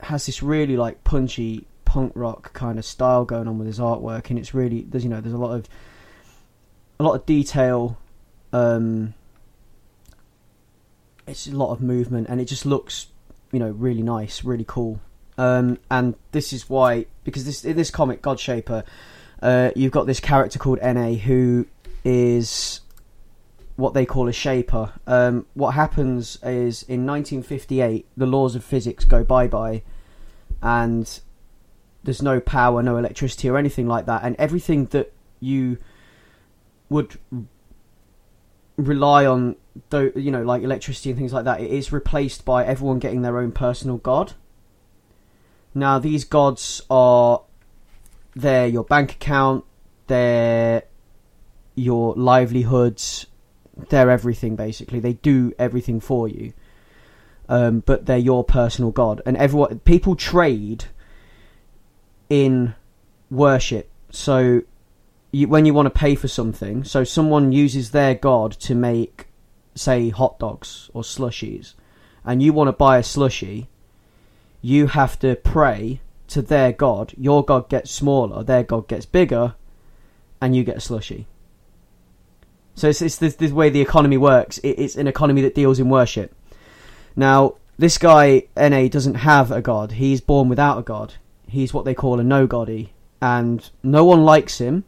has 0.00 0.26
this 0.26 0.42
really 0.42 0.76
like 0.76 1.04
punchy 1.04 1.66
punk 1.84 2.12
rock 2.14 2.52
kind 2.54 2.78
of 2.78 2.84
style 2.84 3.24
going 3.24 3.46
on 3.46 3.58
with 3.58 3.66
his 3.66 3.78
artwork, 3.78 4.30
and 4.30 4.38
it's 4.38 4.54
really 4.54 4.82
there's 4.82 5.04
you 5.04 5.10
know 5.10 5.20
there's 5.20 5.34
a 5.34 5.38
lot 5.38 5.52
of 5.52 5.68
a 6.98 7.02
lot 7.02 7.14
of 7.14 7.26
detail. 7.26 7.98
Um, 8.52 9.14
it's 11.26 11.46
a 11.46 11.52
lot 11.52 11.70
of 11.70 11.80
movement, 11.82 12.28
and 12.28 12.40
it 12.40 12.46
just 12.46 12.66
looks, 12.66 13.06
you 13.52 13.58
know, 13.58 13.70
really 13.70 14.02
nice, 14.02 14.42
really 14.42 14.64
cool. 14.66 15.00
Um, 15.38 15.78
and 15.90 16.16
this 16.32 16.52
is 16.52 16.68
why, 16.68 17.06
because 17.24 17.44
this 17.44 17.64
in 17.64 17.76
this 17.76 17.90
comic, 17.90 18.22
Godshaper, 18.22 18.84
uh, 19.42 19.70
you've 19.74 19.92
got 19.92 20.06
this 20.06 20.20
character 20.20 20.58
called 20.58 20.80
Na 20.82 21.12
who 21.12 21.66
is 22.04 22.80
what 23.76 23.94
they 23.94 24.04
call 24.04 24.28
a 24.28 24.32
shaper. 24.32 24.92
Um, 25.06 25.46
what 25.54 25.70
happens 25.70 26.36
is 26.42 26.82
in 26.82 27.06
1958, 27.06 28.06
the 28.16 28.26
laws 28.26 28.54
of 28.54 28.62
physics 28.62 29.04
go 29.04 29.24
bye 29.24 29.48
bye, 29.48 29.82
and 30.62 31.20
there's 32.04 32.22
no 32.22 32.40
power, 32.40 32.82
no 32.82 32.96
electricity, 32.96 33.48
or 33.48 33.56
anything 33.56 33.88
like 33.88 34.06
that, 34.06 34.22
and 34.22 34.36
everything 34.38 34.86
that 34.86 35.12
you 35.40 35.78
would 36.90 37.18
rely 38.76 39.24
on, 39.24 39.56
you 39.92 40.30
know, 40.30 40.42
like 40.42 40.62
electricity 40.62 41.10
and 41.10 41.18
things 41.18 41.32
like 41.32 41.44
that, 41.44 41.60
it 41.60 41.70
is 41.70 41.92
replaced 41.92 42.44
by 42.44 42.64
everyone 42.64 42.98
getting 42.98 43.22
their 43.22 43.38
own 43.38 43.52
personal 43.52 43.96
god. 43.96 44.34
Now, 45.74 45.98
these 45.98 46.24
gods 46.24 46.82
are 46.90 47.42
they're 48.34 48.66
your 48.66 48.84
bank 48.84 49.12
account, 49.12 49.64
they're 50.06 50.84
your 51.74 52.14
livelihoods, 52.14 53.26
they're 53.88 54.10
everything 54.10 54.56
basically. 54.56 55.00
They 55.00 55.14
do 55.14 55.52
everything 55.58 56.00
for 56.00 56.28
you. 56.28 56.52
Um, 57.48 57.80
but 57.80 58.06
they're 58.06 58.18
your 58.18 58.44
personal 58.44 58.92
god, 58.92 59.22
and 59.26 59.36
everyone 59.36 59.80
people 59.80 60.14
trade 60.14 60.84
in 62.28 62.74
worship. 63.28 63.90
So 64.10 64.62
you, 65.32 65.48
when 65.48 65.66
you 65.66 65.74
want 65.74 65.86
to 65.86 65.90
pay 65.90 66.14
for 66.14 66.28
something, 66.28 66.84
so 66.84 67.02
someone 67.02 67.50
uses 67.50 67.90
their 67.90 68.14
god 68.14 68.52
to 68.52 68.76
make, 68.76 69.26
say, 69.74 70.10
hot 70.10 70.38
dogs 70.38 70.90
or 70.94 71.02
slushies, 71.02 71.74
and 72.24 72.40
you 72.40 72.52
want 72.52 72.68
to 72.68 72.72
buy 72.72 72.98
a 72.98 73.02
slushie, 73.02 73.66
you 74.62 74.86
have 74.86 75.18
to 75.18 75.34
pray 75.34 76.00
to 76.30 76.42
their 76.42 76.72
god. 76.72 77.12
Your 77.16 77.44
god 77.44 77.68
gets 77.68 77.90
smaller, 77.90 78.42
their 78.42 78.62
god 78.62 78.88
gets 78.88 79.06
bigger, 79.06 79.54
and 80.40 80.56
you 80.56 80.64
get 80.64 80.76
a 80.76 80.80
slushie. 80.80 81.26
So 82.74 82.88
it's, 82.88 83.02
it's 83.02 83.18
this, 83.18 83.36
this 83.36 83.52
way 83.52 83.68
the 83.68 83.80
economy 83.80 84.16
works. 84.16 84.58
It, 84.58 84.78
it's 84.78 84.96
an 84.96 85.06
economy 85.06 85.42
that 85.42 85.54
deals 85.54 85.78
in 85.78 85.90
worship. 85.90 86.34
Now, 87.14 87.56
this 87.78 87.98
guy, 87.98 88.44
Na, 88.56 88.88
doesn't 88.88 89.16
have 89.16 89.50
a 89.50 89.60
god. 89.60 89.92
He's 89.92 90.20
born 90.20 90.48
without 90.48 90.78
a 90.78 90.82
god. 90.82 91.14
He's 91.48 91.74
what 91.74 91.84
they 91.84 91.94
call 91.94 92.20
a 92.20 92.24
no-goddy. 92.24 92.92
And 93.20 93.68
no 93.82 94.04
one 94.04 94.22
likes 94.22 94.58
him. 94.58 94.84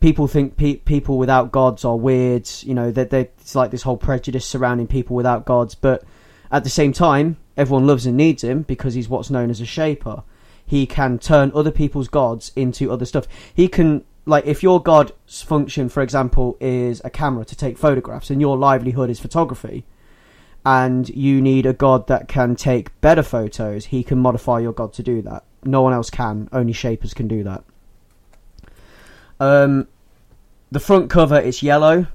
People 0.00 0.26
think 0.28 0.56
pe- 0.56 0.76
people 0.76 1.16
without 1.16 1.52
gods 1.52 1.84
are 1.84 1.96
weird. 1.96 2.48
You 2.62 2.74
know, 2.74 2.90
that 2.90 3.12
it's 3.12 3.54
like 3.54 3.70
this 3.70 3.82
whole 3.82 3.96
prejudice 3.96 4.44
surrounding 4.44 4.86
people 4.86 5.16
without 5.16 5.46
gods. 5.46 5.74
But 5.74 6.04
at 6.50 6.64
the 6.64 6.70
same 6.70 6.92
time, 6.92 7.36
everyone 7.56 7.86
loves 7.86 8.06
and 8.06 8.16
needs 8.16 8.42
him 8.42 8.62
because 8.62 8.94
he's 8.94 9.08
what's 9.08 9.30
known 9.30 9.50
as 9.50 9.60
a 9.60 9.66
shaper. 9.66 10.22
He 10.64 10.86
can 10.86 11.18
turn 11.18 11.50
other 11.54 11.70
people's 11.70 12.08
gods 12.08 12.52
into 12.54 12.90
other 12.90 13.04
stuff. 13.04 13.26
He 13.54 13.68
can 13.68 14.04
like 14.28 14.46
if 14.46 14.62
your 14.62 14.82
god's 14.82 15.42
function, 15.42 15.88
for 15.88 16.02
example, 16.02 16.56
is 16.60 17.00
a 17.04 17.10
camera 17.10 17.44
to 17.46 17.56
take 17.56 17.78
photographs, 17.78 18.30
and 18.30 18.40
your 18.40 18.56
livelihood 18.56 19.08
is 19.08 19.18
photography, 19.18 19.84
and 20.64 21.08
you 21.08 21.40
need 21.40 21.64
a 21.64 21.72
god 21.72 22.06
that 22.08 22.28
can 22.28 22.54
take 22.54 22.98
better 23.00 23.22
photos, 23.22 23.86
he 23.86 24.02
can 24.02 24.18
modify 24.18 24.58
your 24.58 24.72
god 24.72 24.92
to 24.92 25.02
do 25.02 25.22
that. 25.22 25.44
No 25.64 25.80
one 25.80 25.94
else 25.94 26.10
can. 26.10 26.48
Only 26.52 26.74
shapers 26.74 27.14
can 27.14 27.26
do 27.26 27.42
that. 27.44 27.64
Um, 29.40 29.88
the 30.70 30.80
front 30.80 31.08
cover 31.08 31.40
is 31.40 31.62
yellow, 31.62 32.06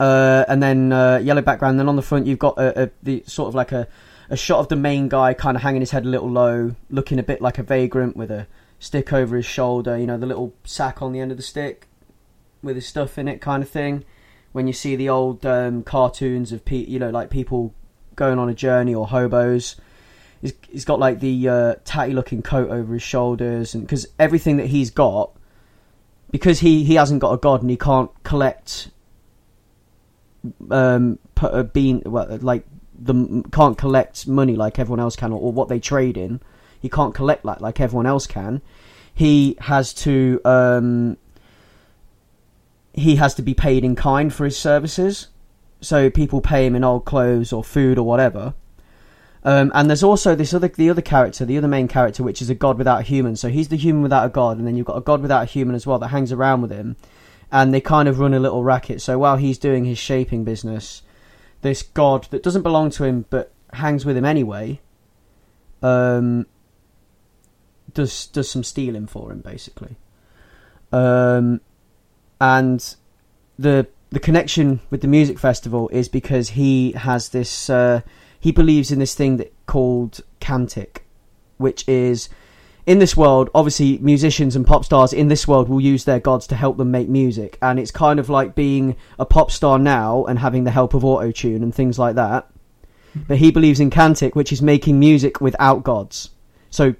uh, 0.00 0.44
and 0.48 0.62
then 0.62 0.92
uh, 0.92 1.18
yellow 1.18 1.42
background. 1.42 1.78
Then 1.78 1.88
on 1.88 1.96
the 1.96 2.02
front, 2.02 2.26
you've 2.26 2.38
got 2.38 2.58
a, 2.58 2.84
a, 2.84 2.90
the 3.02 3.24
sort 3.26 3.48
of 3.48 3.54
like 3.54 3.72
a, 3.72 3.88
a 4.30 4.36
shot 4.36 4.60
of 4.60 4.68
the 4.68 4.76
main 4.76 5.08
guy, 5.08 5.34
kind 5.34 5.56
of 5.56 5.62
hanging 5.62 5.80
his 5.80 5.90
head 5.90 6.04
a 6.04 6.08
little 6.08 6.30
low, 6.30 6.74
looking 6.90 7.18
a 7.18 7.22
bit 7.22 7.40
like 7.40 7.58
a 7.58 7.62
vagrant 7.62 8.16
with 8.16 8.30
a 8.30 8.46
stick 8.78 9.12
over 9.12 9.36
his 9.36 9.46
shoulder, 9.46 9.96
you 9.96 10.06
know, 10.06 10.18
the 10.18 10.26
little 10.26 10.52
sack 10.64 11.00
on 11.00 11.12
the 11.12 11.20
end 11.20 11.30
of 11.30 11.36
the 11.36 11.42
stick 11.42 11.86
with 12.62 12.76
his 12.76 12.86
stuff 12.86 13.16
in 13.16 13.28
it, 13.28 13.40
kind 13.40 13.62
of 13.62 13.68
thing. 13.68 14.04
When 14.52 14.66
you 14.66 14.72
see 14.72 14.96
the 14.96 15.08
old 15.08 15.46
um, 15.46 15.82
cartoons 15.82 16.52
of 16.52 16.64
pe- 16.64 16.84
you 16.84 16.98
know, 16.98 17.10
like 17.10 17.30
people 17.30 17.74
going 18.16 18.38
on 18.38 18.48
a 18.48 18.54
journey 18.54 18.94
or 18.94 19.06
hobos, 19.06 19.76
he's, 20.40 20.52
he's 20.68 20.84
got 20.84 20.98
like 20.98 21.20
the 21.20 21.48
uh, 21.48 21.74
tatty 21.84 22.12
looking 22.12 22.42
coat 22.42 22.70
over 22.70 22.92
his 22.92 23.02
shoulders, 23.02 23.74
and 23.74 23.84
because 23.84 24.06
everything 24.18 24.58
that 24.58 24.66
he's 24.66 24.90
got, 24.90 25.30
because 26.30 26.60
he 26.60 26.84
he 26.84 26.96
hasn't 26.96 27.20
got 27.20 27.32
a 27.32 27.38
god 27.38 27.62
and 27.62 27.70
he 27.70 27.76
can't 27.76 28.10
collect 28.24 28.90
um 30.70 31.18
bean 31.72 32.02
well 32.04 32.38
like 32.40 32.64
the 32.98 33.44
can't 33.52 33.78
collect 33.78 34.26
money 34.26 34.56
like 34.56 34.78
everyone 34.78 35.00
else 35.00 35.16
can 35.16 35.32
or, 35.32 35.40
or 35.40 35.52
what 35.52 35.68
they 35.68 35.78
trade 35.78 36.16
in 36.16 36.40
he 36.82 36.88
can't 36.88 37.14
collect 37.14 37.44
that 37.44 37.62
like 37.62 37.80
everyone 37.80 38.06
else 38.06 38.26
can. 38.26 38.60
He 39.14 39.56
has 39.60 39.94
to 39.94 40.40
um, 40.44 41.16
he 42.92 43.16
has 43.16 43.34
to 43.34 43.42
be 43.42 43.54
paid 43.54 43.84
in 43.84 43.94
kind 43.94 44.34
for 44.34 44.44
his 44.44 44.58
services. 44.58 45.28
So 45.80 46.10
people 46.10 46.40
pay 46.40 46.66
him 46.66 46.74
in 46.74 46.82
old 46.82 47.04
clothes 47.04 47.52
or 47.52 47.62
food 47.62 47.98
or 47.98 48.02
whatever. 48.02 48.54
Um, 49.44 49.72
and 49.74 49.88
there's 49.88 50.02
also 50.02 50.34
this 50.34 50.52
other 50.52 50.68
the 50.68 50.90
other 50.90 51.02
character, 51.02 51.44
the 51.44 51.56
other 51.56 51.68
main 51.68 51.86
character, 51.86 52.24
which 52.24 52.42
is 52.42 52.50
a 52.50 52.54
god 52.54 52.78
without 52.78 53.00
a 53.00 53.04
human. 53.04 53.36
So 53.36 53.48
he's 53.48 53.68
the 53.68 53.76
human 53.76 54.02
without 54.02 54.26
a 54.26 54.28
god, 54.28 54.58
and 54.58 54.66
then 54.66 54.74
you've 54.74 54.86
got 54.86 54.96
a 54.96 55.00
god 55.00 55.22
without 55.22 55.42
a 55.42 55.46
human 55.46 55.76
as 55.76 55.86
well 55.86 56.00
that 56.00 56.08
hangs 56.08 56.32
around 56.32 56.62
with 56.62 56.72
him, 56.72 56.96
and 57.52 57.72
they 57.72 57.80
kind 57.80 58.08
of 58.08 58.18
run 58.18 58.32
a 58.32 58.40
little 58.40 58.64
racket. 58.64 59.02
So 59.02 59.18
while 59.18 59.36
he's 59.36 59.58
doing 59.58 59.84
his 59.84 59.98
shaping 59.98 60.42
business, 60.42 61.02
this 61.60 61.82
god 61.82 62.26
that 62.30 62.42
doesn't 62.42 62.62
belong 62.62 62.90
to 62.90 63.04
him 63.04 63.26
but 63.28 63.52
hangs 63.74 64.04
with 64.04 64.16
him 64.16 64.24
anyway, 64.24 64.80
um, 65.82 66.46
does 67.92 68.26
does 68.28 68.50
some 68.50 68.64
stealing 68.64 69.06
for 69.06 69.30
him 69.30 69.40
basically. 69.40 69.96
Um, 70.92 71.60
and 72.40 72.96
the 73.58 73.86
the 74.10 74.20
connection 74.20 74.80
with 74.90 75.02
the 75.02 75.08
music 75.08 75.38
festival 75.38 75.88
is 75.90 76.08
because 76.08 76.50
he 76.50 76.92
has 76.92 77.28
this 77.28 77.68
uh, 77.68 78.00
he 78.40 78.50
believes 78.50 78.90
in 78.90 78.98
this 78.98 79.14
thing 79.14 79.36
that 79.36 79.52
called 79.66 80.20
cantic, 80.40 81.02
which 81.58 81.86
is 81.86 82.30
in 82.86 82.98
this 82.98 83.16
world, 83.16 83.48
obviously 83.54 83.98
musicians 83.98 84.56
and 84.56 84.66
pop 84.66 84.84
stars 84.84 85.12
in 85.12 85.28
this 85.28 85.46
world 85.46 85.68
will 85.68 85.80
use 85.80 86.04
their 86.04 86.18
gods 86.18 86.46
to 86.48 86.56
help 86.56 86.76
them 86.76 86.90
make 86.90 87.08
music, 87.08 87.58
and 87.62 87.78
it's 87.78 87.90
kind 87.90 88.18
of 88.18 88.28
like 88.28 88.54
being 88.54 88.96
a 89.18 89.24
pop 89.24 89.50
star 89.50 89.78
now 89.78 90.24
and 90.24 90.38
having 90.38 90.64
the 90.64 90.70
help 90.70 90.94
of 90.94 91.04
auto 91.04 91.30
tune 91.30 91.62
and 91.62 91.74
things 91.74 91.98
like 91.98 92.16
that. 92.16 92.48
But 93.14 93.36
he 93.36 93.50
believes 93.50 93.78
in 93.78 93.90
cantic, 93.90 94.34
which 94.34 94.52
is 94.52 94.62
making 94.62 94.98
music 94.98 95.40
without 95.40 95.84
gods. 95.84 96.30
So 96.70 96.94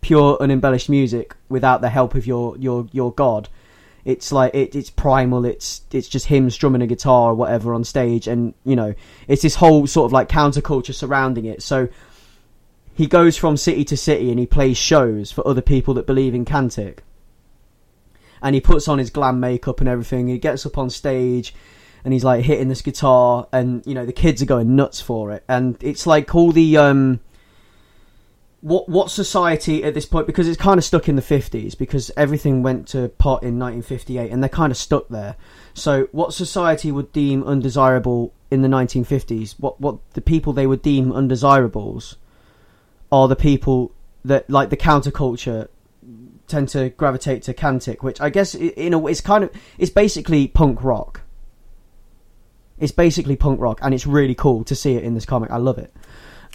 pure 0.00 0.38
unembellished 0.40 0.88
music 0.88 1.34
without 1.48 1.80
the 1.80 1.88
help 1.88 2.14
of 2.14 2.26
your 2.26 2.56
your 2.58 2.86
your 2.92 3.12
god. 3.12 3.48
It's 4.04 4.30
like 4.30 4.54
it, 4.54 4.76
it's 4.76 4.88
primal. 4.88 5.44
It's 5.44 5.82
it's 5.90 6.08
just 6.08 6.26
him 6.26 6.48
strumming 6.48 6.80
a 6.80 6.86
guitar 6.86 7.32
or 7.32 7.34
whatever 7.34 7.74
on 7.74 7.82
stage, 7.82 8.28
and 8.28 8.54
you 8.64 8.76
know 8.76 8.94
it's 9.26 9.42
this 9.42 9.56
whole 9.56 9.86
sort 9.86 10.06
of 10.06 10.12
like 10.12 10.28
counterculture 10.28 10.94
surrounding 10.94 11.44
it. 11.44 11.60
So 11.60 11.88
he 12.96 13.06
goes 13.06 13.36
from 13.36 13.56
city 13.56 13.84
to 13.84 13.96
city 13.96 14.30
and 14.30 14.38
he 14.38 14.46
plays 14.46 14.76
shows 14.76 15.30
for 15.30 15.46
other 15.46 15.60
people 15.60 15.94
that 15.94 16.06
believe 16.06 16.34
in 16.34 16.44
Cantic. 16.44 16.98
And 18.42 18.54
he 18.54 18.60
puts 18.60 18.88
on 18.88 18.98
his 18.98 19.10
glam 19.10 19.38
makeup 19.38 19.80
and 19.80 19.88
everything. 19.88 20.28
He 20.28 20.38
gets 20.38 20.64
up 20.64 20.78
on 20.78 20.90
stage 20.90 21.54
and 22.04 22.12
he's 22.12 22.24
like 22.24 22.44
hitting 22.44 22.68
this 22.68 22.82
guitar, 22.82 23.48
and 23.52 23.84
you 23.84 23.92
know 23.92 24.06
the 24.06 24.12
kids 24.12 24.40
are 24.40 24.46
going 24.46 24.76
nuts 24.76 25.00
for 25.00 25.32
it. 25.32 25.42
And 25.48 25.76
it's 25.80 26.06
like 26.06 26.36
all 26.36 26.52
the 26.52 26.76
um, 26.76 27.18
what 28.60 28.88
what 28.88 29.10
society 29.10 29.84
at 29.84 29.94
this 29.94 30.06
point 30.06 30.26
because 30.26 30.48
it's 30.48 30.60
kind 30.60 30.78
of 30.78 30.84
stuck 30.84 31.08
in 31.08 31.16
the 31.16 31.22
50s 31.22 31.76
because 31.76 32.10
everything 32.16 32.62
went 32.62 32.88
to 32.88 33.08
pot 33.10 33.42
in 33.42 33.58
1958 33.58 34.30
and 34.30 34.42
they're 34.42 34.48
kind 34.48 34.72
of 34.72 34.76
stuck 34.76 35.08
there 35.08 35.36
so 35.74 36.08
what 36.10 36.32
society 36.32 36.90
would 36.90 37.12
deem 37.12 37.44
undesirable 37.44 38.32
in 38.50 38.62
the 38.62 38.68
1950s 38.68 39.54
what 39.58 39.80
what 39.80 39.98
the 40.14 40.20
people 40.20 40.52
they 40.52 40.66
would 40.66 40.82
deem 40.82 41.12
undesirables 41.12 42.16
are 43.10 43.28
the 43.28 43.36
people 43.36 43.92
that 44.24 44.48
like 44.50 44.70
the 44.70 44.76
counterculture 44.76 45.68
tend 46.46 46.68
to 46.68 46.90
gravitate 46.90 47.42
to 47.42 47.54
cantic 47.54 48.02
which 48.02 48.20
i 48.20 48.30
guess 48.30 48.54
in 48.54 48.94
a 48.94 49.06
it's 49.06 49.20
kind 49.20 49.44
of 49.44 49.50
it's 49.78 49.90
basically 49.90 50.46
punk 50.46 50.82
rock 50.82 51.22
it's 52.78 52.92
basically 52.92 53.36
punk 53.36 53.60
rock 53.60 53.78
and 53.82 53.94
it's 53.94 54.06
really 54.06 54.34
cool 54.34 54.62
to 54.64 54.74
see 54.74 54.94
it 54.94 55.02
in 55.02 55.14
this 55.14 55.26
comic 55.26 55.50
i 55.50 55.56
love 55.56 55.78
it 55.78 55.92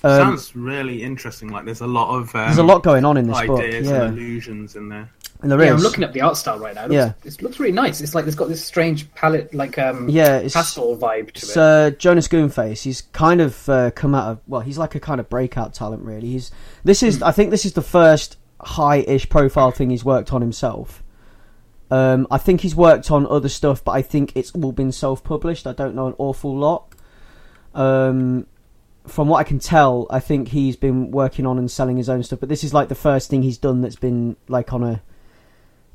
um, 0.04 0.18
Sounds 0.38 0.56
really 0.56 1.04
interesting. 1.04 1.50
Like 1.50 1.66
there's 1.66 1.82
a 1.82 1.88
lot 1.88 2.16
of 2.18 2.34
um, 2.34 2.46
there's 2.46 2.58
a 2.58 2.64
lot 2.64 2.82
going 2.82 3.06
on 3.06 3.18
in 3.18 3.28
this 3.28 3.38
ideas 3.38 3.88
book. 3.88 3.94
Yeah. 3.94 4.04
and 4.06 4.18
illusions 4.18 4.76
in 4.76 4.90
there. 4.90 5.12
And 5.42 5.52
there 5.52 5.60
yeah, 5.60 5.68
is. 5.68 5.72
I'm 5.74 5.80
looking 5.82 6.04
at 6.04 6.14
the 6.14 6.22
art 6.22 6.38
style 6.38 6.60
right 6.60 6.76
now. 6.76 6.86
It 6.86 6.90
looks, 6.92 6.94
Yeah. 6.94 7.14
it 7.30 7.42
looks 7.42 7.60
really 7.60 7.72
nice. 7.74 8.00
It's 8.00 8.14
like 8.14 8.28
it's 8.28 8.36
got 8.36 8.48
this 8.48 8.64
strange 8.64 9.12
palette, 9.16 9.54
like 9.54 9.78
um, 9.80 10.08
Yeah, 10.10 10.36
it's- 10.38 10.54
pastel 10.54 10.96
vibe 10.96 11.32
to 11.32 11.46
it. 11.48 11.58
uh, 11.58 11.90
Jonas 11.98 12.28
Goonface. 12.28 12.84
He's 12.84 13.02
kind 13.02 13.42
of 13.42 13.68
uh, 13.68 13.92
come 13.92 14.14
out 14.14 14.28
of 14.30 14.40
well, 14.48 14.62
he's 14.62 14.78
like 14.78 14.94
a 14.96 15.00
kind 15.00 15.20
of 15.20 15.30
breakout 15.30 15.74
talent, 15.74 16.04
really. 16.04 16.28
He's 16.28 16.52
this 16.84 17.02
is 17.02 17.24
I 17.24 17.32
think 17.32 17.50
this 17.50 17.66
is 17.66 17.74
the 17.74 17.82
first 17.82 18.38
high-ish 18.60 19.28
profile 19.30 19.72
thing 19.72 19.90
he's 19.90 20.06
worked 20.06 20.32
on 20.32 20.42
himself, 20.42 21.02
Um, 21.90 22.28
I 22.30 22.38
think 22.38 22.62
he's 22.62 22.76
worked 22.76 23.10
on 23.10 23.26
other 23.26 23.50
stuff, 23.50 23.84
but 23.84 23.94
I 23.94 24.04
think 24.04 24.32
it's 24.36 24.52
all 24.52 24.72
been 24.72 24.92
self-published. 24.92 25.66
I 25.66 25.74
don't 25.74 25.96
know 25.96 26.06
an 26.08 26.14
awful 26.20 26.56
lot. 26.56 26.94
Um, 27.74 28.46
from 29.08 29.28
what 29.28 29.38
I 29.40 29.44
can 29.44 29.58
tell, 29.60 30.06
I 30.12 30.20
think 30.20 30.50
he's 30.50 30.76
been 30.76 31.10
working 31.10 31.48
on 31.48 31.58
and 31.58 31.70
selling 31.72 31.98
his 31.98 32.08
own 32.10 32.22
stuff. 32.24 32.40
But 32.40 32.50
this 32.50 32.64
is 32.64 32.74
like 32.74 32.88
the 32.90 32.96
first 32.96 33.30
thing 33.32 33.42
he's 33.42 33.58
done 33.58 33.82
that's 33.82 33.96
been 33.96 34.36
like 34.48 34.72
on 34.74 34.84
a 34.84 35.02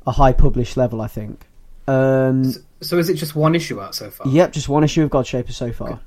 a 0.07 0.11
high 0.11 0.31
published 0.33 0.75
level. 0.77 1.01
I 1.01 1.07
think. 1.07 1.45
Um, 1.87 2.43
So, 2.43 2.59
so 2.81 2.97
is 2.97 3.09
it 3.09 3.13
just 3.15 3.35
one 3.35 3.53
issue 3.55 3.79
out 3.79 3.93
so 3.93 4.09
far? 4.09 4.27
yep, 4.27 4.51
just 4.51 4.67
one 4.67 4.83
issue 4.83 5.03
of 5.03 5.09
Godshaper 5.11 5.51
so 5.51 5.71
far. 5.71 5.99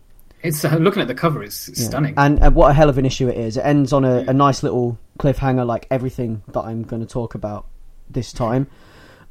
It's 0.42 0.64
uh, 0.64 0.76
looking 0.76 1.02
at 1.02 1.08
the 1.08 1.14
cover. 1.14 1.42
It's, 1.42 1.68
it's 1.68 1.80
Yeah. 1.80 1.86
stunning. 1.88 2.14
And, 2.16 2.38
and 2.42 2.54
what 2.54 2.70
a 2.70 2.74
hell 2.74 2.88
of 2.88 2.96
an 2.98 3.04
issue 3.06 3.28
it 3.28 3.36
is. 3.36 3.56
It 3.56 3.60
ends 3.64 3.92
on 3.92 4.04
a, 4.04 4.24
a 4.28 4.32
nice 4.32 4.62
little 4.62 4.98
cliffhanger, 5.18 5.66
like 5.66 5.86
everything 5.90 6.42
that 6.48 6.60
I'm 6.62 6.82
going 6.82 7.00
to 7.00 7.08
talk 7.08 7.34
about 7.34 7.66
this 8.08 8.32
time. 8.32 8.66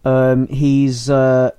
Um, 0.05 0.47
he's, 0.47 1.09
uh, 1.09 1.51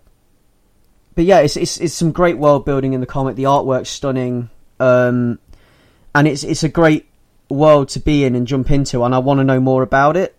but 1.17 1.25
yeah, 1.25 1.41
it's, 1.41 1.57
it's 1.57 1.79
it's 1.79 1.95
some 1.95 2.13
great 2.13 2.39
world 2.39 2.65
building 2.65 2.93
in 2.93 3.01
the 3.01 3.07
comic. 3.07 3.35
The 3.37 3.43
artwork's 3.45 3.91
stunning, 3.91 4.49
um, 4.79 5.39
and 6.15 6.27
it's 6.29 6.43
it's 6.45 6.63
a 6.63 6.69
great 6.69 7.07
world 7.49 7.89
to 7.91 8.01
be 8.01 8.25
in 8.25 8.35
and 8.37 8.47
jump 8.47 8.71
into. 8.71 9.03
And 9.05 9.15
I 9.15 9.19
want 9.19 9.39
to 9.39 9.45
know 9.45 9.61
more 9.61 9.83
about 9.83 10.17
it. 10.17 10.35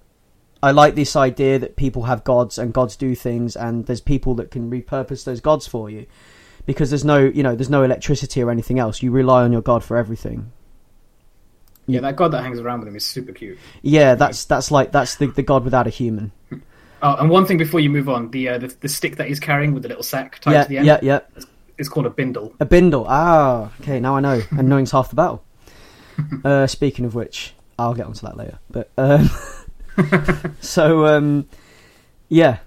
I 0.63 0.71
like 0.71 0.95
this 0.95 1.15
idea 1.15 1.59
that 1.59 1.75
people 1.75 2.03
have 2.03 2.23
gods 2.23 2.57
and 2.57 2.73
gods 2.73 2.95
do 2.95 3.15
things, 3.15 3.55
and 3.55 3.85
there's 3.85 4.01
people 4.01 4.35
that 4.35 4.51
can 4.51 4.69
repurpose 4.69 5.23
those 5.23 5.41
gods 5.41 5.67
for 5.67 5.89
you 5.89 6.05
because 6.65 6.91
there's 6.91 7.05
no 7.05 7.19
you 7.19 7.43
know 7.43 7.55
there's 7.55 7.69
no 7.69 7.83
electricity 7.83 8.41
or 8.41 8.51
anything 8.51 8.79
else. 8.79 9.01
You 9.01 9.11
rely 9.11 9.43
on 9.43 9.51
your 9.51 9.61
god 9.61 9.83
for 9.83 9.97
everything. 9.97 10.51
yeah, 11.87 12.01
that 12.01 12.15
god 12.15 12.29
that 12.29 12.43
hangs 12.43 12.59
around 12.59 12.79
with 12.79 12.89
him 12.89 12.95
is 12.95 13.05
super 13.05 13.31
cute. 13.31 13.57
Yeah, 13.81 14.15
that's 14.15 14.45
that's 14.45 14.71
like 14.71 14.91
that's 14.91 15.15
the 15.15 15.27
the 15.27 15.43
god 15.43 15.63
without 15.63 15.87
a 15.87 15.91
human. 15.91 16.31
Oh, 17.03 17.15
and 17.15 17.31
one 17.31 17.47
thing 17.47 17.57
before 17.57 17.79
you 17.79 17.89
move 17.89 18.07
on, 18.07 18.29
the 18.29 18.49
uh, 18.49 18.57
the, 18.59 18.67
the 18.81 18.87
stick 18.87 19.15
that 19.15 19.27
he's 19.27 19.39
carrying 19.39 19.73
with 19.73 19.81
the 19.81 19.89
little 19.89 20.03
sack 20.03 20.39
tied 20.39 20.51
yeah, 20.51 20.63
to 20.63 20.69
the 20.69 20.77
end 20.77 20.85
yeah, 20.85 20.99
yeah. 21.01 21.19
is 21.79 21.89
called 21.89 22.05
a 22.05 22.11
bindle. 22.11 22.53
A 22.59 22.65
bindle. 22.65 23.05
Ah, 23.09 23.71
okay. 23.81 23.99
Now 23.99 24.17
I 24.17 24.19
know. 24.19 24.41
And 24.51 24.69
knowing's 24.69 24.91
half 24.91 25.09
the 25.09 25.15
battle. 25.15 25.43
uh, 26.45 26.67
speaking 26.67 27.05
of 27.05 27.15
which, 27.15 27.55
I'll 27.79 27.95
get 27.95 28.05
onto 28.05 28.21
that 28.27 28.37
later. 28.37 28.59
But 28.69 28.91
um, 28.99 29.31
so 30.61 31.05
um, 31.05 31.47
yeah, 32.29 32.57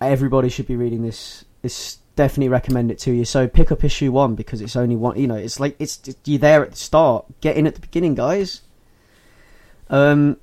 everybody 0.00 0.48
should 0.48 0.66
be 0.66 0.76
reading 0.76 1.02
this. 1.02 1.44
This 1.62 1.98
definitely 2.16 2.48
recommend 2.48 2.90
it 2.90 2.98
to 3.00 3.12
you. 3.12 3.24
So 3.24 3.46
pick 3.46 3.70
up 3.70 3.84
issue 3.84 4.10
one 4.10 4.34
because 4.34 4.60
it's 4.60 4.74
only 4.74 4.96
one. 4.96 5.18
You 5.18 5.26
know, 5.26 5.36
it's 5.36 5.60
like 5.60 5.76
it's, 5.78 6.00
it's 6.06 6.18
you're 6.24 6.38
there 6.38 6.64
at 6.64 6.72
the 6.72 6.76
start. 6.76 7.26
Get 7.40 7.56
in 7.56 7.66
at 7.66 7.74
the 7.74 7.80
beginning, 7.80 8.14
guys. 8.14 8.62
Um, 9.88 10.38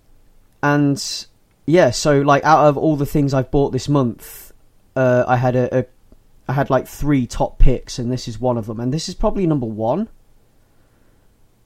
and 0.62 1.26
yeah, 1.66 1.92
so 1.92 2.22
like 2.22 2.44
out 2.44 2.68
of 2.68 2.78
all 2.78 2.96
the 2.96 3.06
things 3.06 3.34
I've 3.34 3.52
bought 3.52 3.72
this 3.72 3.90
month, 3.90 4.54
uh, 4.96 5.26
I 5.28 5.36
had 5.36 5.56
a, 5.56 5.80
a 5.80 5.86
I 6.48 6.54
had 6.54 6.70
like 6.70 6.88
three 6.88 7.28
top 7.28 7.60
picks, 7.60 8.00
and 8.00 8.12
this 8.12 8.28
is 8.28 8.40
one 8.40 8.58
of 8.58 8.68
them. 8.68 8.80
And 8.80 8.94
this 8.94 9.10
is 9.10 9.16
probably 9.16 9.48
number 9.48 9.66
one. 9.66 10.10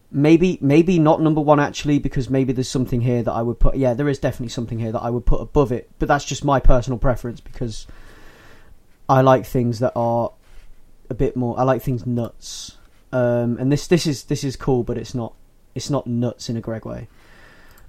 Maybe, 0.09 0.57
maybe 0.61 0.99
not 0.99 1.21
number 1.21 1.41
one 1.41 1.59
actually, 1.59 1.99
because 1.99 2.29
maybe 2.29 2.53
there's 2.53 2.69
something 2.69 3.01
here 3.01 3.23
that 3.23 3.31
I 3.31 3.41
would 3.41 3.59
put. 3.59 3.75
Yeah, 3.75 3.93
there 3.93 4.07
is 4.07 4.19
definitely 4.19 4.49
something 4.49 4.79
here 4.79 4.91
that 4.91 5.01
I 5.01 5.09
would 5.09 5.25
put 5.25 5.41
above 5.41 5.71
it, 5.71 5.89
but 5.99 6.07
that's 6.07 6.25
just 6.25 6.45
my 6.45 6.59
personal 6.59 6.97
preference 6.97 7.41
because 7.41 7.87
I 9.09 9.21
like 9.21 9.45
things 9.45 9.79
that 9.79 9.91
are 9.95 10.31
a 11.09 11.13
bit 11.13 11.35
more. 11.35 11.59
I 11.59 11.63
like 11.63 11.81
things 11.81 12.05
nuts, 12.05 12.77
um, 13.11 13.57
and 13.59 13.69
this 13.71 13.87
this 13.87 14.07
is 14.07 14.23
this 14.25 14.45
is 14.45 14.55
cool, 14.55 14.83
but 14.83 14.97
it's 14.97 15.13
not 15.13 15.33
it's 15.75 15.89
not 15.89 16.07
nuts 16.07 16.49
in 16.49 16.55
a 16.55 16.61
Greg 16.61 16.85
way. 16.85 17.09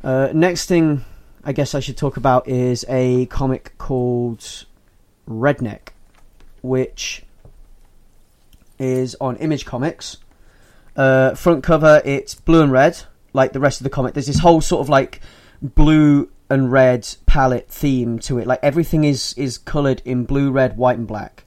Uh, 0.02 0.30
next 0.34 0.66
thing 0.66 1.04
I 1.44 1.52
guess 1.52 1.74
I 1.74 1.80
should 1.80 1.96
talk 1.96 2.16
about 2.16 2.48
is 2.48 2.84
a 2.88 3.26
comic 3.26 3.78
called 3.78 4.64
Redneck 5.28 5.90
which 6.62 7.22
is 8.78 9.16
on 9.20 9.36
Image 9.36 9.64
Comics. 9.64 10.18
Uh, 10.98 11.32
front 11.36 11.62
cover, 11.62 12.02
it's 12.04 12.34
blue 12.34 12.60
and 12.60 12.72
red, 12.72 12.98
like 13.32 13.52
the 13.52 13.60
rest 13.60 13.80
of 13.80 13.84
the 13.84 13.90
comic. 13.90 14.14
There's 14.14 14.26
this 14.26 14.40
whole 14.40 14.60
sort 14.60 14.80
of 14.80 14.88
like 14.88 15.20
blue 15.62 16.28
and 16.50 16.72
red 16.72 17.08
palette 17.24 17.68
theme 17.68 18.18
to 18.18 18.38
it. 18.40 18.48
Like 18.48 18.58
everything 18.64 19.04
is 19.04 19.32
is 19.34 19.58
coloured 19.58 20.02
in 20.04 20.24
blue, 20.24 20.50
red, 20.50 20.76
white, 20.76 20.98
and 20.98 21.06
black. 21.06 21.44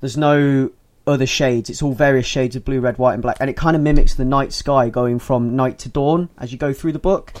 There's 0.00 0.16
no 0.16 0.70
other 1.08 1.26
shades. 1.26 1.68
It's 1.68 1.82
all 1.82 1.92
various 1.92 2.24
shades 2.24 2.54
of 2.54 2.64
blue, 2.64 2.78
red, 2.78 2.96
white, 2.96 3.14
and 3.14 3.22
black, 3.22 3.38
and 3.40 3.50
it 3.50 3.56
kind 3.56 3.74
of 3.74 3.82
mimics 3.82 4.14
the 4.14 4.24
night 4.24 4.52
sky 4.52 4.90
going 4.90 5.18
from 5.18 5.56
night 5.56 5.80
to 5.80 5.88
dawn 5.88 6.28
as 6.38 6.52
you 6.52 6.58
go 6.58 6.72
through 6.72 6.92
the 6.92 7.00
book. 7.00 7.32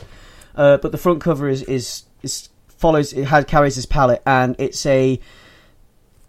Uh, 0.56 0.78
but 0.78 0.90
the 0.90 0.98
front 0.98 1.20
cover 1.20 1.48
is 1.48 1.62
is, 1.62 2.02
is 2.22 2.48
follows 2.66 3.12
it 3.12 3.26
has 3.26 3.44
carries 3.44 3.76
this 3.76 3.86
palette, 3.86 4.22
and 4.26 4.56
it's 4.58 4.84
a 4.86 5.20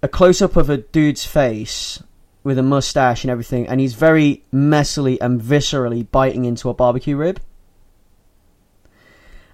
a 0.03 0.07
close 0.07 0.39
up 0.39 0.55
of 0.55 0.69
a 0.69 0.77
dude's 0.77 1.25
face 1.25 2.03
with 2.45 2.59
a 2.59 2.63
mustache 2.63 3.23
and 3.23 3.31
everything, 3.31 3.67
and 3.67 3.81
he's 3.81 3.95
very 3.95 4.45
messily 4.53 5.17
and 5.19 5.41
viscerally 5.41 6.09
biting 6.09 6.45
into 6.45 6.69
a 6.69 6.73
barbecue 6.75 7.17
rib. 7.17 7.41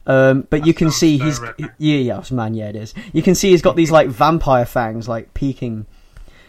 Um, 0.05 0.45
but 0.49 0.67
you 0.67 0.73
can 0.73 0.91
see 0.91 1.17
so 1.17 1.23
he's 1.23 1.39
redneck. 1.39 1.73
yeah, 1.77 1.97
yeah, 1.97 2.23
man, 2.31 2.53
yeah, 2.53 2.67
it 2.67 2.75
is. 2.75 2.93
You 3.13 3.23
can 3.23 3.33
see 3.33 3.51
he's 3.51 3.61
got 3.61 3.77
these 3.77 3.91
like 3.91 4.09
vampire 4.09 4.65
fangs 4.65 5.07
like 5.07 5.33
peeking, 5.33 5.85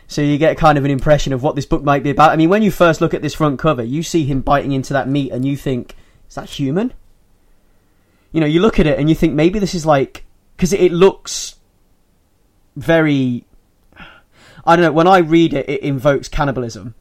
so 0.08 0.20
you 0.20 0.36
get 0.36 0.58
kind 0.58 0.76
of 0.76 0.84
an 0.84 0.90
impression 0.90 1.32
of 1.32 1.44
what 1.44 1.54
this 1.54 1.64
book 1.64 1.84
might 1.84 2.02
be 2.02 2.10
about. 2.10 2.32
I 2.32 2.36
mean, 2.36 2.48
when 2.48 2.62
you 2.62 2.72
first 2.72 3.00
look 3.00 3.14
at 3.14 3.22
this 3.22 3.34
front 3.34 3.60
cover, 3.60 3.84
you 3.84 4.02
see 4.02 4.24
him 4.24 4.40
biting 4.40 4.72
into 4.72 4.92
that 4.94 5.08
meat, 5.08 5.30
and 5.30 5.46
you 5.46 5.56
think, 5.56 5.94
"Is 6.28 6.34
that 6.34 6.50
human?" 6.50 6.92
You 8.32 8.40
know, 8.40 8.46
you 8.48 8.60
look 8.60 8.80
at 8.80 8.86
it 8.88 8.98
and 8.98 9.08
you 9.08 9.14
think 9.14 9.34
maybe 9.34 9.60
this 9.60 9.76
is 9.76 9.86
like 9.86 10.24
because 10.56 10.72
it 10.72 10.90
looks 10.90 11.56
very 12.74 13.44
I 14.64 14.76
don't 14.76 14.84
know. 14.84 14.92
When 14.92 15.06
I 15.06 15.18
read 15.18 15.54
it, 15.54 15.68
it 15.68 15.80
invokes 15.80 16.28
cannibalism. 16.28 16.94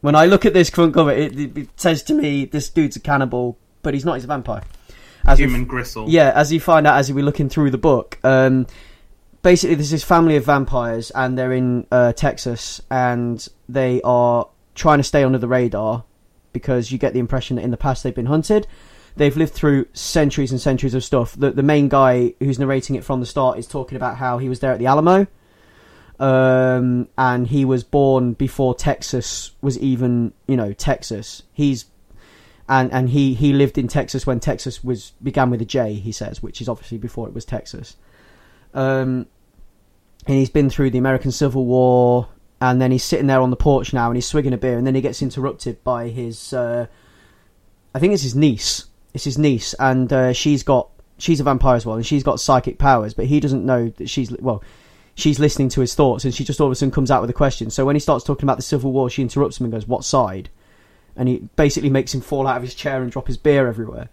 When 0.00 0.14
I 0.14 0.26
look 0.26 0.44
at 0.44 0.52
this 0.52 0.68
front 0.70 0.94
cover, 0.94 1.12
it, 1.12 1.38
it, 1.38 1.68
says 1.76 2.02
to 2.04 2.14
me, 2.14 2.44
"This 2.44 2.68
dude's 2.68 2.96
a 2.96 3.00
cannibal, 3.00 3.58
but 3.82 3.94
he's 3.94 4.04
not. 4.04 4.14
He's 4.14 4.24
a 4.24 4.28
vampire." 4.28 4.62
As 5.26 5.38
we- 5.38 5.46
Human 5.46 5.64
gristle. 5.64 6.08
yeah, 6.08 6.32
as 6.34 6.52
you 6.52 6.60
find 6.60 6.86
out 6.86 6.98
as 6.98 7.10
we're 7.10 7.24
looking 7.24 7.48
through 7.48 7.70
the 7.70 7.78
book, 7.78 8.18
um, 8.24 8.66
basically 9.42 9.74
there's 9.76 9.90
this 9.90 10.04
family 10.04 10.36
of 10.36 10.44
vampires, 10.44 11.10
and 11.12 11.38
they're 11.38 11.52
in 11.52 11.86
uh, 11.90 12.12
Texas, 12.12 12.82
and 12.90 13.46
they 13.68 14.02
are 14.02 14.48
trying 14.74 14.98
to 14.98 15.04
stay 15.04 15.24
under 15.24 15.38
the 15.38 15.48
radar 15.48 16.04
because 16.52 16.92
you 16.92 16.98
get 16.98 17.12
the 17.12 17.20
impression 17.20 17.56
that 17.56 17.62
in 17.62 17.70
the 17.70 17.76
past 17.76 18.02
they've 18.02 18.14
been 18.14 18.26
hunted. 18.26 18.66
They've 19.16 19.36
lived 19.36 19.54
through 19.54 19.86
centuries 19.92 20.50
and 20.50 20.60
centuries 20.60 20.94
of 20.94 21.04
stuff. 21.04 21.34
The 21.38 21.50
the 21.50 21.62
main 21.62 21.88
guy 21.88 22.34
who's 22.40 22.58
narrating 22.58 22.96
it 22.96 23.04
from 23.04 23.20
the 23.20 23.26
start 23.26 23.58
is 23.58 23.66
talking 23.66 23.96
about 23.96 24.16
how 24.18 24.38
he 24.38 24.48
was 24.48 24.60
there 24.60 24.72
at 24.72 24.78
the 24.78 24.86
Alamo, 24.86 25.26
um, 26.20 27.08
and 27.18 27.46
he 27.48 27.64
was 27.64 27.84
born 27.84 28.34
before 28.34 28.74
Texas 28.74 29.52
was 29.60 29.78
even 29.78 30.32
you 30.46 30.56
know 30.56 30.72
Texas. 30.72 31.42
He's 31.52 31.86
and 32.68 32.92
and 32.92 33.10
he 33.10 33.34
he 33.34 33.52
lived 33.52 33.78
in 33.78 33.88
Texas 33.88 34.26
when 34.26 34.40
Texas 34.40 34.82
was 34.82 35.12
began 35.22 35.50
with 35.50 35.60
a 35.60 35.64
J. 35.64 35.94
He 35.94 36.12
says, 36.12 36.42
which 36.42 36.60
is 36.60 36.68
obviously 36.68 36.98
before 36.98 37.28
it 37.28 37.34
was 37.34 37.44
Texas. 37.44 37.96
Um, 38.72 39.26
and 40.26 40.36
he's 40.36 40.50
been 40.50 40.70
through 40.70 40.90
the 40.90 40.98
American 40.98 41.30
Civil 41.30 41.66
War, 41.66 42.28
and 42.60 42.80
then 42.80 42.90
he's 42.90 43.04
sitting 43.04 43.26
there 43.26 43.40
on 43.40 43.50
the 43.50 43.56
porch 43.56 43.92
now, 43.92 44.06
and 44.08 44.16
he's 44.16 44.26
swigging 44.26 44.52
a 44.52 44.56
beer, 44.56 44.78
and 44.78 44.86
then 44.86 44.94
he 44.94 45.00
gets 45.00 45.20
interrupted 45.20 45.84
by 45.84 46.08
his, 46.08 46.52
uh, 46.52 46.86
I 47.94 47.98
think 47.98 48.14
it's 48.14 48.22
his 48.22 48.34
niece. 48.34 48.86
It's 49.12 49.24
his 49.24 49.38
niece, 49.38 49.74
and 49.78 50.12
uh, 50.12 50.32
she's 50.32 50.62
got 50.62 50.88
she's 51.18 51.40
a 51.40 51.44
vampire 51.44 51.76
as 51.76 51.86
well, 51.86 51.96
and 51.96 52.06
she's 52.06 52.22
got 52.22 52.40
psychic 52.40 52.78
powers, 52.78 53.14
but 53.14 53.26
he 53.26 53.38
doesn't 53.38 53.64
know 53.64 53.90
that 53.90 54.08
she's 54.08 54.32
well. 54.40 54.62
She's 55.14 55.38
listening 55.38 55.68
to 55.70 55.80
his 55.80 55.94
thoughts, 55.94 56.24
and 56.24 56.34
she 56.34 56.44
just 56.44 56.60
all 56.60 56.66
of 56.66 56.72
a 56.72 56.74
sudden 56.74 56.90
comes 56.90 57.10
out 57.10 57.20
with 57.20 57.30
a 57.30 57.34
question. 57.34 57.70
So 57.70 57.84
when 57.84 57.96
he 57.96 58.00
starts 58.00 58.24
talking 58.24 58.44
about 58.44 58.56
the 58.56 58.62
Civil 58.62 58.92
War, 58.92 59.08
she 59.08 59.22
interrupts 59.22 59.60
him 59.60 59.64
and 59.64 59.72
goes, 59.72 59.86
"What 59.86 60.04
side?" 60.04 60.50
and 61.16 61.28
he 61.28 61.48
basically 61.56 61.90
makes 61.90 62.14
him 62.14 62.20
fall 62.20 62.46
out 62.46 62.56
of 62.56 62.62
his 62.62 62.74
chair 62.74 63.02
and 63.02 63.10
drop 63.10 63.26
his 63.26 63.36
beer 63.36 63.66
everywhere, 63.66 64.08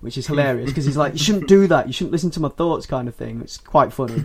which 0.00 0.16
is 0.16 0.26
hilarious 0.26 0.70
because 0.70 0.84
he's 0.84 0.96
like, 0.96 1.12
"You 1.12 1.18
shouldn't 1.18 1.48
do 1.48 1.66
that. 1.66 1.86
You 1.86 1.92
shouldn't 1.92 2.12
listen 2.12 2.30
to 2.32 2.40
my 2.40 2.48
thoughts," 2.48 2.86
kind 2.86 3.08
of 3.08 3.14
thing. 3.14 3.40
It's 3.40 3.58
quite 3.58 3.92
funny. 3.92 4.24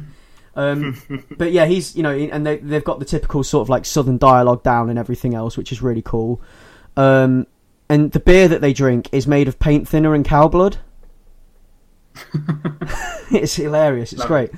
Um, 0.56 1.02
but 1.38 1.52
yeah, 1.52 1.66
he's 1.66 1.96
you 1.96 2.04
know, 2.04 2.12
and 2.12 2.46
they 2.46 2.58
they've 2.58 2.84
got 2.84 3.00
the 3.00 3.06
typical 3.06 3.44
sort 3.44 3.64
of 3.64 3.70
like 3.70 3.86
southern 3.86 4.18
dialogue 4.18 4.64
down 4.64 4.90
and 4.90 5.00
everything 5.00 5.34
else, 5.34 5.58
which 5.58 5.72
is 5.72 5.82
really 5.82 6.02
cool. 6.02 6.42
Um, 6.98 7.48
and 7.88 8.12
the 8.12 8.20
beer 8.20 8.48
that 8.48 8.62
they 8.62 8.74
drink 8.74 9.10
is 9.12 9.26
made 9.26 9.48
of 9.48 9.58
paint 9.58 9.88
thinner 9.88 10.14
and 10.14 10.26
cow 10.26 10.48
blood. 10.48 10.78
it's 13.32 13.56
hilarious. 13.56 14.12
It's 14.14 14.20
Love 14.20 14.28
great. 14.28 14.52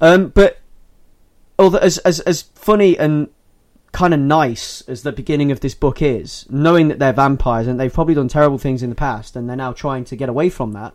Um, 0.00 0.28
but 0.28 0.59
although 1.60 1.78
as 1.78 1.98
as 1.98 2.18
as 2.20 2.42
funny 2.42 2.98
and 2.98 3.28
kind 3.92 4.14
of 4.14 4.20
nice 4.20 4.82
as 4.82 5.02
the 5.02 5.12
beginning 5.12 5.50
of 5.52 5.60
this 5.60 5.74
book 5.74 6.00
is, 6.00 6.46
knowing 6.48 6.88
that 6.88 6.98
they're 6.98 7.12
vampires 7.12 7.66
and 7.66 7.78
they've 7.78 7.92
probably 7.92 8.14
done 8.14 8.28
terrible 8.28 8.58
things 8.58 8.82
in 8.82 8.88
the 8.88 8.96
past 8.96 9.36
and 9.36 9.48
they're 9.48 9.56
now 9.56 9.72
trying 9.72 10.04
to 10.04 10.16
get 10.16 10.28
away 10.28 10.48
from 10.48 10.72
that, 10.72 10.94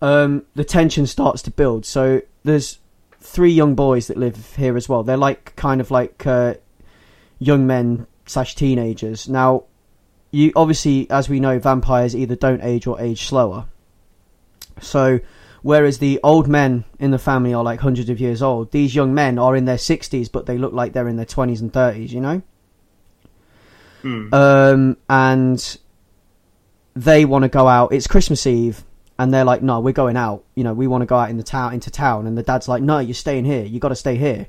um, 0.00 0.44
the 0.54 0.64
tension 0.64 1.06
starts 1.06 1.42
to 1.42 1.50
build. 1.50 1.84
So 1.84 2.22
there's 2.44 2.78
three 3.20 3.50
young 3.50 3.74
boys 3.74 4.06
that 4.06 4.16
live 4.16 4.54
here 4.54 4.76
as 4.76 4.88
well. 4.88 5.02
They're 5.02 5.16
like 5.16 5.54
kind 5.56 5.80
of 5.80 5.90
like 5.90 6.26
uh, 6.26 6.54
young 7.38 7.66
men 7.66 8.06
slash 8.24 8.54
teenagers. 8.54 9.28
Now, 9.28 9.64
you 10.30 10.52
obviously, 10.54 11.10
as 11.10 11.28
we 11.28 11.40
know, 11.40 11.58
vampires 11.58 12.14
either 12.14 12.36
don't 12.36 12.62
age 12.62 12.86
or 12.86 13.00
age 13.00 13.26
slower. 13.26 13.66
So 14.80 15.18
Whereas 15.66 15.98
the 15.98 16.20
old 16.22 16.46
men 16.46 16.84
in 17.00 17.10
the 17.10 17.18
family 17.18 17.52
are 17.52 17.64
like 17.64 17.80
hundreds 17.80 18.08
of 18.08 18.20
years 18.20 18.40
old. 18.40 18.70
These 18.70 18.94
young 18.94 19.14
men 19.14 19.36
are 19.36 19.56
in 19.56 19.64
their 19.64 19.78
sixties, 19.78 20.28
but 20.28 20.46
they 20.46 20.58
look 20.58 20.72
like 20.72 20.92
they're 20.92 21.08
in 21.08 21.16
their 21.16 21.26
twenties 21.26 21.60
and 21.60 21.72
thirties. 21.72 22.12
You 22.12 22.20
know. 22.20 22.42
Hmm. 24.02 24.32
Um, 24.32 24.96
and 25.10 25.78
they 26.94 27.24
want 27.24 27.42
to 27.42 27.48
go 27.48 27.66
out. 27.66 27.92
It's 27.92 28.06
Christmas 28.06 28.46
Eve, 28.46 28.84
and 29.18 29.34
they're 29.34 29.44
like, 29.44 29.60
"No, 29.60 29.80
we're 29.80 29.90
going 29.90 30.16
out. 30.16 30.44
You 30.54 30.62
know, 30.62 30.72
we 30.72 30.86
want 30.86 31.02
to 31.02 31.06
go 31.06 31.16
out 31.16 31.30
in 31.30 31.36
the 31.36 31.42
town, 31.42 31.74
into 31.74 31.90
town." 31.90 32.28
And 32.28 32.38
the 32.38 32.44
dad's 32.44 32.68
like, 32.68 32.84
"No, 32.84 33.00
you're 33.00 33.12
staying 33.12 33.44
here. 33.44 33.64
You 33.64 33.80
got 33.80 33.88
to 33.88 33.96
stay 33.96 34.14
here. 34.14 34.46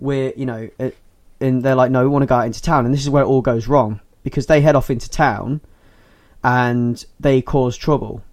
We're, 0.00 0.32
you 0.36 0.44
know," 0.44 0.68
it, 0.80 0.96
and 1.40 1.62
they're 1.62 1.76
like, 1.76 1.92
"No, 1.92 2.02
we 2.02 2.08
want 2.08 2.22
to 2.22 2.26
go 2.26 2.34
out 2.34 2.46
into 2.46 2.60
town." 2.60 2.84
And 2.84 2.92
this 2.92 3.02
is 3.02 3.10
where 3.10 3.22
it 3.22 3.26
all 3.26 3.42
goes 3.42 3.68
wrong 3.68 4.00
because 4.24 4.46
they 4.46 4.60
head 4.60 4.74
off 4.74 4.90
into 4.90 5.08
town, 5.08 5.60
and 6.42 7.04
they 7.20 7.42
cause 7.42 7.76
trouble, 7.76 8.24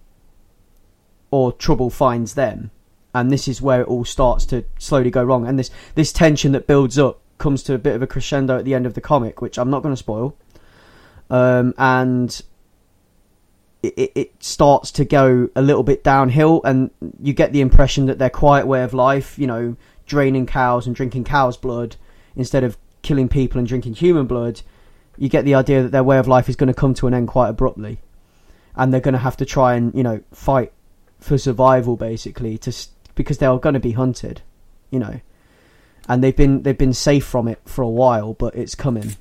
or 1.30 1.52
trouble 1.52 1.90
finds 1.90 2.34
them, 2.34 2.70
and 3.14 3.30
this 3.30 3.48
is 3.48 3.62
where 3.62 3.82
it 3.82 3.88
all 3.88 4.04
starts 4.04 4.46
to 4.46 4.64
slowly 4.78 5.10
go 5.10 5.24
wrong. 5.24 5.46
And 5.46 5.58
this 5.58 5.70
this 5.94 6.12
tension 6.12 6.52
that 6.52 6.66
builds 6.66 6.98
up 6.98 7.20
comes 7.38 7.62
to 7.64 7.74
a 7.74 7.78
bit 7.78 7.94
of 7.94 8.02
a 8.02 8.06
crescendo 8.06 8.58
at 8.58 8.64
the 8.64 8.74
end 8.74 8.86
of 8.86 8.94
the 8.94 9.00
comic, 9.00 9.40
which 9.40 9.58
I'm 9.58 9.70
not 9.70 9.82
going 9.82 9.92
to 9.92 9.98
spoil. 9.98 10.36
Um, 11.28 11.74
and 11.76 12.40
it, 13.82 14.12
it 14.14 14.42
starts 14.42 14.90
to 14.92 15.04
go 15.04 15.48
a 15.54 15.62
little 15.62 15.82
bit 15.82 16.02
downhill, 16.04 16.60
and 16.64 16.90
you 17.20 17.32
get 17.32 17.52
the 17.52 17.60
impression 17.60 18.06
that 18.06 18.18
their 18.18 18.30
quiet 18.30 18.66
way 18.66 18.82
of 18.82 18.94
life, 18.94 19.38
you 19.38 19.46
know, 19.46 19.76
draining 20.06 20.46
cows 20.46 20.86
and 20.86 20.94
drinking 20.94 21.24
cow's 21.24 21.56
blood 21.56 21.96
instead 22.36 22.64
of 22.64 22.78
killing 23.02 23.28
people 23.28 23.58
and 23.58 23.66
drinking 23.68 23.94
human 23.94 24.26
blood, 24.26 24.62
you 25.16 25.28
get 25.28 25.44
the 25.44 25.54
idea 25.54 25.82
that 25.82 25.92
their 25.92 26.04
way 26.04 26.18
of 26.18 26.28
life 26.28 26.48
is 26.48 26.56
going 26.56 26.68
to 26.68 26.74
come 26.74 26.94
to 26.94 27.06
an 27.06 27.14
end 27.14 27.28
quite 27.28 27.48
abruptly, 27.48 27.98
and 28.74 28.92
they're 28.92 29.00
going 29.00 29.12
to 29.12 29.18
have 29.18 29.36
to 29.36 29.44
try 29.44 29.74
and 29.74 29.94
you 29.94 30.02
know 30.02 30.20
fight 30.32 30.72
for 31.18 31.38
survival 31.38 31.96
basically 31.96 32.58
to 32.58 32.72
because 33.14 33.38
they're 33.38 33.56
going 33.58 33.74
to 33.74 33.80
be 33.80 33.92
hunted, 33.92 34.42
you 34.90 34.98
know, 34.98 35.20
and 36.08 36.22
they've 36.22 36.36
been 36.36 36.62
they've 36.62 36.78
been 36.78 36.92
safe 36.92 37.24
from 37.24 37.48
it 37.48 37.60
for 37.64 37.82
a 37.82 37.88
while, 37.88 38.34
but 38.34 38.54
it's 38.54 38.74
coming 38.74 39.16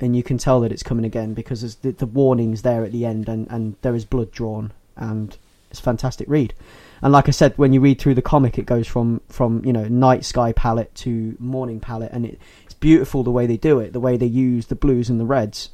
and 0.00 0.16
you 0.16 0.22
can 0.22 0.38
tell 0.38 0.60
that 0.60 0.72
it's 0.72 0.82
coming 0.82 1.04
again 1.04 1.34
because 1.34 1.76
the, 1.76 1.90
the 1.90 2.06
warning's 2.06 2.62
there 2.62 2.84
at 2.84 2.92
the 2.92 3.04
end, 3.04 3.28
and, 3.28 3.46
and 3.50 3.76
there 3.82 3.94
is 3.94 4.04
blood 4.04 4.30
drawn, 4.30 4.72
and 4.96 5.36
it's 5.70 5.80
a 5.80 5.82
fantastic 5.82 6.28
read. 6.28 6.54
And 7.02 7.12
like 7.12 7.28
I 7.28 7.32
said, 7.32 7.56
when 7.56 7.72
you 7.72 7.80
read 7.80 8.00
through 8.00 8.14
the 8.14 8.22
comic, 8.22 8.58
it 8.58 8.66
goes 8.66 8.86
from 8.86 9.20
from 9.28 9.64
you 9.64 9.72
know 9.72 9.86
night 9.86 10.24
sky 10.24 10.52
palette 10.52 10.94
to 10.96 11.36
morning 11.38 11.80
palette, 11.80 12.12
and 12.12 12.26
it, 12.26 12.38
it's 12.64 12.74
beautiful 12.74 13.22
the 13.22 13.30
way 13.30 13.46
they 13.46 13.56
do 13.56 13.78
it, 13.80 13.92
the 13.92 14.00
way 14.00 14.16
they 14.16 14.26
use 14.26 14.66
the 14.66 14.74
blues 14.74 15.10
and 15.10 15.20
the 15.20 15.26
reds. 15.26 15.70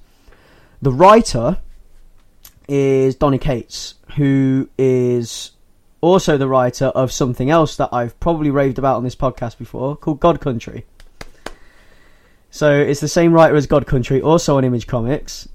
The 0.80 0.92
writer 0.92 1.58
is 2.68 3.14
Donny 3.14 3.38
Cates, 3.38 3.94
who 4.16 4.68
is 4.78 5.52
also 6.00 6.36
the 6.36 6.48
writer 6.48 6.86
of 6.86 7.10
something 7.10 7.50
else 7.50 7.76
that 7.76 7.88
I've 7.92 8.18
probably 8.20 8.50
raved 8.50 8.78
about 8.78 8.96
on 8.96 9.04
this 9.04 9.16
podcast 9.16 9.58
before, 9.58 9.96
called 9.96 10.20
God 10.20 10.40
Country. 10.40 10.84
So 12.50 12.72
it's 12.72 13.00
the 13.00 13.08
same 13.08 13.32
writer 13.32 13.56
as 13.56 13.66
God 13.66 13.86
Country, 13.86 14.22
also 14.22 14.56
on 14.56 14.64
Image 14.64 14.86
Comics. 14.86 15.48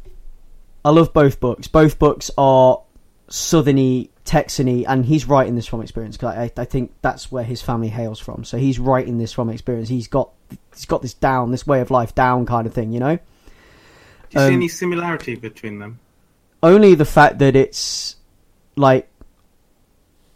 I 0.84 0.90
love 0.90 1.14
both 1.14 1.40
books. 1.40 1.68
Both 1.68 2.00
books 2.00 2.32
are 2.38 2.82
southerny, 3.30 4.10
Texany, 4.26 4.86
and 4.88 5.06
he's 5.06 5.26
writing 5.26 5.56
this 5.56 5.66
from 5.66 5.82
experience 5.82 6.18
because 6.18 6.36
I, 6.36 6.52
I 6.62 6.66
think 6.66 6.94
that's 7.02 7.32
where 7.32 7.44
his 7.44 7.62
family 7.62 7.90
hails 7.90 8.20
from. 8.20 8.44
So 8.44 8.58
he's 8.58 8.80
writing 8.80 9.18
this 9.18 9.32
from 9.32 9.50
experience. 9.50 9.90
He's 9.90 10.08
got 10.08 10.32
he's 10.74 10.86
got 10.86 11.02
this 11.02 11.14
down, 11.14 11.52
this 11.52 11.66
way 11.66 11.82
of 11.82 11.92
life 11.92 12.16
down, 12.16 12.46
kind 12.46 12.66
of 12.66 12.74
thing. 12.74 12.92
You 12.92 13.00
know. 13.00 13.16
Do 13.16 13.22
you 14.32 14.40
see 14.40 14.48
Um, 14.48 14.54
any 14.54 14.68
similarity 14.68 15.36
between 15.36 15.80
them? 15.80 16.00
Only 16.62 16.96
the 16.96 17.06
fact 17.06 17.40
that 17.40 17.56
it's 17.56 18.18
like 18.76 19.10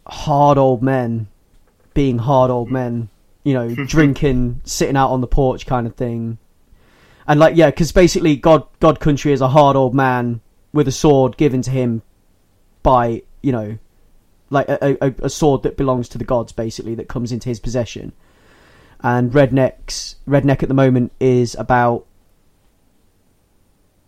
hard 0.06 0.58
old 0.58 0.82
men 0.82 1.28
being 1.94 2.18
hard 2.18 2.50
old 2.50 2.70
men, 2.70 3.08
you 3.44 3.54
know, 3.54 3.74
drinking, 3.86 4.60
sitting 4.64 4.96
out 4.96 5.10
on 5.10 5.20
the 5.20 5.26
porch, 5.26 5.66
kind 5.66 5.86
of 5.86 5.94
thing. 5.94 6.38
And 7.26 7.40
like, 7.40 7.56
yeah, 7.56 7.70
because 7.70 7.92
basically, 7.92 8.36
God, 8.36 8.66
God 8.80 9.00
Country 9.00 9.32
is 9.32 9.40
a 9.40 9.48
hard 9.48 9.76
old 9.76 9.94
man 9.94 10.40
with 10.72 10.88
a 10.88 10.92
sword 10.92 11.36
given 11.36 11.62
to 11.62 11.70
him 11.70 12.02
by, 12.82 13.22
you 13.40 13.52
know, 13.52 13.78
like 14.50 14.68
a, 14.68 15.02
a, 15.02 15.14
a 15.22 15.30
sword 15.30 15.62
that 15.62 15.76
belongs 15.76 16.08
to 16.10 16.18
the 16.18 16.24
gods, 16.24 16.52
basically, 16.52 16.94
that 16.96 17.08
comes 17.08 17.32
into 17.32 17.48
his 17.48 17.60
possession. 17.60 18.12
And 19.00 19.32
Redneck's 19.32 20.16
Redneck 20.28 20.62
at 20.62 20.68
the 20.68 20.74
moment 20.74 21.12
is 21.20 21.54
about. 21.54 22.06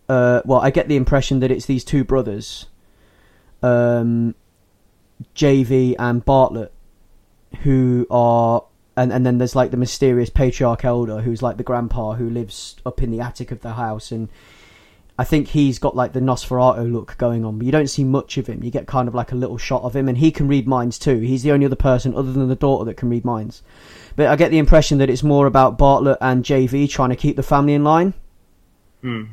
Uh, 0.09 0.41
well, 0.45 0.59
I 0.59 0.69
get 0.69 0.87
the 0.87 0.95
impression 0.95 1.39
that 1.41 1.51
it's 1.51 1.65
these 1.65 1.83
two 1.83 2.03
brothers, 2.03 2.67
um, 3.61 4.35
JV 5.35 5.95
and 5.99 6.23
Bartlett, 6.23 6.71
who 7.63 8.07
are 8.09 8.63
and 8.95 9.11
and 9.11 9.25
then 9.25 9.37
there's 9.37 9.55
like 9.55 9.71
the 9.71 9.77
mysterious 9.77 10.29
patriarch 10.29 10.83
elder 10.85 11.21
who's 11.21 11.41
like 11.41 11.57
the 11.57 11.63
grandpa 11.63 12.13
who 12.13 12.29
lives 12.29 12.77
up 12.85 13.03
in 13.03 13.11
the 13.11 13.21
attic 13.21 13.51
of 13.51 13.61
the 13.61 13.73
house 13.73 14.11
and 14.11 14.29
I 15.19 15.23
think 15.23 15.47
he's 15.47 15.79
got 15.79 15.95
like 15.95 16.13
the 16.13 16.19
Nosferatu 16.19 16.91
look 16.91 17.17
going 17.17 17.43
on, 17.43 17.57
but 17.57 17.65
you 17.65 17.71
don't 17.71 17.89
see 17.89 18.03
much 18.03 18.37
of 18.37 18.45
him. 18.45 18.63
You 18.63 18.69
get 18.69 18.85
kind 18.85 19.07
of 19.07 19.15
like 19.15 19.31
a 19.31 19.35
little 19.35 19.57
shot 19.57 19.81
of 19.81 19.95
him, 19.95 20.07
and 20.07 20.19
he 20.19 20.29
can 20.29 20.47
read 20.47 20.67
minds 20.67 20.99
too. 20.99 21.19
He's 21.19 21.41
the 21.41 21.51
only 21.51 21.65
other 21.65 21.75
person 21.75 22.13
other 22.13 22.31
than 22.31 22.47
the 22.47 22.55
daughter 22.55 22.85
that 22.85 22.97
can 22.97 23.09
read 23.09 23.25
minds. 23.25 23.63
But 24.15 24.27
I 24.27 24.35
get 24.35 24.51
the 24.51 24.59
impression 24.59 24.99
that 24.99 25.09
it's 25.09 25.23
more 25.23 25.47
about 25.47 25.77
Bartlett 25.77 26.19
and 26.21 26.43
JV 26.45 26.87
trying 26.87 27.09
to 27.09 27.15
keep 27.15 27.35
the 27.35 27.41
family 27.41 27.73
in 27.73 27.83
line. 27.83 28.13
Hmm. 29.01 29.23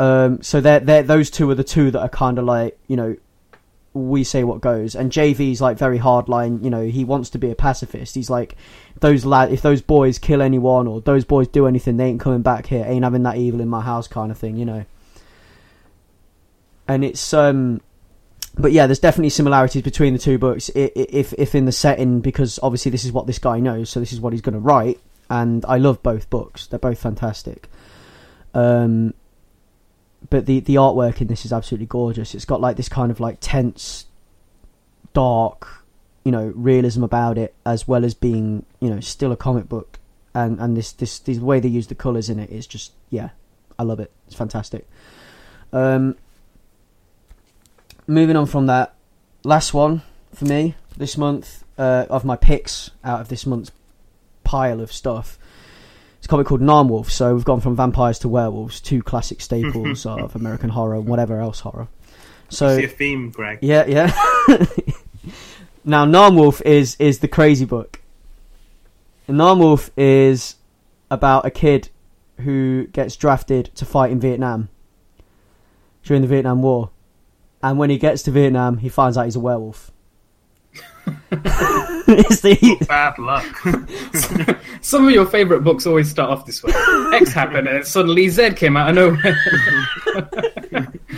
Um, 0.00 0.40
so 0.40 0.62
they're, 0.62 0.80
they're, 0.80 1.02
those 1.02 1.28
two 1.28 1.50
are 1.50 1.54
the 1.54 1.62
two 1.62 1.90
that 1.90 2.00
are 2.00 2.08
kind 2.08 2.38
of 2.38 2.46
like, 2.46 2.78
you 2.88 2.96
know, 2.96 3.18
we 3.92 4.24
say 4.24 4.44
what 4.44 4.62
goes. 4.62 4.94
And 4.94 5.12
JV's 5.12 5.60
like 5.60 5.76
very 5.76 5.98
hardline, 5.98 6.64
you 6.64 6.70
know, 6.70 6.86
he 6.86 7.04
wants 7.04 7.28
to 7.30 7.38
be 7.38 7.50
a 7.50 7.54
pacifist. 7.54 8.14
He's 8.14 8.30
like, 8.30 8.56
those 9.00 9.26
lad, 9.26 9.52
if 9.52 9.60
those 9.60 9.82
boys 9.82 10.18
kill 10.18 10.40
anyone 10.40 10.86
or 10.86 11.02
those 11.02 11.26
boys 11.26 11.48
do 11.48 11.66
anything, 11.66 11.98
they 11.98 12.06
ain't 12.06 12.18
coming 12.18 12.40
back 12.40 12.64
here. 12.64 12.82
Ain't 12.88 13.04
having 13.04 13.24
that 13.24 13.36
evil 13.36 13.60
in 13.60 13.68
my 13.68 13.82
house 13.82 14.08
kind 14.08 14.30
of 14.30 14.38
thing, 14.38 14.56
you 14.56 14.64
know. 14.64 14.86
And 16.88 17.04
it's, 17.04 17.34
um, 17.34 17.82
but 18.56 18.72
yeah, 18.72 18.86
there's 18.86 19.00
definitely 19.00 19.28
similarities 19.28 19.82
between 19.82 20.14
the 20.14 20.18
two 20.18 20.38
books. 20.38 20.70
If 20.74 21.34
if 21.34 21.54
in 21.54 21.66
the 21.66 21.72
setting, 21.72 22.20
because 22.20 22.58
obviously 22.62 22.90
this 22.90 23.04
is 23.04 23.12
what 23.12 23.26
this 23.26 23.38
guy 23.38 23.60
knows, 23.60 23.90
so 23.90 24.00
this 24.00 24.14
is 24.14 24.20
what 24.20 24.32
he's 24.32 24.42
going 24.42 24.54
to 24.54 24.60
write. 24.60 24.98
And 25.28 25.62
I 25.66 25.76
love 25.76 26.02
both 26.02 26.30
books; 26.30 26.66
they're 26.66 26.78
both 26.78 26.98
fantastic. 26.98 27.68
Um, 28.54 29.14
but 30.28 30.46
the 30.46 30.60
the 30.60 30.74
artwork 30.74 31.20
in 31.20 31.28
this 31.28 31.44
is 31.44 31.52
absolutely 31.52 31.86
gorgeous. 31.86 32.34
It's 32.34 32.44
got 32.44 32.60
like 32.60 32.76
this 32.76 32.88
kind 32.88 33.10
of 33.10 33.20
like 33.20 33.38
tense, 33.40 34.06
dark, 35.12 35.84
you 36.24 36.32
know, 36.32 36.52
realism 36.54 37.02
about 37.02 37.38
it, 37.38 37.54
as 37.64 37.88
well 37.88 38.04
as 38.04 38.14
being 38.14 38.66
you 38.80 38.90
know 38.90 39.00
still 39.00 39.32
a 39.32 39.36
comic 39.36 39.68
book. 39.68 39.98
And 40.34 40.60
and 40.60 40.76
this 40.76 40.92
this 40.92 41.18
the 41.18 41.38
way 41.38 41.58
they 41.58 41.68
use 41.68 41.86
the 41.86 41.94
colors 41.94 42.28
in 42.28 42.38
it 42.38 42.50
is 42.50 42.66
just 42.66 42.92
yeah, 43.08 43.30
I 43.78 43.82
love 43.82 44.00
it. 44.00 44.12
It's 44.26 44.36
fantastic. 44.36 44.86
Um, 45.72 46.16
moving 48.06 48.36
on 48.36 48.46
from 48.46 48.66
that, 48.66 48.94
last 49.44 49.72
one 49.72 50.02
for 50.34 50.44
me 50.44 50.74
this 50.96 51.16
month 51.16 51.64
uh, 51.78 52.06
of 52.10 52.24
my 52.24 52.36
picks 52.36 52.90
out 53.02 53.20
of 53.20 53.28
this 53.28 53.46
month's 53.46 53.72
pile 54.44 54.80
of 54.80 54.92
stuff. 54.92 55.38
Comic 56.30 56.46
called 56.46 56.60
Namwolf. 56.60 57.10
So 57.10 57.34
we've 57.34 57.44
gone 57.44 57.60
from 57.60 57.74
vampires 57.74 58.20
to 58.20 58.28
werewolves, 58.28 58.80
two 58.80 59.02
classic 59.02 59.40
staples 59.48 60.06
of 60.06 60.36
American 60.36 60.70
horror 60.70 60.94
and 60.94 61.06
whatever 61.06 61.40
else 61.40 61.58
horror. 61.58 61.88
So 62.48 62.76
see 62.76 62.84
a 62.84 62.88
theme, 62.88 63.30
Greg. 63.30 63.58
yeah, 63.62 63.84
yeah. 63.86 64.06
now, 65.84 66.06
Namwolf 66.06 66.62
is 66.62 66.96
is 67.00 67.18
the 67.18 67.26
crazy 67.26 67.64
book. 67.64 68.00
Namwolf 69.28 69.90
is 69.96 70.54
about 71.10 71.46
a 71.46 71.50
kid 71.50 71.88
who 72.38 72.86
gets 72.86 73.16
drafted 73.16 73.74
to 73.74 73.84
fight 73.84 74.12
in 74.12 74.20
Vietnam 74.20 74.68
during 76.04 76.22
the 76.22 76.28
Vietnam 76.28 76.62
War, 76.62 76.90
and 77.60 77.76
when 77.76 77.90
he 77.90 77.98
gets 77.98 78.22
to 78.22 78.30
Vietnam, 78.30 78.78
he 78.78 78.88
finds 78.88 79.18
out 79.18 79.24
he's 79.24 79.36
a 79.36 79.40
werewolf. 79.40 79.90
It's 81.32 82.40
the 82.40 82.86
Bad 82.88 83.18
luck. 83.18 83.44
Some 84.80 85.06
of 85.06 85.12
your 85.12 85.26
favourite 85.26 85.62
books 85.62 85.86
always 85.86 86.10
start 86.10 86.30
off 86.30 86.46
this 86.46 86.62
way. 86.62 86.72
X 87.14 87.32
happened, 87.32 87.68
and 87.68 87.86
suddenly 87.86 88.28
Z 88.28 88.52
came 88.54 88.76
out 88.76 88.90
of 88.90 88.94
nowhere. 88.94 89.36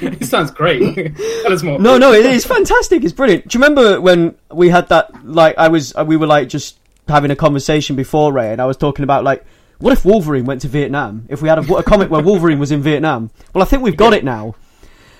it 0.00 0.24
sounds 0.24 0.50
great. 0.50 1.16
Tell 1.42 1.52
us 1.52 1.62
more. 1.62 1.78
no, 1.78 1.98
no, 1.98 2.12
it 2.12 2.26
is 2.26 2.44
fantastic. 2.44 3.04
It's 3.04 3.12
brilliant. 3.12 3.48
Do 3.48 3.58
you 3.58 3.64
remember 3.64 4.00
when 4.00 4.36
we 4.50 4.68
had 4.68 4.88
that? 4.88 5.24
Like, 5.24 5.56
I 5.58 5.68
was, 5.68 5.94
we 6.06 6.16
were 6.16 6.26
like 6.26 6.48
just 6.48 6.78
having 7.08 7.30
a 7.30 7.36
conversation 7.36 7.96
before 7.96 8.32
Ray, 8.32 8.52
and 8.52 8.60
I 8.60 8.66
was 8.66 8.76
talking 8.76 9.02
about 9.02 9.24
like, 9.24 9.44
what 9.78 9.92
if 9.92 10.04
Wolverine 10.04 10.44
went 10.44 10.60
to 10.62 10.68
Vietnam? 10.68 11.26
If 11.28 11.42
we 11.42 11.48
had 11.48 11.58
a, 11.58 11.74
a 11.74 11.82
comic 11.82 12.10
where 12.10 12.22
Wolverine 12.22 12.58
was 12.58 12.70
in 12.70 12.82
Vietnam? 12.82 13.30
Well, 13.52 13.62
I 13.62 13.64
think 13.64 13.82
we've 13.82 13.96
got 13.96 14.12
it 14.12 14.24
now. 14.24 14.54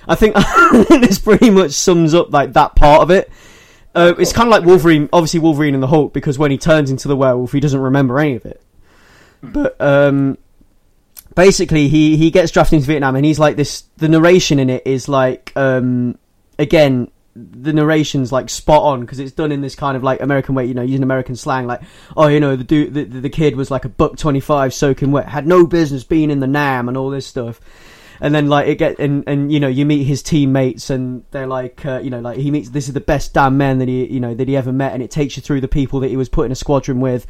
I 0.06 0.14
think 0.14 0.36
this 0.88 1.18
pretty 1.18 1.50
much 1.50 1.72
sums 1.72 2.14
up 2.14 2.32
like 2.32 2.52
that 2.52 2.74
part 2.76 3.02
of 3.02 3.10
it. 3.10 3.30
Uh, 3.94 4.14
it's 4.18 4.32
kind 4.32 4.46
of 4.46 4.50
like 4.50 4.64
Wolverine, 4.64 5.08
obviously 5.12 5.40
Wolverine 5.40 5.74
and 5.74 5.82
the 5.82 5.86
Hulk, 5.88 6.12
because 6.12 6.38
when 6.38 6.50
he 6.50 6.58
turns 6.58 6.90
into 6.90 7.08
the 7.08 7.16
werewolf, 7.16 7.52
he 7.52 7.60
doesn't 7.60 7.80
remember 7.80 8.18
any 8.18 8.34
of 8.34 8.46
it. 8.46 8.62
But 9.42 9.78
um, 9.80 10.38
basically, 11.34 11.88
he 11.88 12.16
he 12.16 12.30
gets 12.30 12.52
drafted 12.52 12.76
into 12.76 12.86
Vietnam, 12.86 13.16
and 13.16 13.24
he's 13.24 13.38
like 13.38 13.56
this. 13.56 13.84
The 13.96 14.08
narration 14.08 14.58
in 14.58 14.70
it 14.70 14.86
is 14.86 15.08
like, 15.08 15.52
um, 15.56 16.16
again, 16.58 17.10
the 17.34 17.72
narration's 17.72 18.30
like 18.30 18.48
spot 18.50 18.82
on 18.82 19.00
because 19.00 19.18
it's 19.18 19.32
done 19.32 19.52
in 19.52 19.62
this 19.62 19.74
kind 19.74 19.96
of 19.96 20.02
like 20.02 20.20
American 20.20 20.54
way, 20.54 20.66
you 20.66 20.74
know, 20.74 20.82
using 20.82 21.02
American 21.02 21.34
slang, 21.34 21.66
like, 21.66 21.80
oh, 22.16 22.28
you 22.28 22.40
know, 22.40 22.56
the 22.56 22.64
dude, 22.64 22.94
the, 22.94 23.04
the 23.04 23.30
kid 23.30 23.56
was 23.56 23.70
like 23.70 23.84
a 23.84 23.88
buck 23.88 24.16
twenty 24.16 24.40
five 24.40 24.72
soaking 24.72 25.10
wet, 25.10 25.28
had 25.28 25.46
no 25.46 25.66
business 25.66 26.04
being 26.04 26.30
in 26.30 26.40
the 26.40 26.46
Nam 26.46 26.88
and 26.88 26.96
all 26.96 27.10
this 27.10 27.26
stuff. 27.26 27.60
And 28.22 28.34
then 28.34 28.46
like 28.46 28.68
it 28.68 28.76
get 28.76 29.00
and 29.00 29.24
and 29.26 29.52
you 29.52 29.58
know 29.58 29.68
you 29.68 29.84
meet 29.84 30.04
his 30.04 30.22
teammates 30.22 30.90
and 30.90 31.24
they're 31.32 31.48
like 31.48 31.84
uh, 31.84 31.98
you 31.98 32.08
know 32.08 32.20
like 32.20 32.38
he 32.38 32.52
meets 32.52 32.70
this 32.70 32.86
is 32.86 32.94
the 32.94 33.00
best 33.00 33.34
damn 33.34 33.56
man 33.56 33.78
that 33.80 33.88
he 33.88 34.06
you 34.06 34.20
know 34.20 34.32
that 34.32 34.46
he 34.46 34.56
ever 34.56 34.72
met 34.72 34.92
and 34.92 35.02
it 35.02 35.10
takes 35.10 35.36
you 35.36 35.42
through 35.42 35.60
the 35.60 35.66
people 35.66 35.98
that 36.00 36.08
he 36.08 36.16
was 36.16 36.28
put 36.28 36.46
in 36.46 36.52
a 36.52 36.54
squadron 36.54 37.00
with. 37.00 37.26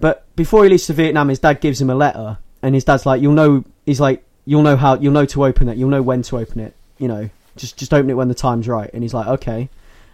But 0.00 0.24
before 0.34 0.64
he 0.64 0.70
leaves 0.70 0.86
to 0.86 0.94
Vietnam, 0.94 1.28
his 1.28 1.38
dad 1.38 1.60
gives 1.60 1.80
him 1.80 1.90
a 1.90 1.94
letter 1.94 2.38
and 2.62 2.74
his 2.74 2.84
dad's 2.84 3.04
like, 3.04 3.20
you'll 3.20 3.34
know, 3.34 3.64
he's 3.84 4.00
like, 4.00 4.24
you'll 4.44 4.62
know 4.62 4.76
how, 4.76 4.94
you'll 4.94 5.12
know 5.12 5.26
to 5.26 5.44
open 5.44 5.68
it, 5.68 5.76
you'll 5.76 5.90
know 5.90 6.02
when 6.02 6.22
to 6.22 6.38
open 6.38 6.60
it, 6.60 6.74
you 6.98 7.08
know, 7.08 7.28
just 7.56 7.76
just 7.76 7.92
open 7.92 8.08
it 8.08 8.14
when 8.14 8.28
the 8.28 8.34
time's 8.34 8.68
right. 8.68 8.90
And 8.94 9.02
he's 9.02 9.14
like, 9.14 9.26
okay. 9.26 9.68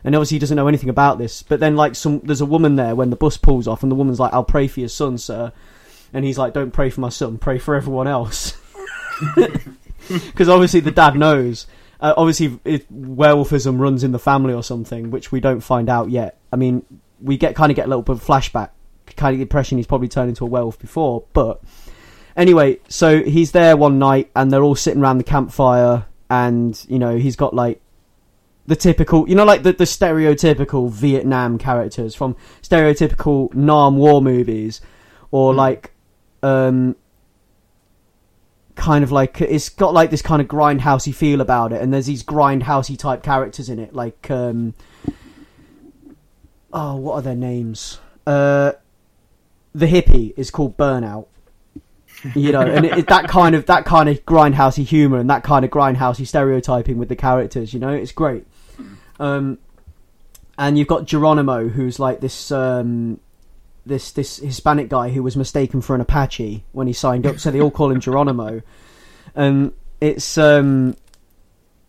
And 0.05 0.15
obviously 0.15 0.37
he 0.37 0.41
doesn't 0.41 0.57
know 0.57 0.69
anything 0.69 0.89
about 0.89 1.19
this. 1.19 1.43
But 1.43 1.61
then 1.61 1.77
like 1.77 1.95
some, 1.95 2.21
there's 2.21 2.41
a 2.41 2.47
woman 2.47 2.77
there 2.77 2.95
when 2.95 3.11
the 3.11 3.17
bus 3.17 3.37
pulls 3.37 3.69
off, 3.69 3.83
and 3.83 3.93
the 3.93 3.97
woman's 3.97 4.19
like, 4.19 4.33
I'll 4.33 4.45
pray 4.45 4.67
for 4.67 4.81
your 4.81 4.89
son, 4.89 5.19
sir. 5.19 5.53
And 6.13 6.25
he's 6.25 6.39
like, 6.39 6.55
don't 6.55 6.71
pray 6.71 6.89
for 6.91 7.01
my 7.01 7.11
son, 7.11 7.39
pray 7.39 7.59
for 7.59 7.75
everyone 7.75 8.09
else. 8.09 8.57
Because 10.27 10.49
obviously 10.49 10.81
the 10.81 10.91
dad 10.91 11.17
knows. 11.17 11.67
Uh, 12.01 12.15
obviously, 12.17 12.59
it, 12.65 12.93
werewolfism 12.93 13.79
runs 13.79 14.05
in 14.05 14.13
the 14.13 14.19
family 14.19 14.55
or 14.55 14.63
something, 14.63 15.11
which 15.11 15.33
we 15.33 15.41
don't 15.41 15.61
find 15.61 15.89
out 15.89 16.11
yet. 16.11 16.39
I 16.53 16.57
mean, 16.57 16.85
we 17.21 17.37
get 17.37 17.57
kind 17.57 17.71
of 17.71 17.77
get 17.77 17.87
a 17.87 17.89
little 17.89 18.03
bit 18.03 18.13
of 18.13 18.25
flashback, 18.25 18.71
kind 19.17 19.35
of 19.35 19.41
impression 19.41 19.79
he's 19.79 19.87
probably 19.87 20.09
turned 20.09 20.29
into 20.29 20.45
a 20.45 20.49
werewolf 20.49 20.79
before, 20.79 21.25
but 21.33 21.61
Anyway, 22.39 22.79
so 22.89 23.25
he's 23.25 23.51
there 23.51 23.77
one 23.77 23.99
night 23.99 24.31
and 24.37 24.53
they're 24.53 24.63
all 24.63 24.77
sitting 24.77 25.03
around 25.03 25.19
the 25.19 25.25
campfire 25.25 26.07
and, 26.31 26.87
you 26.89 26.97
know, 26.97 27.17
he's 27.19 27.35
got 27.35 27.53
like 27.53 27.81
the 28.69 28.77
typical, 28.77 29.29
you 29.29 29.35
know, 29.35 29.45
like 29.45 29.65
the, 29.65 29.73
the 29.73 29.83
stereotypical 29.83 30.89
Vietnam 30.89 31.59
characters 31.59 32.15
from 32.15 32.37
stereotypical 32.63 33.53
Nam 33.55 33.97
war 33.97 34.23
movies 34.23 34.81
or 35.33 35.53
like, 35.53 35.91
um, 36.45 36.95
kind 38.79 39.05
of 39.05 39.13
like, 39.13 39.41
it's 39.41 39.69
got 39.69 39.93
like 39.93 40.11
this 40.11 40.23
kind 40.23 40.41
of 40.41 40.49
grindhousey 40.49 41.15
feel 41.15 41.41
about 41.41 41.73
it 41.73 41.83
and 41.83 41.93
there's 41.93 42.07
these 42.07 42.23
grindhousey 42.23 42.99
type 42.99 43.23
characters 43.23 43.69
in 43.69 43.79
it, 43.79 43.95
like, 43.95 44.31
um, 44.31 44.75
oh, 46.73 46.97
what 46.97 47.15
are 47.15 47.23
their 47.23 47.35
names? 47.35 48.01
Uh, 48.27 48.73
the 49.75 49.87
hippie 49.87 50.33
is 50.37 50.51
called 50.51 50.77
Burnout 50.77 51.27
you 52.35 52.53
know, 52.53 52.61
and 52.61 52.85
it, 52.85 52.99
it, 52.99 53.07
that 53.09 53.29
kind 53.29 53.55
of 53.55 53.67
that 53.67 53.85
kind 53.85 54.09
of 54.09 54.25
grindhousey 54.25 54.85
humor 54.85 55.19
and 55.19 55.31
that 55.31 55.45
kind 55.45 55.65
of 55.65 55.71
grindhousey 55.71 56.27
stereotyping 56.27 56.99
with 56.99 57.09
the 57.09 57.17
characters, 57.17 57.73
you 57.73 57.81
know, 57.81 57.93
it's 57.93 58.13
great. 58.13 58.47
Um, 59.21 59.59
and 60.57 60.79
you've 60.79 60.89
got 60.89 61.05
Geronimo, 61.05 61.69
who's 61.69 61.99
like 61.99 62.21
this 62.21 62.51
um, 62.51 63.21
this 63.89 64.13
this 64.13 64.37
Hispanic 64.37 64.89
guy 64.89 65.11
who 65.11 65.23
was 65.23 65.37
mistaken 65.37 65.81
for 65.81 65.95
an 65.95 66.01
Apache 66.01 66.65
when 66.73 66.87
he 66.87 66.93
signed 66.93 67.27
up, 67.27 67.39
so 67.39 67.51
they 67.51 67.61
all 67.61 67.71
call 67.71 67.91
him 67.91 68.01
Geronimo. 68.01 68.63
And 69.35 69.73
it's 70.01 70.39
um, 70.39 70.97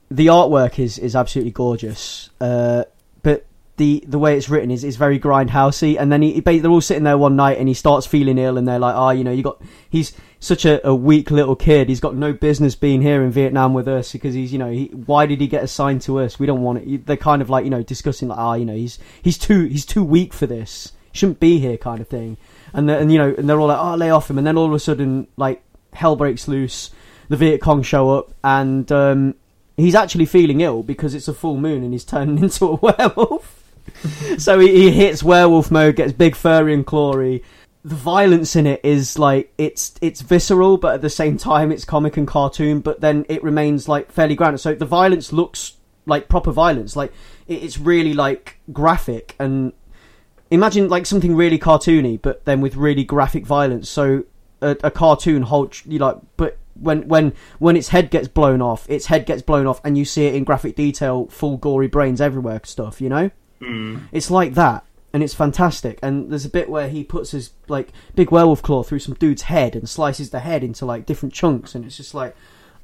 the 0.10 0.28
artwork 0.28 0.80
is 0.80 0.98
is 0.98 1.16
absolutely 1.16 1.52
gorgeous. 1.52 2.30
Uh, 2.42 2.86
but 3.22 3.46
the 3.78 4.04
the 4.08 4.20
way 4.20 4.38
it's 4.38 4.50
written 4.50 4.72
is, 4.72 4.84
is 4.84 4.96
very 4.96 5.20
grindhousey. 5.20 5.98
And 6.00 6.12
then 6.12 6.22
he, 6.22 6.34
he, 6.34 6.60
they're 6.60 6.72
all 6.72 6.82
sitting 6.82 7.04
there 7.04 7.18
one 7.18 7.36
night, 7.36 7.58
and 7.58 7.68
he 7.68 7.74
starts 7.74 8.08
feeling 8.08 8.38
ill, 8.38 8.58
and 8.58 8.68
they're 8.68 8.80
like, 8.80 8.96
"Oh, 8.96 9.12
you 9.12 9.24
know, 9.24 9.32
you 9.32 9.44
got 9.44 9.62
he's 9.90 10.14
such 10.40 10.66
a, 10.66 10.86
a 10.88 10.96
weak 10.96 11.32
little 11.32 11.56
kid. 11.56 11.90
He's 11.90 12.00
got 12.00 12.16
no 12.16 12.34
business 12.34 12.76
being 12.76 13.02
here 13.02 13.24
in 13.24 13.32
Vietnam 13.32 13.74
with 13.74 13.88
us 13.88 14.14
because 14.14 14.34
he's, 14.34 14.54
you 14.54 14.60
know, 14.60 14.72
he, 14.72 14.86
why 14.86 15.26
did 15.26 15.42
he 15.42 15.48
get 15.48 15.64
assigned 15.64 16.02
to 16.04 16.20
us? 16.20 16.40
We 16.40 16.46
don't 16.46 16.62
want 16.62 16.88
it. 16.88 17.06
They're 17.06 17.18
kind 17.18 17.42
of 17.42 17.50
like, 17.50 17.66
you 17.66 17.70
know, 17.70 17.84
discussing 17.84 18.30
like, 18.30 18.40
ah, 18.40 18.52
oh, 18.52 18.54
you 18.54 18.66
know, 18.66 18.76
he's 18.76 19.00
he's 19.22 19.38
too 19.38 19.66
he's 19.66 19.86
too 19.86 20.04
weak 20.04 20.34
for 20.34 20.48
this. 20.48 20.94
Shouldn't 21.12 21.40
be 21.40 21.60
here, 21.60 21.78
kind 21.78 22.02
of 22.02 22.08
thing. 22.08 22.38
And 22.74 22.90
and 22.90 23.12
you 23.12 23.18
know, 23.18 23.34
and 23.38 23.50
they're 23.50 23.60
all 23.60 23.68
like, 23.68 23.80
oh, 23.80 23.96
lay 23.96 24.10
off 24.10 24.30
him. 24.30 24.38
And 24.38 24.46
then 24.46 24.58
all 24.58 24.66
of 24.66 24.74
a 24.74 24.80
sudden, 24.80 25.28
like 25.38 25.64
hell 25.94 26.16
breaks 26.16 26.48
loose. 26.48 26.92
The 27.30 27.38
Viet 27.38 27.62
Cong 27.62 27.84
show 27.84 28.10
up, 28.10 28.34
and 28.44 28.92
um, 28.92 29.36
he's 29.78 29.96
actually 29.96 30.26
feeling 30.26 30.62
ill 30.62 30.84
because 30.84 31.14
it's 31.14 31.28
a 31.28 31.34
full 31.34 31.58
moon 31.58 31.84
and 31.84 31.94
he's 31.94 32.06
turning 32.06 32.40
into 32.44 32.66
a 32.66 32.76
werewolf. 32.76 33.56
so 34.38 34.60
he, 34.60 34.68
he, 34.68 34.92
hits 34.92 35.24
werewolf 35.24 35.72
mode, 35.72 35.96
gets 35.96 36.14
big 36.14 36.36
furry 36.36 36.74
and 36.74 36.86
clawy. 36.86 37.44
The 37.84 37.96
violence 37.96 38.56
in 38.56 38.68
it 38.68 38.82
is 38.84 39.18
like 39.18 39.54
it's 39.58 39.94
it's 40.02 40.22
visceral, 40.22 40.78
but 40.78 40.96
at 40.96 41.02
the 41.02 41.10
same 41.10 41.38
time 41.38 41.72
it's 41.72 41.86
comic 41.86 42.18
and 42.18 42.28
cartoon. 42.28 42.82
But 42.82 43.00
then 43.02 43.26
it 43.30 43.42
remains 43.42 43.88
like 43.88 44.12
fairly 44.12 44.36
grounded. 44.36 44.60
So 44.60 44.76
the 44.76 44.86
violence 44.86 45.32
looks 45.32 45.78
like 46.06 46.28
proper 46.28 46.52
violence. 46.52 46.96
Like 46.96 47.14
it's 47.48 47.78
really 47.78 48.14
like 48.14 48.58
graphic 48.74 49.36
and 49.40 49.72
imagine 50.52 50.90
like 50.90 51.06
something 51.06 51.36
really 51.36 51.60
cartoony, 51.60 52.22
but 52.22 52.46
then 52.46 52.62
with 52.62 52.76
really 52.76 53.04
graphic 53.04 53.46
violence. 53.46 53.90
So 53.90 54.24
a, 54.62 54.76
a 54.84 54.92
cartoon 54.92 55.44
holds 55.44 55.84
you 55.86 56.00
like, 56.00 56.18
but 56.38 56.58
when 56.76 57.08
when 57.08 57.34
when 57.60 57.76
its 57.76 57.90
head 57.90 58.10
gets 58.10 58.28
blown 58.28 58.62
off, 58.62 58.90
its 58.90 59.08
head 59.08 59.26
gets 59.26 59.42
blown 59.42 59.68
off, 59.68 59.82
and 59.84 59.98
you 59.98 60.06
see 60.06 60.26
it 60.26 60.36
in 60.36 60.44
graphic 60.44 60.76
detail, 60.76 61.28
full 61.28 61.58
gory 61.58 61.88
brains 61.88 62.22
everywhere, 62.22 62.62
stuff. 62.64 63.02
You 63.02 63.10
know. 63.10 63.32
Mm. 63.62 64.04
It's 64.12 64.32
like 64.32 64.54
that, 64.54 64.86
and 65.14 65.22
it's 65.22 65.34
fantastic. 65.34 66.00
And 66.02 66.32
there's 66.32 66.46
a 66.46 66.50
bit 66.50 66.70
where 66.70 66.90
he 66.90 67.04
puts 67.04 67.32
his 67.32 67.52
like 67.68 67.90
big 68.16 68.32
werewolf 68.32 68.62
claw 68.62 68.84
through 68.84 69.00
some 69.00 69.16
dude's 69.16 69.44
head 69.44 69.76
and 69.76 69.88
slices 69.90 70.30
the 70.30 70.40
head 70.40 70.64
into 70.64 70.86
like 70.86 71.06
different 71.06 71.34
chunks, 71.34 71.76
and 71.76 71.86
it's 71.86 71.98
just 71.98 72.14
like, 72.14 72.36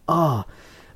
ah. 0.07 0.45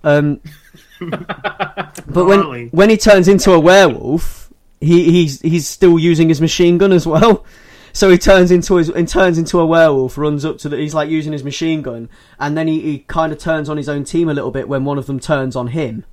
Um, 0.01 0.39
but 1.01 2.26
when 2.26 2.70
when 2.70 2.89
he 2.89 2.97
turns 2.97 3.28
into 3.28 3.51
a 3.53 3.59
werewolf, 3.59 4.38
he 4.80 5.11
he's 5.11 5.41
he's 5.41 5.67
still 5.67 5.99
using 5.99 6.30
his 6.30 6.41
machine 6.41 6.77
gun 6.77 6.91
as 6.91 7.05
well. 7.05 7.45
So 7.91 8.09
he 8.09 8.17
turns 8.17 8.51
into 8.51 8.75
his 8.75 8.89
and 8.89 9.07
turns 9.07 9.38
into 9.38 9.59
a 9.59 9.65
werewolf, 9.65 10.17
runs 10.17 10.45
up 10.45 10.57
to 10.59 10.69
the. 10.69 10.77
He's 10.77 10.93
like 10.93 11.09
using 11.09 11.34
his 11.34 11.43
machine 11.43 11.82
gun, 11.82 12.09
and 12.39 12.57
then 12.57 12.67
he, 12.67 12.80
he 12.82 12.99
kind 12.99 13.34
of 13.34 13.39
turns 13.39 13.69
on 13.69 13.77
his 13.77 13.89
own 13.89 14.03
team 14.03 14.30
a 14.30 14.34
little 14.34 14.51
bit 14.51 14.69
when 14.69 14.86
one 14.86 14.97
of 14.97 15.07
them 15.07 15.19
turns 15.19 15.55
on 15.55 15.67
him. 15.67 16.05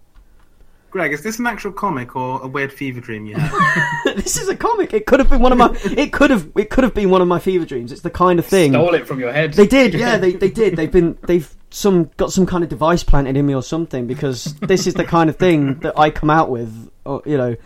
Greg, 0.91 1.12
is 1.12 1.23
this 1.23 1.39
an 1.39 1.47
actual 1.47 1.73
comic 1.73 2.17
or 2.17 2.41
a 2.43 2.47
weird 2.47 2.73
fever 2.73 3.01
dream 3.01 3.27
you 3.27 3.35
had? 3.37 4.14
this 4.17 4.39
is 4.39 4.49
a 4.49 4.57
comic. 4.57 4.95
It 4.95 5.05
could 5.05 5.21
have 5.21 5.29
been 5.29 5.43
one 5.43 5.53
of 5.53 5.59
my. 5.59 5.77
It 5.85 6.12
could 6.12 6.31
have. 6.31 6.51
It 6.57 6.71
could 6.71 6.85
have 6.85 6.95
been 6.95 7.11
one 7.11 7.21
of 7.21 7.29
my 7.29 7.39
fever 7.39 7.67
dreams. 7.67 7.93
It's 7.93 8.01
the 8.01 8.11
kind 8.11 8.39
of 8.39 8.47
thing. 8.47 8.73
Stole 8.73 8.95
it 8.95 9.07
from 9.07 9.21
your 9.21 9.33
head. 9.33 9.53
They 9.55 9.67
did. 9.67 9.95
Yeah, 10.07 10.17
they 10.19 10.33
they 10.33 10.51
did. 10.51 10.77
They've 10.77 10.91
been. 10.91 11.19
They've 11.23 11.55
some 11.71 12.11
got 12.17 12.33
some 12.33 12.47
kind 12.47 12.64
of 12.64 12.71
device 12.71 13.03
planted 13.05 13.37
in 13.37 13.45
me 13.45 13.55
or 13.55 13.62
something 13.62 14.07
because 14.07 14.55
this 14.61 14.87
is 14.87 14.95
the 14.95 15.05
kind 15.05 15.29
of 15.29 15.37
thing 15.37 15.81
that 15.81 15.99
I 15.99 16.11
come 16.11 16.31
out 16.31 16.49
with. 16.51 16.91
Or, 17.05 17.23
you 17.27 17.37
know. 17.37 17.57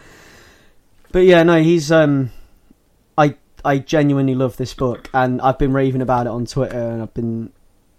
But 1.12 1.20
yeah, 1.20 1.42
no, 1.42 1.62
he's. 1.62 1.90
um 1.90 2.30
I 3.18 3.36
I 3.64 3.78
genuinely 3.78 4.34
love 4.34 4.56
this 4.56 4.74
book, 4.74 5.10
and 5.12 5.40
I've 5.40 5.58
been 5.58 5.72
raving 5.72 6.02
about 6.02 6.26
it 6.26 6.30
on 6.30 6.46
Twitter, 6.46 6.78
and 6.78 7.02
I've 7.02 7.14
been. 7.14 7.52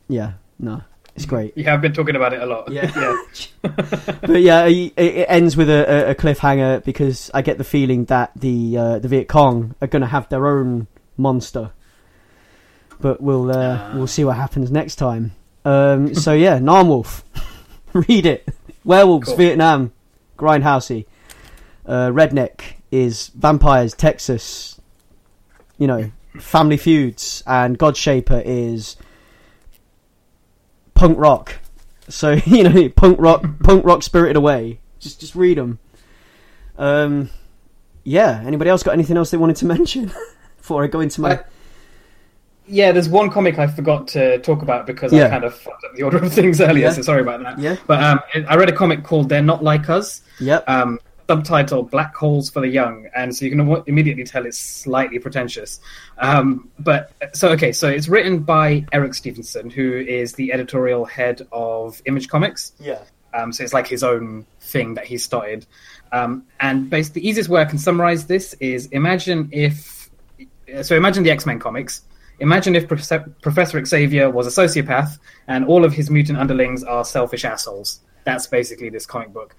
Yeah, 0.08 0.34
no. 0.60 0.84
It's 1.16 1.26
great. 1.26 1.58
You 1.58 1.66
have 1.66 1.82
been 1.82 1.94
talking 1.94 2.16
about 2.16 2.34
it 2.34 2.42
a 2.42 2.46
lot. 2.46 2.72
Yeah, 2.72 2.90
yeah. 3.64 3.70
but 4.22 4.42
yeah, 4.42 4.66
it, 4.66 4.94
it, 4.96 5.26
ends 5.28 5.58
with 5.58 5.70
a, 5.70 6.12
a, 6.12 6.16
cliffhanger 6.16 6.84
because 6.86 7.30
I 7.34 7.42
get 7.42 7.58
the 7.58 7.66
feeling 7.66 8.06
that 8.06 8.32
the 8.36 8.78
uh, 8.78 9.00
the 9.00 9.10
Viet 9.10 9.28
Cong 9.28 9.76
are 9.82 9.88
going 9.88 10.02
to 10.02 10.08
have 10.08 10.30
their 10.30 10.48
own 10.48 10.88
monster. 11.18 11.72
But 13.02 13.20
we'll 13.20 13.52
uh, 13.52 13.76
uh. 13.76 13.92
we'll 13.96 14.08
see 14.08 14.24
what 14.24 14.38
happens 14.38 14.72
next 14.72 14.96
time. 14.96 15.34
Um, 15.66 16.16
so 16.16 16.34
yeah, 16.34 16.60
Namwolf, 16.60 17.24
read 17.94 18.26
it. 18.26 18.48
Werewolves, 18.86 19.28
cool. 19.28 19.38
Vietnam, 19.38 19.92
grindhousey. 20.38 21.06
Uh, 21.86 22.10
redneck 22.10 22.81
is 22.92 23.30
vampires, 23.30 23.94
Texas. 23.94 24.80
You 25.78 25.88
know, 25.88 26.12
family 26.40 26.78
feuds, 26.78 27.44
and 27.48 27.80
Godshaper 27.80 28.44
is 28.46 28.98
punk 30.94 31.18
rock. 31.18 31.56
So 32.08 32.32
you 32.46 32.64
know, 32.64 32.90
punk 32.90 33.20
rock, 33.20 33.46
punk 33.64 33.86
rock, 33.86 34.04
spirited 34.04 34.36
away. 34.36 34.80
Just 35.00 35.20
just 35.20 35.36
read 35.36 35.58
them. 35.58 35.80
Um, 36.78 37.30
yeah. 38.04 38.42
Anybody 38.46 38.70
else 38.70 38.84
got 38.84 38.94
anything 38.94 39.18
else 39.18 39.32
they 39.32 39.38
wanted 39.38 39.56
to 39.58 39.66
mention 39.78 40.12
before 40.58 40.84
I 40.84 40.88
go 40.88 41.00
into 41.00 41.22
my? 41.22 41.38
Uh, 41.38 41.44
yeah, 42.68 42.92
there's 42.92 43.10
one 43.10 43.30
comic 43.30 43.60
I 43.60 43.68
forgot 43.68 44.08
to 44.10 44.38
talk 44.40 44.62
about 44.62 44.88
because 44.88 45.12
yeah. 45.12 45.26
I 45.26 45.30
kind 45.30 45.44
of 45.44 45.54
fucked 45.54 45.84
up 45.84 45.94
the 45.96 46.04
order 46.04 46.18
of 46.18 46.32
things 46.34 46.62
earlier. 46.62 46.86
Yeah. 46.86 46.94
So 46.94 47.02
sorry 47.02 47.22
about 47.22 47.44
that. 47.44 47.60
Yeah. 47.60 47.76
But 47.88 48.02
um, 48.04 48.20
I 48.48 48.56
read 48.56 48.70
a 48.70 48.76
comic 48.76 49.04
called 49.04 49.30
"They're 49.30 49.42
Not 49.42 49.64
Like 49.64 49.90
Us." 49.90 50.22
Yep. 50.40 50.70
Um, 50.70 51.00
subtitle 51.32 51.84
"Black 51.84 52.14
Holes 52.14 52.50
for 52.50 52.60
the 52.60 52.68
Young," 52.68 53.08
and 53.16 53.34
so 53.34 53.46
you 53.46 53.52
can 53.52 53.84
immediately 53.88 54.26
tell 54.26 54.46
it's 54.46 54.58
slightly 54.58 55.18
pretentious. 55.18 55.80
Um, 56.18 56.70
but 56.78 57.14
so 57.34 57.50
okay, 57.52 57.72
so 57.72 57.88
it's 57.88 58.10
written 58.10 58.40
by 58.40 58.86
Eric 58.92 59.14
Stephenson, 59.14 59.70
who 59.70 59.98
is 59.98 60.34
the 60.34 60.52
editorial 60.52 61.06
head 61.06 61.48
of 61.54 62.02
Image 62.06 62.28
Comics. 62.28 62.74
Yeah. 62.82 63.04
Um, 63.34 63.54
so 63.54 63.64
it's 63.64 63.72
like 63.72 63.88
his 63.88 64.04
own 64.04 64.46
thing 64.60 64.96
that 64.96 65.06
he 65.06 65.18
started. 65.18 65.66
Um, 66.12 66.44
and 66.60 66.90
basically, 66.90 67.22
the 67.22 67.30
easiest 67.30 67.50
way 67.50 67.62
I 67.62 67.66
can 67.66 67.78
summarize 67.78 68.28
this 68.28 68.54
is 68.56 68.88
imagine 68.88 69.48
if 69.54 70.10
so 70.82 70.98
imagine 70.98 71.24
the 71.24 71.32
X 71.32 71.46
Men 71.46 71.60
comics. 71.60 72.02
Imagine 72.42 72.76
if 72.76 72.90
Professor 72.90 73.86
Xavier 73.86 74.30
was 74.30 74.48
a 74.48 74.62
sociopath 74.62 75.20
and 75.48 75.64
all 75.64 75.86
of 75.86 75.94
his 75.94 76.10
mutant 76.10 76.40
underlings 76.40 76.84
are 76.84 77.06
selfish 77.06 77.46
assholes. 77.46 78.02
That's 78.26 78.48
basically 78.48 78.90
this 78.90 79.06
comic 79.06 79.32
book 79.32 79.56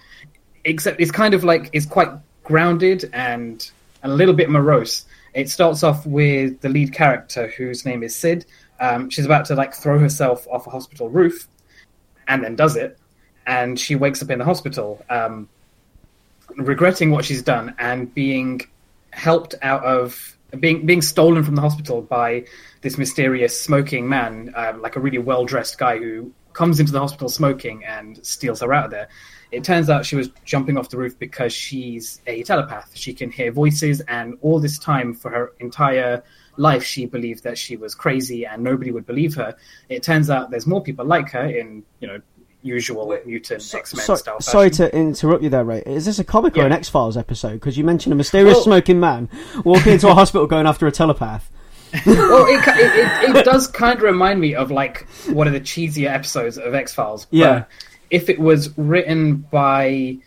except 0.64 1.00
it's 1.00 1.10
kind 1.10 1.34
of 1.34 1.44
like 1.44 1.70
it's 1.72 1.86
quite 1.86 2.10
grounded 2.44 3.08
and 3.12 3.70
a 4.02 4.08
little 4.08 4.34
bit 4.34 4.50
morose. 4.50 5.04
It 5.34 5.48
starts 5.48 5.82
off 5.82 6.04
with 6.06 6.60
the 6.60 6.68
lead 6.68 6.92
character 6.92 7.48
whose 7.48 7.86
name 7.86 8.02
is 8.02 8.14
Sid. 8.14 8.44
Um, 8.80 9.08
she's 9.10 9.24
about 9.24 9.44
to 9.46 9.54
like 9.54 9.72
throw 9.74 9.98
herself 9.98 10.46
off 10.50 10.66
a 10.66 10.70
hospital 10.70 11.08
roof, 11.08 11.46
and 12.28 12.42
then 12.42 12.56
does 12.56 12.76
it, 12.76 12.98
and 13.46 13.78
she 13.78 13.94
wakes 13.94 14.22
up 14.22 14.30
in 14.30 14.38
the 14.38 14.44
hospital, 14.44 15.04
um, 15.08 15.48
regretting 16.56 17.10
what 17.10 17.24
she's 17.24 17.42
done 17.42 17.74
and 17.78 18.12
being 18.14 18.60
helped 19.12 19.54
out 19.62 19.84
of 19.84 20.36
being 20.60 20.84
being 20.84 21.00
stolen 21.00 21.44
from 21.44 21.54
the 21.54 21.62
hospital 21.62 22.02
by 22.02 22.44
this 22.82 22.98
mysterious 22.98 23.58
smoking 23.58 24.08
man, 24.08 24.52
uh, 24.54 24.74
like 24.78 24.96
a 24.96 25.00
really 25.00 25.18
well 25.18 25.44
dressed 25.44 25.78
guy 25.78 25.96
who 25.96 26.30
comes 26.52 26.80
into 26.80 26.92
the 26.92 27.00
hospital 27.00 27.28
smoking 27.28 27.84
and 27.84 28.24
steals 28.26 28.60
her 28.60 28.72
out 28.74 28.86
of 28.86 28.90
there. 28.90 29.08
It 29.52 29.64
turns 29.64 29.90
out 29.90 30.04
she 30.06 30.16
was 30.16 30.30
jumping 30.44 30.76
off 30.78 30.88
the 30.88 30.96
roof 30.96 31.18
because 31.18 31.52
she's 31.52 32.20
a 32.26 32.42
telepath. 32.42 32.90
She 32.94 33.12
can 33.12 33.30
hear 33.30 33.52
voices, 33.52 34.00
and 34.08 34.38
all 34.40 34.58
this 34.58 34.78
time 34.78 35.12
for 35.14 35.30
her 35.30 35.52
entire 35.60 36.22
life, 36.56 36.82
she 36.82 37.06
believed 37.06 37.44
that 37.44 37.56
she 37.58 37.76
was 37.76 37.94
crazy 37.94 38.44
and 38.46 38.62
nobody 38.62 38.90
would 38.90 39.06
believe 39.06 39.34
her. 39.36 39.54
It 39.88 40.02
turns 40.02 40.28
out 40.30 40.50
there's 40.50 40.66
more 40.66 40.82
people 40.82 41.04
like 41.04 41.30
her 41.30 41.44
in 41.44 41.82
you 42.00 42.08
know 42.08 42.20
usual 42.62 43.18
mutant 43.26 43.74
X 43.74 43.94
Men 43.94 44.04
So- 44.04 44.14
style. 44.14 44.40
sorry 44.40 44.68
fashion. 44.70 44.90
to 44.90 44.96
interrupt 44.96 45.42
you 45.42 45.50
there, 45.50 45.64
Ray. 45.64 45.82
Is 45.84 46.04
this 46.06 46.18
a 46.18 46.24
comic 46.24 46.56
or 46.56 46.64
an 46.64 46.72
X 46.72 46.88
Files 46.88 47.16
episode? 47.16 47.54
Because 47.54 47.76
you 47.76 47.84
mentioned 47.84 48.12
a 48.12 48.16
mysterious 48.16 48.54
Well- 48.56 48.64
smoking 48.64 49.00
man 49.00 49.28
walking 49.64 49.92
into 49.94 50.08
a 50.08 50.14
hospital 50.14 50.46
going 50.46 50.66
after 50.66 50.86
a 50.86 50.92
telepath. 50.92 51.50
well, 52.06 52.46
it, 52.46 52.60
it, 52.68 53.30
it, 53.30 53.36
it 53.36 53.44
does 53.44 53.66
kind 53.66 53.98
of 53.98 54.02
remind 54.02 54.40
me 54.40 54.54
of 54.54 54.70
like 54.70 55.06
one 55.28 55.46
of 55.46 55.52
the 55.52 55.60
cheesier 55.60 56.08
episodes 56.10 56.56
of 56.56 56.72
X 56.74 56.94
Files. 56.94 57.26
Yeah. 57.30 57.64
If 58.12 58.28
it 58.28 58.38
was 58.38 58.76
written 58.76 59.38
by, 59.38 60.18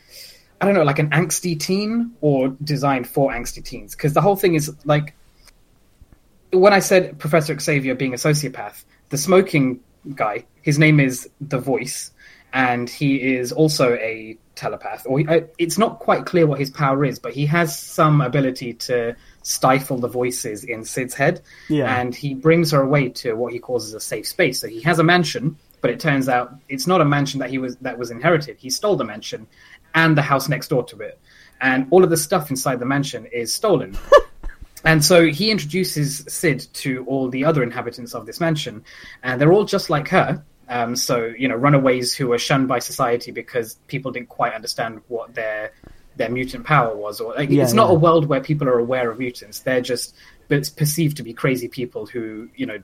I 0.59 0.65
don't 0.65 0.73
know, 0.73 0.83
like 0.83 0.99
an 0.99 1.11
angsty 1.11 1.57
teen 1.57 2.11
or 2.19 2.49
designed 2.63 3.07
for 3.07 3.31
angsty 3.31 3.63
teens, 3.63 3.95
because 3.95 4.13
the 4.13 4.21
whole 4.21 4.35
thing 4.35 4.55
is 4.55 4.75
like, 4.85 5.15
when 6.51 6.73
I 6.73 6.79
said 6.79 7.19
Professor 7.19 7.57
Xavier 7.57 7.93
being 7.95 8.13
a 8.13 8.17
sociopath, 8.17 8.83
the 9.09 9.17
smoking 9.17 9.81
guy, 10.15 10.45
his 10.63 10.79
name 10.79 10.99
is 10.99 11.29
The 11.39 11.59
Voice, 11.59 12.11
and 12.53 12.89
he 12.89 13.35
is 13.35 13.51
also 13.51 13.93
a 13.95 14.37
telepath. 14.55 15.05
Or 15.05 15.19
he, 15.19 15.27
uh, 15.27 15.41
it's 15.57 15.77
not 15.77 15.99
quite 15.99 16.25
clear 16.25 16.47
what 16.47 16.59
his 16.59 16.71
power 16.71 17.05
is, 17.05 17.19
but 17.19 17.33
he 17.33 17.45
has 17.47 17.77
some 17.77 18.21
ability 18.21 18.73
to 18.73 19.15
stifle 19.43 19.97
the 19.99 20.07
voices 20.07 20.63
in 20.63 20.85
Sid's 20.85 21.13
head, 21.13 21.41
Yeah. 21.69 21.99
and 21.99 22.15
he 22.15 22.33
brings 22.33 22.71
her 22.71 22.81
away 22.81 23.09
to 23.09 23.33
what 23.35 23.53
he 23.53 23.59
calls 23.59 23.85
as 23.85 23.93
a 23.93 23.99
safe 23.99 24.25
space. 24.27 24.59
So 24.59 24.67
he 24.67 24.81
has 24.81 24.97
a 24.97 25.03
mansion, 25.03 25.57
but 25.85 25.91
it 25.91 25.99
turns 25.99 26.27
out 26.27 26.51
it's 26.67 26.87
not 26.87 26.99
a 26.99 27.05
mansion 27.05 27.39
that 27.39 27.51
he 27.51 27.59
was 27.59 27.75
that 27.75 27.95
was 27.95 28.09
inherited. 28.09 28.57
He 28.57 28.71
stole 28.71 28.95
the 28.95 29.03
mansion 29.03 29.45
and 29.93 30.17
the 30.17 30.23
house 30.23 30.49
next 30.49 30.69
door 30.69 30.83
to 30.85 30.99
it, 31.01 31.19
and 31.61 31.85
all 31.91 32.03
of 32.03 32.09
the 32.09 32.17
stuff 32.17 32.49
inside 32.49 32.79
the 32.79 32.87
mansion 32.87 33.27
is 33.27 33.53
stolen. 33.53 33.95
And 34.83 35.03
so 35.03 35.25
he 35.25 35.49
introduces 35.49 36.25
Sid 36.27 36.67
to 36.73 37.03
all 37.07 37.27
the 37.27 37.43
other 37.43 37.63
inhabitants 37.63 38.13
of 38.13 38.27
this 38.27 38.39
mansion, 38.39 38.83
and 39.23 39.41
they're 39.41 39.51
all 39.51 39.65
just 39.65 39.89
like 39.89 40.07
her. 40.09 40.43
Um, 40.69 40.95
so 40.95 41.25
you 41.37 41.47
know, 41.47 41.55
runaways 41.55 42.15
who 42.15 42.27
were 42.27 42.37
shunned 42.37 42.67
by 42.67 42.79
society 42.79 43.31
because 43.31 43.79
people 43.87 44.11
didn't 44.11 44.29
quite 44.29 44.53
understand 44.53 45.01
what 45.07 45.33
their 45.33 45.71
their 46.17 46.29
mutant 46.29 46.65
power 46.65 46.95
was, 46.95 47.19
or 47.19 47.33
like, 47.33 47.49
Yeah, 47.49 47.63
it's 47.63 47.73
not 47.73 47.89
yeah. 47.89 47.95
a 47.95 47.99
world 47.99 48.27
where 48.27 48.41
people 48.41 48.67
are 48.67 48.79
aware 48.79 49.09
of 49.09 49.17
mutants. 49.17 49.59
They're 49.59 49.81
just, 49.81 50.15
but 50.47 50.57
it's 50.59 50.69
perceived 50.69 51.17
to 51.17 51.23
be 51.23 51.33
crazy 51.33 51.67
people 51.67 52.05
who 52.05 52.49
you 52.55 52.67
know 52.67 52.79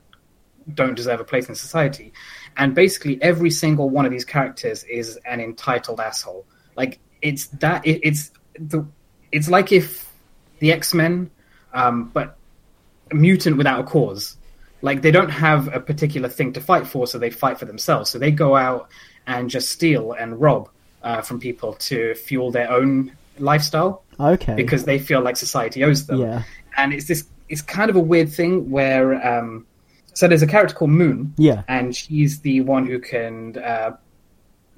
don't 0.72 0.94
deserve 0.94 1.20
a 1.20 1.24
place 1.24 1.48
in 1.48 1.54
society. 1.54 2.12
And 2.56 2.74
basically, 2.74 3.20
every 3.22 3.50
single 3.50 3.88
one 3.88 4.04
of 4.04 4.12
these 4.12 4.24
characters 4.24 4.84
is 4.84 5.18
an 5.24 5.40
entitled 5.40 6.00
asshole. 6.00 6.44
Like 6.76 6.98
it's 7.20 7.46
that 7.46 7.86
it, 7.86 8.00
it's 8.02 8.30
the 8.58 8.86
it's 9.30 9.48
like 9.48 9.72
if 9.72 10.10
the 10.58 10.72
X 10.72 10.94
Men, 10.94 11.30
um, 11.72 12.10
but 12.12 12.36
a 13.10 13.14
mutant 13.14 13.56
without 13.56 13.80
a 13.80 13.84
cause. 13.84 14.36
Like 14.84 15.02
they 15.02 15.12
don't 15.12 15.30
have 15.30 15.72
a 15.72 15.78
particular 15.78 16.28
thing 16.28 16.54
to 16.54 16.60
fight 16.60 16.88
for, 16.88 17.06
so 17.06 17.18
they 17.18 17.30
fight 17.30 17.58
for 17.58 17.66
themselves. 17.66 18.10
So 18.10 18.18
they 18.18 18.32
go 18.32 18.56
out 18.56 18.88
and 19.26 19.48
just 19.48 19.70
steal 19.70 20.12
and 20.12 20.40
rob 20.40 20.68
uh, 21.02 21.22
from 21.22 21.40
people 21.40 21.74
to 21.74 22.14
fuel 22.14 22.50
their 22.50 22.70
own 22.70 23.12
lifestyle 23.38 24.02
Okay. 24.20 24.54
because 24.54 24.84
they 24.84 24.98
feel 24.98 25.20
like 25.20 25.36
society 25.36 25.84
owes 25.84 26.06
them 26.06 26.20
yeah. 26.20 26.42
and 26.76 26.92
it's 26.92 27.06
this 27.06 27.26
it's 27.48 27.62
kind 27.62 27.90
of 27.90 27.96
a 27.96 28.00
weird 28.00 28.30
thing 28.30 28.70
where 28.70 29.14
um 29.26 29.66
so 30.14 30.28
there's 30.28 30.42
a 30.42 30.46
character 30.46 30.74
called 30.74 30.90
moon 30.90 31.34
Yeah. 31.36 31.62
and 31.68 31.94
she's 31.94 32.40
the 32.40 32.60
one 32.60 32.86
who 32.86 32.98
can 32.98 33.56
uh, 33.58 33.96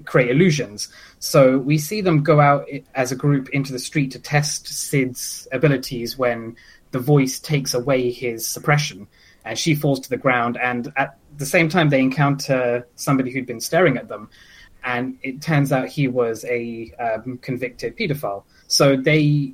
create 0.05 0.29
illusions 0.29 0.89
so 1.19 1.57
we 1.57 1.77
see 1.77 2.01
them 2.01 2.21
go 2.23 2.39
out 2.39 2.67
as 2.93 3.11
a 3.11 3.15
group 3.15 3.49
into 3.49 3.71
the 3.71 3.79
street 3.79 4.11
to 4.11 4.19
test 4.19 4.67
sid's 4.67 5.47
abilities 5.51 6.17
when 6.17 6.55
the 6.91 6.99
voice 6.99 7.39
takes 7.39 7.73
away 7.73 8.11
his 8.11 8.45
suppression 8.45 9.07
and 9.45 9.57
she 9.57 9.73
falls 9.75 9.99
to 10.01 10.09
the 10.09 10.17
ground 10.17 10.57
and 10.61 10.91
at 10.97 11.17
the 11.37 11.45
same 11.45 11.69
time 11.69 11.89
they 11.89 11.99
encounter 11.99 12.87
somebody 12.95 13.31
who'd 13.31 13.45
been 13.45 13.61
staring 13.61 13.97
at 13.97 14.07
them 14.07 14.29
and 14.83 15.17
it 15.23 15.41
turns 15.41 15.71
out 15.71 15.87
he 15.87 16.07
was 16.07 16.45
a 16.45 16.91
um, 16.99 17.37
convicted 17.39 17.97
pedophile 17.97 18.43
so 18.67 18.95
they 18.95 19.53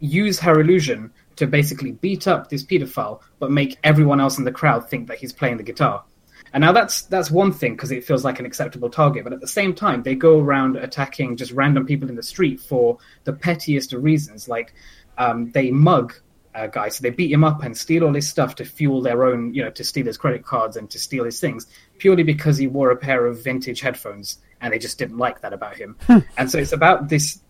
use 0.00 0.38
her 0.40 0.60
illusion 0.60 1.10
to 1.42 1.46
basically 1.48 1.90
beat 1.90 2.28
up 2.28 2.48
this 2.48 2.62
pedophile, 2.62 3.20
but 3.40 3.50
make 3.50 3.76
everyone 3.82 4.20
else 4.20 4.38
in 4.38 4.44
the 4.44 4.52
crowd 4.52 4.88
think 4.88 5.08
that 5.08 5.18
he's 5.18 5.32
playing 5.32 5.56
the 5.56 5.62
guitar. 5.64 6.04
And 6.52 6.62
now 6.62 6.70
that's 6.70 7.02
that's 7.02 7.30
one 7.30 7.52
thing 7.52 7.72
because 7.74 7.90
it 7.90 8.04
feels 8.04 8.24
like 8.24 8.38
an 8.38 8.46
acceptable 8.46 8.88
target, 8.88 9.24
but 9.24 9.32
at 9.32 9.40
the 9.40 9.48
same 9.48 9.74
time 9.74 10.02
they 10.02 10.14
go 10.14 10.38
around 10.38 10.76
attacking 10.76 11.36
just 11.36 11.50
random 11.50 11.84
people 11.84 12.08
in 12.08 12.14
the 12.14 12.22
street 12.22 12.60
for 12.60 12.98
the 13.24 13.32
pettiest 13.32 13.92
of 13.92 14.04
reasons, 14.04 14.48
like 14.48 14.72
um, 15.18 15.50
they 15.50 15.72
mug 15.72 16.14
a 16.54 16.68
guy, 16.68 16.90
so 16.90 17.02
they 17.02 17.10
beat 17.10 17.32
him 17.32 17.42
up 17.42 17.64
and 17.64 17.76
steal 17.76 18.04
all 18.04 18.14
his 18.14 18.28
stuff 18.28 18.54
to 18.56 18.64
fuel 18.64 19.02
their 19.02 19.24
own, 19.24 19.52
you 19.52 19.64
know, 19.64 19.70
to 19.70 19.82
steal 19.82 20.06
his 20.06 20.18
credit 20.18 20.44
cards 20.44 20.76
and 20.76 20.88
to 20.90 20.98
steal 20.98 21.24
his 21.24 21.40
things 21.40 21.66
purely 21.98 22.22
because 22.22 22.56
he 22.56 22.68
wore 22.68 22.90
a 22.90 22.96
pair 22.96 23.26
of 23.26 23.42
vintage 23.42 23.80
headphones 23.80 24.38
and 24.60 24.72
they 24.72 24.78
just 24.78 24.98
didn't 24.98 25.18
like 25.18 25.40
that 25.40 25.52
about 25.52 25.76
him. 25.76 25.96
and 26.36 26.50
so 26.50 26.58
it's 26.58 26.72
about 26.72 27.08
this 27.08 27.40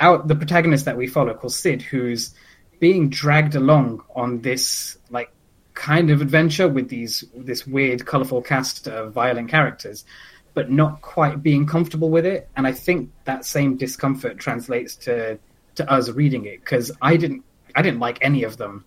out 0.00 0.28
the 0.28 0.34
protagonist 0.34 0.84
that 0.84 0.96
we 0.96 1.06
follow 1.06 1.34
called 1.34 1.52
Sid, 1.52 1.82
who's 1.82 2.34
being 2.82 3.08
dragged 3.08 3.54
along 3.54 4.02
on 4.16 4.40
this 4.40 4.98
like 5.08 5.30
kind 5.72 6.10
of 6.10 6.20
adventure 6.20 6.66
with 6.66 6.88
these 6.88 7.22
this 7.32 7.64
weird, 7.64 8.04
colorful 8.04 8.42
cast 8.42 8.88
of 8.88 9.12
violent 9.12 9.48
characters, 9.48 10.04
but 10.52 10.68
not 10.68 11.00
quite 11.00 11.44
being 11.44 11.64
comfortable 11.64 12.10
with 12.10 12.26
it. 12.26 12.48
And 12.56 12.66
I 12.66 12.72
think 12.72 13.12
that 13.24 13.44
same 13.44 13.76
discomfort 13.76 14.36
translates 14.40 14.96
to 15.06 15.38
to 15.76 15.88
us 15.88 16.08
reading 16.10 16.44
it 16.46 16.58
because 16.58 16.90
I 17.00 17.16
didn't 17.16 17.44
I 17.76 17.82
didn't 17.82 18.00
like 18.00 18.18
any 18.20 18.42
of 18.42 18.56
them, 18.56 18.84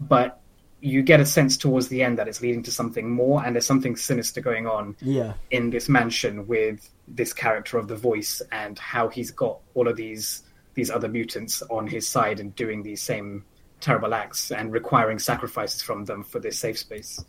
but 0.00 0.40
you 0.80 1.02
get 1.02 1.20
a 1.20 1.26
sense 1.26 1.58
towards 1.58 1.88
the 1.88 2.02
end 2.02 2.18
that 2.18 2.28
it's 2.28 2.40
leading 2.40 2.62
to 2.62 2.70
something 2.70 3.10
more, 3.10 3.44
and 3.44 3.54
there's 3.54 3.66
something 3.66 3.94
sinister 3.94 4.40
going 4.40 4.66
on 4.66 4.96
Yeah. 5.02 5.34
in 5.50 5.68
this 5.68 5.90
mansion 5.90 6.46
with 6.46 6.88
this 7.06 7.34
character 7.34 7.76
of 7.76 7.88
the 7.88 7.96
voice 7.96 8.40
and 8.50 8.78
how 8.78 9.08
he's 9.08 9.30
got 9.32 9.58
all 9.74 9.86
of 9.86 9.96
these 9.96 10.44
these 10.74 10.90
other 10.90 11.08
mutants 11.08 11.62
on 11.70 11.86
his 11.86 12.06
side 12.06 12.40
and 12.40 12.54
doing 12.54 12.82
these 12.82 13.02
same 13.02 13.44
terrible 13.80 14.14
acts 14.14 14.50
and 14.50 14.72
requiring 14.72 15.18
sacrifices 15.18 15.82
from 15.82 16.04
them 16.04 16.24
for 16.24 16.38
this 16.38 16.58
safe 16.58 16.78
space. 16.78 17.22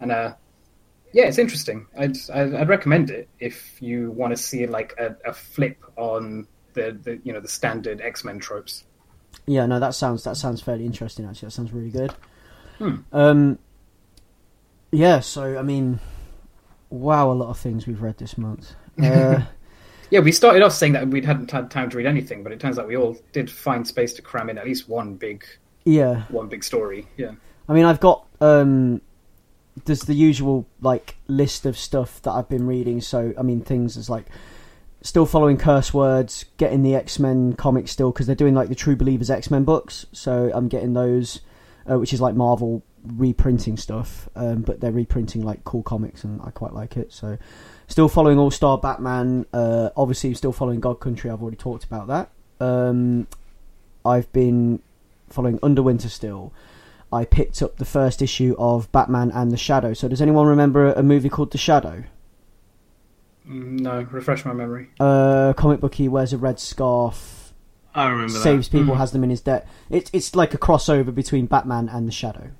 And 0.00 0.10
uh, 0.10 0.34
yeah, 1.12 1.24
it's 1.24 1.38
interesting. 1.38 1.86
I'd, 1.96 2.16
I'd 2.32 2.54
I'd 2.54 2.68
recommend 2.68 3.10
it 3.10 3.28
if 3.38 3.80
you 3.80 4.10
want 4.10 4.32
to 4.34 4.36
see 4.36 4.66
like 4.66 4.94
a, 4.98 5.16
a 5.26 5.32
flip 5.32 5.84
on 5.96 6.46
the, 6.74 6.98
the 7.02 7.20
you 7.24 7.32
know 7.32 7.40
the 7.40 7.48
standard 7.48 8.00
X 8.00 8.24
Men 8.24 8.38
tropes. 8.38 8.84
Yeah, 9.46 9.66
no, 9.66 9.80
that 9.80 9.94
sounds 9.94 10.24
that 10.24 10.36
sounds 10.36 10.60
fairly 10.60 10.86
interesting. 10.86 11.26
Actually, 11.26 11.46
that 11.46 11.52
sounds 11.52 11.72
really 11.72 11.90
good. 11.90 12.14
Hmm. 12.78 12.96
Um, 13.12 13.58
yeah. 14.90 15.20
So, 15.20 15.58
I 15.58 15.62
mean, 15.62 16.00
wow, 16.90 17.30
a 17.30 17.34
lot 17.34 17.48
of 17.48 17.58
things 17.58 17.86
we've 17.86 18.02
read 18.02 18.18
this 18.18 18.38
month. 18.38 18.74
Uh, 19.02 19.42
Yeah, 20.10 20.20
we 20.20 20.32
started 20.32 20.62
off 20.62 20.72
saying 20.72 20.92
that 20.92 21.08
we 21.08 21.22
hadn't 21.22 21.50
had 21.50 21.70
time 21.70 21.90
to 21.90 21.96
read 21.96 22.06
anything, 22.06 22.42
but 22.42 22.52
it 22.52 22.60
turns 22.60 22.78
out 22.78 22.88
we 22.88 22.96
all 22.96 23.16
did 23.32 23.50
find 23.50 23.86
space 23.86 24.14
to 24.14 24.22
cram 24.22 24.48
in 24.48 24.58
at 24.58 24.64
least 24.64 24.88
one 24.88 25.14
big 25.14 25.44
yeah. 25.84 26.24
one 26.28 26.48
big 26.48 26.64
story. 26.64 27.06
Yeah. 27.16 27.32
I 27.68 27.74
mean, 27.74 27.84
I've 27.84 28.00
got 28.00 28.26
um, 28.40 29.00
there's 29.84 30.02
the 30.02 30.14
usual 30.14 30.66
like 30.80 31.16
list 31.26 31.66
of 31.66 31.76
stuff 31.76 32.22
that 32.22 32.32
I've 32.32 32.48
been 32.48 32.66
reading. 32.66 33.00
So, 33.00 33.32
I 33.38 33.42
mean, 33.42 33.60
things 33.60 33.96
as 33.96 34.08
like 34.08 34.26
still 35.02 35.26
following 35.26 35.56
curse 35.56 35.92
words, 35.92 36.44
getting 36.56 36.82
the 36.82 36.94
X 36.94 37.18
Men 37.18 37.54
comics 37.54 37.90
still 37.90 38.10
because 38.10 38.26
they're 38.26 38.36
doing 38.36 38.54
like 38.54 38.68
the 38.68 38.74
True 38.74 38.96
Believers 38.96 39.30
X 39.30 39.50
Men 39.50 39.64
books. 39.64 40.06
So 40.12 40.50
I'm 40.54 40.68
getting 40.68 40.94
those, 40.94 41.40
uh, 41.90 41.98
which 41.98 42.12
is 42.12 42.20
like 42.20 42.34
Marvel 42.34 42.82
reprinting 43.04 43.76
stuff, 43.76 44.28
um, 44.34 44.62
but 44.62 44.80
they're 44.80 44.92
reprinting 44.92 45.42
like 45.42 45.64
cool 45.64 45.82
comics, 45.82 46.24
and 46.24 46.40
I 46.42 46.50
quite 46.50 46.72
like 46.72 46.96
it. 46.96 47.12
So 47.12 47.38
still 47.88 48.08
following 48.08 48.38
All 48.38 48.50
Star 48.52 48.78
Batman. 48.78 49.44
Uh, 49.52 49.90
obviously, 49.96 50.32
still 50.34 50.52
following 50.52 50.78
God 50.80 51.00
Country. 51.00 51.28
I've 51.30 51.42
already 51.42 51.56
talked 51.56 51.82
about 51.84 52.06
that. 52.06 52.30
Um, 52.64 53.26
I've 54.04 54.32
been 54.32 54.80
following 55.28 55.58
Underwinter 55.62 56.08
still. 56.08 56.52
I 57.12 57.24
picked 57.24 57.62
up 57.62 57.76
the 57.78 57.84
first 57.84 58.20
issue 58.22 58.54
of 58.58 58.90
Batman 58.92 59.30
and 59.32 59.50
the 59.50 59.56
Shadow. 59.56 59.94
So 59.94 60.08
does 60.08 60.20
anyone 60.22 60.46
remember 60.46 60.92
a 60.92 61.02
movie 61.02 61.28
called 61.30 61.50
The 61.52 61.58
Shadow? 61.58 62.04
Mm, 63.48 63.80
No, 63.80 64.02
refresh 64.10 64.44
my 64.44 64.52
memory. 64.52 64.88
Uh, 65.00 65.52
comic 65.54 65.80
book 65.80 65.94
he 65.94 66.08
wears 66.08 66.32
a 66.32 66.38
red 66.38 66.60
scarf. 66.60 67.52
I 67.94 68.08
remember 68.08 68.32
saves 68.38 68.68
that. 68.68 68.78
people, 68.78 68.94
Mm. 68.94 68.98
has 68.98 69.12
them 69.12 69.24
in 69.24 69.30
his 69.30 69.40
debt. 69.40 69.66
It's 69.90 70.10
it's 70.12 70.36
like 70.36 70.52
a 70.54 70.58
crossover 70.58 71.14
between 71.14 71.46
Batman 71.46 71.88
and 71.88 72.06
the 72.06 72.12
Shadow. 72.12 72.50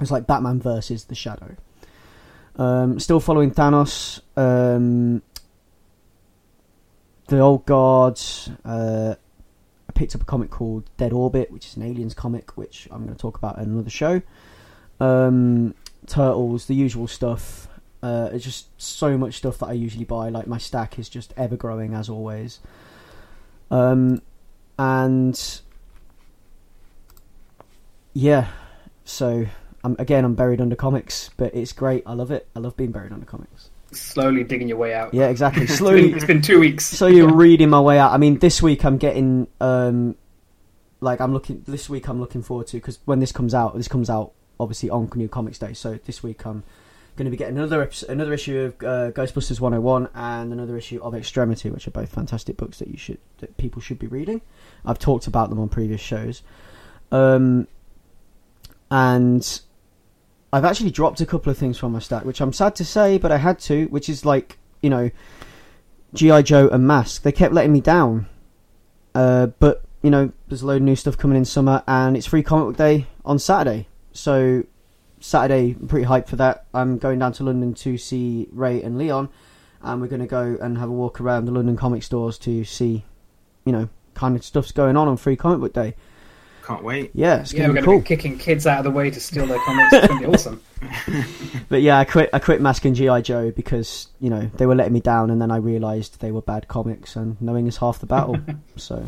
It's 0.00 0.10
like 0.10 0.26
Batman 0.26 0.60
versus 0.60 1.04
the 1.04 1.14
Shadow. 1.14 1.56
Um, 2.56 3.00
still 3.00 3.20
following 3.20 3.50
Thanos. 3.50 4.20
Um, 4.36 5.22
the 7.26 7.38
Old 7.40 7.66
Guards. 7.66 8.50
Uh, 8.64 9.14
I 9.88 9.92
picked 9.92 10.14
up 10.14 10.22
a 10.22 10.24
comic 10.24 10.50
called 10.50 10.88
Dead 10.96 11.12
Orbit, 11.12 11.50
which 11.50 11.66
is 11.66 11.76
an 11.76 11.82
aliens 11.82 12.14
comic, 12.14 12.56
which 12.56 12.88
I'm 12.90 13.04
going 13.04 13.14
to 13.14 13.20
talk 13.20 13.36
about 13.36 13.58
in 13.58 13.64
another 13.64 13.90
show. 13.90 14.22
Um, 15.00 15.74
Turtles, 16.06 16.66
the 16.66 16.74
usual 16.74 17.06
stuff. 17.06 17.68
Uh, 18.02 18.28
it's 18.32 18.44
just 18.44 18.68
so 18.80 19.16
much 19.16 19.34
stuff 19.34 19.58
that 19.58 19.66
I 19.66 19.72
usually 19.72 20.04
buy. 20.04 20.28
Like 20.28 20.46
my 20.46 20.58
stack 20.58 20.98
is 20.98 21.08
just 21.08 21.32
ever 21.36 21.56
growing 21.56 21.94
as 21.94 22.08
always. 22.08 22.60
Um, 23.70 24.20
and 24.78 25.60
yeah, 28.12 28.48
so 29.04 29.46
I'm 29.84 29.96
again 29.98 30.24
I'm 30.24 30.34
buried 30.34 30.60
under 30.60 30.74
comics, 30.74 31.30
but 31.36 31.54
it's 31.54 31.72
great. 31.72 32.02
I 32.06 32.14
love 32.14 32.30
it. 32.30 32.48
I 32.56 32.58
love 32.58 32.76
being 32.76 32.90
buried 32.90 33.12
under 33.12 33.26
comics. 33.26 33.70
Slowly 33.92 34.42
digging 34.42 34.66
your 34.66 34.78
way 34.78 34.94
out. 34.94 35.14
Yeah, 35.14 35.28
exactly. 35.28 35.62
It's 35.64 35.72
been, 35.72 35.78
Slowly, 35.78 36.12
it's 36.12 36.24
been 36.24 36.42
two 36.42 36.58
weeks. 36.58 36.84
so 36.98 37.06
you're 37.06 37.32
reading 37.32 37.70
my 37.70 37.80
way 37.80 37.98
out. 37.98 38.12
I 38.12 38.16
mean, 38.16 38.38
this 38.38 38.60
week 38.60 38.84
I'm 38.84 38.98
getting 38.98 39.46
um, 39.60 40.16
like 41.00 41.20
I'm 41.20 41.32
looking. 41.32 41.62
This 41.66 41.88
week 41.88 42.08
I'm 42.08 42.18
looking 42.18 42.42
forward 42.42 42.66
to 42.68 42.78
because 42.78 42.98
when 43.04 43.20
this 43.20 43.30
comes 43.30 43.54
out, 43.54 43.76
this 43.76 43.88
comes 43.88 44.10
out 44.10 44.32
obviously 44.58 44.90
on 44.90 45.10
New 45.14 45.28
Comics 45.28 45.58
Day. 45.58 45.74
So 45.74 45.98
this 46.04 46.22
week 46.22 46.44
I'm 46.46 46.64
going 47.16 47.26
to 47.26 47.30
be 47.30 47.36
getting 47.36 47.56
another 47.56 47.88
another 48.08 48.32
issue 48.32 48.58
of 48.60 48.74
uh, 48.82 49.12
Ghostbusters 49.12 49.60
101 49.60 50.08
and 50.14 50.52
another 50.52 50.76
issue 50.76 51.00
of 51.02 51.14
Extremity, 51.14 51.70
which 51.70 51.86
are 51.86 51.92
both 51.92 52.12
fantastic 52.12 52.56
books 52.56 52.78
that 52.78 52.88
you 52.88 52.96
should 52.96 53.18
that 53.38 53.56
people 53.56 53.80
should 53.80 53.98
be 53.98 54.06
reading. 54.06 54.40
I've 54.84 54.98
talked 54.98 55.26
about 55.26 55.50
them 55.50 55.60
on 55.60 55.68
previous 55.68 56.00
shows, 56.00 56.42
um, 57.12 57.68
and 58.90 59.60
I've 60.54 60.64
actually 60.64 60.92
dropped 60.92 61.20
a 61.20 61.26
couple 61.26 61.50
of 61.50 61.58
things 61.58 61.76
from 61.76 61.90
my 61.90 61.98
stack, 61.98 62.24
which 62.24 62.40
I'm 62.40 62.52
sad 62.52 62.76
to 62.76 62.84
say, 62.84 63.18
but 63.18 63.32
I 63.32 63.38
had 63.38 63.58
to. 63.60 63.86
Which 63.86 64.08
is 64.08 64.24
like 64.24 64.56
you 64.82 64.88
know, 64.88 65.10
GI 66.14 66.44
Joe 66.44 66.68
and 66.68 66.86
Mask. 66.86 67.22
They 67.22 67.32
kept 67.32 67.52
letting 67.52 67.72
me 67.72 67.80
down, 67.80 68.28
uh, 69.16 69.46
but 69.46 69.82
you 70.00 70.10
know, 70.10 70.30
there's 70.46 70.62
a 70.62 70.66
load 70.66 70.76
of 70.76 70.82
new 70.82 70.94
stuff 70.94 71.18
coming 71.18 71.36
in 71.36 71.44
summer, 71.44 71.82
and 71.88 72.16
it's 72.16 72.26
free 72.26 72.44
comic 72.44 72.68
book 72.68 72.76
day 72.76 73.08
on 73.24 73.40
Saturday. 73.40 73.88
So 74.12 74.62
Saturday, 75.18 75.74
I'm 75.80 75.88
pretty 75.88 76.06
hyped 76.06 76.28
for 76.28 76.36
that. 76.36 76.66
I'm 76.72 76.98
going 76.98 77.18
down 77.18 77.32
to 77.32 77.42
London 77.42 77.74
to 77.74 77.98
see 77.98 78.46
Ray 78.52 78.80
and 78.80 78.96
Leon, 78.96 79.30
and 79.82 80.00
we're 80.00 80.06
going 80.06 80.20
to 80.20 80.28
go 80.28 80.56
and 80.62 80.78
have 80.78 80.88
a 80.88 80.92
walk 80.92 81.20
around 81.20 81.46
the 81.46 81.52
London 81.52 81.76
comic 81.76 82.04
stores 82.04 82.38
to 82.38 82.62
see, 82.62 83.04
you 83.64 83.72
know, 83.72 83.88
kind 84.14 84.36
of 84.36 84.44
stuff's 84.44 84.70
going 84.70 84.96
on 84.96 85.08
on 85.08 85.16
Free 85.16 85.34
Comic 85.34 85.58
Book 85.58 85.72
Day. 85.72 85.96
Can't 86.66 86.82
wait. 86.82 87.10
Yeah, 87.14 87.40
it's 87.40 87.52
yeah, 87.52 87.60
going 87.66 87.70
we're 87.70 87.74
be 87.82 87.86
going 87.86 87.98
cool. 87.98 87.98
to 87.98 88.02
be 88.02 88.16
kicking 88.16 88.38
kids 88.38 88.66
out 88.66 88.78
of 88.78 88.84
the 88.84 88.90
way 88.90 89.10
to 89.10 89.20
steal 89.20 89.46
their 89.46 89.58
comics. 89.58 89.92
It's 89.92 90.06
going 90.08 90.22
to 90.22 90.28
be 90.28 90.34
awesome. 90.34 90.62
But 91.68 91.82
yeah, 91.82 91.98
I 91.98 92.04
quit. 92.04 92.30
I 92.32 92.38
quit 92.38 92.60
Mask 92.60 92.84
and 92.84 92.94
GI 92.94 93.22
Joe 93.22 93.50
because 93.50 94.08
you 94.20 94.30
know 94.30 94.50
they 94.56 94.66
were 94.66 94.74
letting 94.74 94.92
me 94.92 95.00
down, 95.00 95.30
and 95.30 95.40
then 95.40 95.50
I 95.50 95.56
realised 95.56 96.20
they 96.20 96.30
were 96.30 96.42
bad 96.42 96.68
comics, 96.68 97.16
and 97.16 97.40
knowing 97.40 97.66
is 97.66 97.76
half 97.78 97.98
the 98.00 98.06
battle. 98.06 98.38
so 98.76 99.04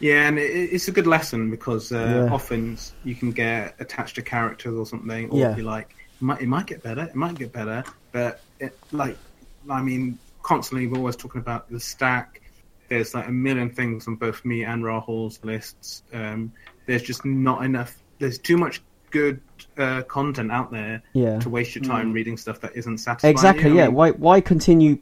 Yeah, 0.00 0.28
and 0.28 0.38
it's 0.38 0.88
a 0.88 0.92
good 0.92 1.06
lesson 1.06 1.50
because 1.50 1.92
uh, 1.92 2.24
Yeah. 2.26 2.32
often 2.34 2.76
you 3.04 3.14
can 3.14 3.32
get 3.32 3.76
attached 3.80 4.16
to 4.16 4.22
characters 4.22 4.74
or 4.74 4.86
something, 4.86 5.30
or 5.30 5.38
Yeah. 5.38 5.52
be 5.54 5.62
like, 5.62 5.90
it 6.20 6.22
might, 6.22 6.40
it 6.42 6.48
might 6.48 6.66
get 6.66 6.82
better, 6.82 7.02
it 7.04 7.14
might 7.14 7.34
get 7.38 7.52
better, 7.52 7.84
but 8.12 8.42
it, 8.60 8.76
like, 8.92 9.16
I 9.70 9.82
mean, 9.82 10.18
constantly 10.42 10.86
we're 10.86 10.98
always 10.98 11.16
talking 11.16 11.40
about 11.40 11.70
the 11.70 11.80
stack. 11.80 12.40
There's 12.88 13.14
like 13.14 13.28
a 13.28 13.32
million 13.32 13.70
things 13.70 14.06
on 14.08 14.16
both 14.16 14.44
me 14.44 14.64
and 14.64 14.82
Rahul's 14.82 15.38
lists. 15.44 16.02
Um, 16.12 16.52
there's 16.86 17.02
just 17.02 17.24
not 17.24 17.64
enough. 17.64 17.96
There's 18.18 18.38
too 18.38 18.56
much 18.56 18.82
good 19.10 19.40
uh, 19.78 20.02
content 20.02 20.50
out 20.50 20.72
there 20.72 21.02
yeah, 21.12 21.38
to 21.38 21.48
waste 21.48 21.74
your 21.76 21.84
time 21.84 22.12
reading 22.12 22.36
stuff 22.36 22.60
that 22.60 22.72
isn't 22.76 22.98
satisfying. 22.98 23.30
exactly. 23.30 23.70
you. 23.70 23.74
I 23.74 23.76
Yeah, 23.76 23.86
mean, 23.86 23.94
why 23.94 24.10
why 24.10 24.40
continue 24.40 24.98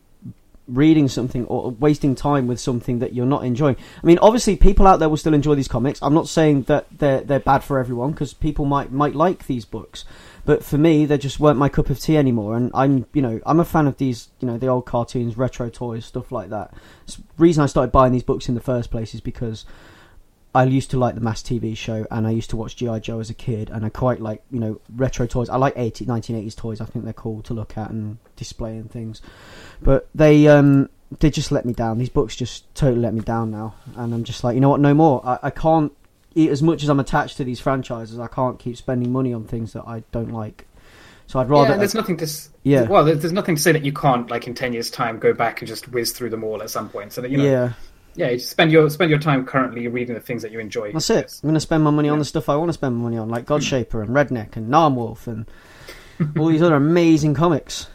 reading 0.68 1.08
something 1.08 1.44
or 1.46 1.70
wasting 1.72 2.14
time 2.14 2.46
with 2.46 2.60
something 2.60 3.00
that 3.00 3.14
you're 3.14 3.26
not 3.26 3.44
enjoying? 3.44 3.76
I 4.02 4.06
mean, 4.06 4.18
obviously, 4.18 4.56
people 4.56 4.86
out 4.86 4.98
there 4.98 5.08
will 5.08 5.16
still 5.16 5.34
enjoy 5.34 5.54
these 5.54 5.68
comics. 5.68 5.98
I'm 6.02 6.14
not 6.14 6.28
saying 6.28 6.62
that 6.64 6.86
they're 6.96 7.22
they're 7.22 7.40
bad 7.40 7.64
for 7.64 7.78
everyone 7.78 8.12
because 8.12 8.34
people 8.34 8.64
might 8.64 8.92
might 8.92 9.14
like 9.14 9.46
these 9.46 9.64
books, 9.64 10.04
but 10.44 10.62
for 10.64 10.76
me, 10.78 11.06
they 11.06 11.18
just 11.18 11.40
weren't 11.40 11.58
my 11.58 11.68
cup 11.70 11.88
of 11.90 11.98
tea 11.98 12.16
anymore. 12.16 12.56
And 12.56 12.70
I'm 12.74 13.06
you 13.14 13.22
know 13.22 13.40
I'm 13.46 13.60
a 13.60 13.64
fan 13.64 13.86
of 13.86 13.96
these 13.96 14.28
you 14.40 14.46
know 14.46 14.58
the 14.58 14.68
old 14.68 14.84
cartoons, 14.84 15.36
retro 15.38 15.70
toys, 15.70 16.04
stuff 16.04 16.30
like 16.30 16.50
that. 16.50 16.74
It's 17.04 17.16
the 17.16 17.22
reason 17.38 17.62
I 17.62 17.66
started 17.66 17.92
buying 17.92 18.12
these 18.12 18.22
books 18.22 18.48
in 18.48 18.54
the 18.54 18.60
first 18.60 18.90
place 18.90 19.14
is 19.14 19.20
because. 19.22 19.64
I 20.54 20.64
used 20.64 20.90
to 20.90 20.98
like 20.98 21.14
the 21.14 21.20
Mask 21.20 21.46
TV 21.46 21.76
show, 21.76 22.06
and 22.10 22.26
I 22.26 22.30
used 22.30 22.50
to 22.50 22.56
watch 22.56 22.76
GI 22.76 23.00
Joe 23.00 23.20
as 23.20 23.30
a 23.30 23.34
kid, 23.34 23.70
and 23.70 23.86
I 23.86 23.88
quite 23.88 24.20
like 24.20 24.42
you 24.50 24.60
know 24.60 24.80
retro 24.94 25.26
toys. 25.26 25.48
I 25.48 25.56
like 25.56 25.74
80, 25.76 26.04
1980s 26.06 26.56
toys. 26.56 26.80
I 26.80 26.84
think 26.84 27.04
they're 27.04 27.14
cool 27.14 27.42
to 27.42 27.54
look 27.54 27.78
at 27.78 27.90
and 27.90 28.18
display 28.36 28.76
and 28.76 28.90
things. 28.90 29.22
But 29.80 30.08
they 30.14 30.48
um 30.48 30.90
they 31.20 31.30
just 31.30 31.52
let 31.52 31.64
me 31.64 31.72
down. 31.72 31.98
These 31.98 32.10
books 32.10 32.36
just 32.36 32.72
totally 32.74 33.00
let 33.00 33.14
me 33.14 33.20
down 33.20 33.50
now, 33.50 33.74
and 33.96 34.12
I'm 34.12 34.24
just 34.24 34.44
like, 34.44 34.54
you 34.54 34.60
know 34.60 34.68
what, 34.68 34.80
no 34.80 34.92
more. 34.92 35.24
I, 35.24 35.38
I 35.44 35.50
can't 35.50 35.92
eat 36.34 36.50
as 36.50 36.62
much 36.62 36.82
as 36.82 36.88
I'm 36.88 37.00
attached 37.00 37.38
to 37.38 37.44
these 37.44 37.60
franchises. 37.60 38.18
I 38.18 38.26
can't 38.26 38.58
keep 38.58 38.76
spending 38.76 39.12
money 39.12 39.32
on 39.32 39.44
things 39.44 39.72
that 39.72 39.84
I 39.86 40.02
don't 40.12 40.32
like. 40.32 40.66
So 41.26 41.38
I'd 41.38 41.48
rather 41.48 41.70
yeah, 41.70 41.76
there's 41.78 41.94
nothing 41.94 42.18
to. 42.18 42.28
Yeah. 42.62 42.82
Well, 42.82 43.04
there's, 43.06 43.20
there's 43.20 43.32
nothing 43.32 43.56
to 43.56 43.62
say 43.62 43.72
that 43.72 43.84
you 43.84 43.92
can't, 43.92 44.30
like 44.30 44.46
in 44.46 44.54
ten 44.54 44.74
years' 44.74 44.90
time, 44.90 45.18
go 45.18 45.32
back 45.32 45.62
and 45.62 45.68
just 45.68 45.88
whiz 45.88 46.12
through 46.12 46.28
them 46.28 46.44
all 46.44 46.62
at 46.62 46.68
some 46.68 46.90
point. 46.90 47.12
So 47.14 47.22
that 47.22 47.30
you 47.30 47.38
know, 47.38 47.44
yeah. 47.44 47.72
Yeah, 48.14 48.28
you 48.30 48.38
spend 48.38 48.70
your 48.72 48.90
spend 48.90 49.10
your 49.10 49.18
time 49.18 49.46
currently 49.46 49.88
reading 49.88 50.14
the 50.14 50.20
things 50.20 50.42
that 50.42 50.52
you 50.52 50.58
enjoy. 50.60 50.92
That's 50.92 51.08
it. 51.10 51.40
I'm 51.42 51.48
going 51.48 51.54
to 51.54 51.60
spend 51.60 51.82
my 51.82 51.90
money 51.90 52.08
on 52.10 52.18
the 52.18 52.24
stuff 52.24 52.48
I 52.48 52.56
want 52.56 52.68
to 52.68 52.74
spend 52.74 52.96
my 52.96 53.02
money 53.04 53.16
on, 53.16 53.28
like 53.30 53.46
Godshaper 53.46 54.02
and 54.02 54.10
Redneck 54.10 54.56
and 54.56 54.70
Namwolf 54.70 55.26
and 55.26 55.46
all 56.38 56.48
these 56.48 56.60
other 56.62 56.74
amazing 56.76 57.34
comics. 57.34 57.86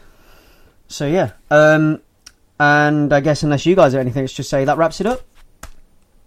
So 0.87 1.05
yeah, 1.05 1.31
um, 1.51 2.01
and 2.59 3.13
I 3.13 3.19
guess 3.19 3.43
unless 3.43 3.65
you 3.65 3.75
guys 3.75 3.93
have 3.93 4.01
anything, 4.01 4.23
let's 4.23 4.33
just 4.33 4.49
say 4.49 4.65
that 4.65 4.77
wraps 4.77 4.99
it 5.01 5.05
up. 5.05 5.21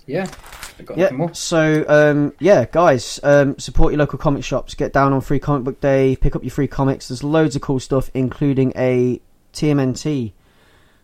Yeah, 0.06 0.26
got 0.84 0.96
Yeah. 0.98 1.10
more. 1.10 1.34
So 1.34 1.84
um, 1.88 2.32
yeah, 2.38 2.66
guys, 2.70 3.18
um, 3.24 3.58
support 3.58 3.92
your 3.92 3.98
local 3.98 4.18
comic 4.18 4.44
shops. 4.44 4.74
Get 4.74 4.92
down 4.92 5.12
on 5.12 5.20
Free 5.20 5.38
Comic 5.40 5.64
Book 5.64 5.80
Day. 5.80 6.16
Pick 6.16 6.36
up 6.36 6.42
your 6.44 6.50
free 6.52 6.68
comics. 6.68 7.08
There's 7.08 7.24
loads 7.24 7.56
of 7.56 7.62
cool 7.62 7.80
stuff, 7.80 8.10
including 8.14 8.72
a 8.76 9.20
TMNT 9.52 10.32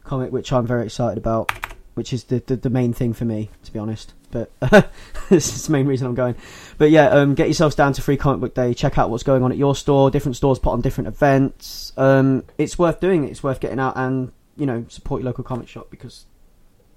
comic, 0.05 0.31
which 0.33 0.53
I'm 0.53 0.67
very 0.67 0.85
excited 0.85 1.19
about. 1.19 1.51
Which 1.97 2.13
is 2.13 2.25
the, 2.25 2.41
the, 2.47 2.57
the 2.57 2.71
main 2.71 2.93
thing 2.93 3.13
for 3.15 3.25
me, 3.25 3.49
to 3.65 3.73
be 3.73 3.79
honest. 3.79 4.13
But 4.31 4.51
this 5.31 5.49
is 5.55 5.67
the 5.67 5.73
main 5.73 5.87
reason 5.87 6.07
I'm 6.07 6.15
going. 6.15 6.35
But 6.77 6.91
yeah, 6.91 7.07
um, 7.09 7.35
get 7.35 7.47
yourselves 7.47 7.75
down 7.75 7.95
to 7.95 8.03
Free 8.03 8.19
Comic 8.19 8.41
Book 8.41 8.55
Day. 8.55 8.75
Check 8.75 8.99
out 8.99 9.09
what's 9.09 9.23
going 9.23 9.43
on 9.43 9.51
at 9.51 9.57
your 9.57 9.75
store. 9.75 10.11
Different 10.11 10.37
stores 10.37 10.59
put 10.59 10.71
on 10.73 10.83
different 10.83 11.09
events. 11.09 11.95
Um, 11.97 12.45
it's 12.59 12.79
worth 12.79 13.01
doing 13.01 13.25
it. 13.25 13.31
It's 13.31 13.43
worth 13.43 13.61
getting 13.61 13.81
out 13.81 13.97
and 13.97 14.31
you 14.59 14.67
know 14.67 14.85
support 14.89 15.23
your 15.23 15.27
local 15.27 15.43
comic 15.43 15.69
shop 15.69 15.89
because 15.91 16.27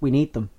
we 0.00 0.10
need 0.10 0.34
them. 0.34 0.50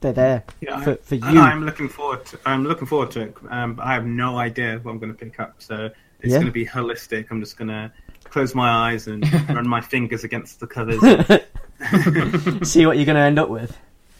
They're 0.00 0.12
there 0.12 0.44
Yeah, 0.60 0.80
for, 0.80 0.94
for 0.96 1.14
you. 1.16 1.40
I'm 1.40 1.64
looking 1.64 1.88
forward. 1.88 2.24
To, 2.26 2.38
I'm 2.46 2.64
looking 2.64 2.86
forward 2.86 3.10
to 3.12 3.20
it. 3.22 3.36
Um, 3.50 3.78
I 3.82 3.94
have 3.94 4.04
no 4.06 4.36
idea 4.38 4.78
what 4.82 4.92
I'm 4.92 4.98
going 5.00 5.12
to 5.12 5.18
pick 5.18 5.38
up, 5.40 5.54
so 5.58 5.90
it's 6.20 6.30
Yeah. 6.32 6.38
going 6.38 6.46
to 6.46 6.52
be 6.52 6.66
holistic. 6.66 7.26
I'm 7.30 7.40
just 7.40 7.56
going 7.56 7.68
to 7.68 7.90
close 8.24 8.54
my 8.54 8.68
eyes 8.68 9.06
and 9.08 9.24
run 9.48 9.68
my 9.68 9.80
fingers 9.80 10.22
against 10.24 10.60
the 10.60 10.66
covers. 10.68 11.00
see 12.64 12.86
what 12.86 12.96
you're 12.96 13.06
going 13.06 13.16
to 13.16 13.22
end 13.22 13.38
up 13.38 13.48
with. 13.48 13.76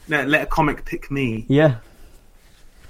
let, 0.08 0.28
let 0.28 0.42
a 0.42 0.46
comic 0.46 0.84
pick 0.84 1.10
me. 1.10 1.44
Yeah, 1.48 1.76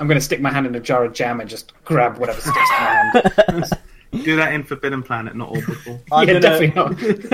I'm 0.01 0.07
going 0.09 0.19
to 0.19 0.25
stick 0.25 0.41
my 0.41 0.51
hand 0.51 0.67
in 0.67 0.75
a 0.75 0.81
jar 0.81 1.05
of 1.05 1.13
jam 1.15 1.41
and 1.41 1.49
just 1.49 1.73
grab 1.85 2.19
whatever 2.19 2.41
sticks 2.41 2.57
to 2.57 2.61
my 2.81 3.23
hand. 3.49 3.65
Do 4.25 4.37
that 4.37 4.53
in 4.53 4.63
Forbidden 4.63 5.03
Planet, 5.03 5.35
not 5.35 5.49
Orbital. 5.51 6.03
I'm 6.13 6.29
yeah, 6.29 6.39
gonna- 6.39 6.41
definitely 6.41 7.33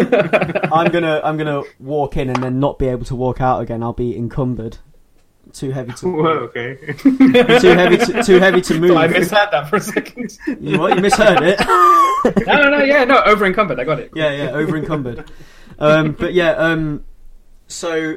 not. 0.63 0.73
I'm 0.73 0.93
gonna 0.93 1.21
I'm 1.25 1.37
gonna 1.37 1.63
walk 1.81 2.17
in 2.17 2.29
and 2.31 2.41
then 2.41 2.61
not 2.61 2.79
be 2.79 2.87
able 2.87 3.05
to 3.07 3.17
walk 3.17 3.41
out 3.41 3.61
again. 3.61 3.83
I'll 3.83 3.93
be 3.93 4.17
encumbered. 4.17 4.79
Too 5.53 5.71
heavy 5.73 5.93
to 5.95 6.09
Whoa, 6.09 6.29
okay. 6.55 6.77
too 7.03 7.69
heavy 7.75 7.97
to 7.97 8.23
too 8.23 8.39
heavy 8.39 8.61
to 8.61 8.79
move. 8.79 8.97
I 8.97 9.09
misheard 9.09 9.49
that 9.51 9.67
for 9.69 9.77
a 9.77 9.81
second. 9.81 10.39
You 10.61 10.79
what? 10.79 10.95
You 10.95 11.01
misheard 11.03 11.41
it. 11.43 11.59
No, 12.47 12.63
no, 12.63 12.71
no. 12.71 12.85
Yeah, 12.85 13.03
no. 13.05 13.23
Over 13.25 13.47
encumbered. 13.47 13.81
I 13.81 13.85
got 13.85 13.99
it. 13.99 14.13
yeah, 14.15 14.31
yeah, 14.31 14.51
over 14.51 14.77
encumbered. 14.77 15.29
Um, 15.81 16.13
but 16.13 16.33
yeah, 16.35 16.51
um, 16.53 17.05
so 17.69 18.17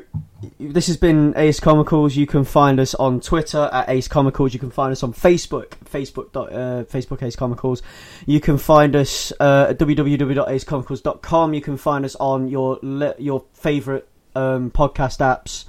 this 0.60 0.88
has 0.88 0.98
been 0.98 1.34
Ace 1.36 1.60
Comicals. 1.60 2.16
You 2.16 2.26
can 2.26 2.46
find 2.46 2.80
us 2.80 2.96
on 2.96 3.20
Twitter 3.20 3.70
at 3.72 3.90
Ace 3.90 4.08
Comicals. 4.08 4.54
You 4.54 4.60
can 4.60 4.72
find 4.72 4.92
us 4.92 5.04
on 5.04 5.14
Facebook, 5.14 5.72
Facebook 5.86 6.30
uh, 6.36 6.86
Facebook 6.86 7.22
Ace 7.22 7.36
Comicals. 7.36 7.82
You 8.26 8.40
can 8.40 8.58
find 8.58 8.96
us 8.96 9.34
uh, 9.40 9.68
at 9.70 9.78
www.acecomicals.com. 9.78 11.54
You 11.54 11.62
can 11.62 11.78
find 11.78 12.06
us 12.06 12.16
on 12.16 12.48
your 12.48 12.80
your 13.20 13.44
favorite 13.54 14.08
um, 14.36 14.72
podcast 14.72 15.20
apps. 15.20 15.66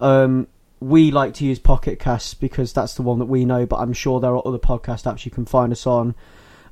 Um, 0.00 0.48
we 0.80 1.10
like 1.10 1.34
to 1.34 1.44
use 1.44 1.58
Pocket 1.58 1.98
Casts 1.98 2.34
because 2.34 2.72
that's 2.72 2.94
the 2.94 3.02
one 3.02 3.18
that 3.18 3.26
we 3.26 3.44
know, 3.44 3.66
but 3.66 3.76
I'm 3.76 3.92
sure 3.92 4.20
there 4.20 4.34
are 4.34 4.42
other 4.46 4.58
podcast 4.58 5.04
apps 5.04 5.24
you 5.24 5.30
can 5.30 5.44
find 5.44 5.70
us 5.70 5.86
on. 5.86 6.14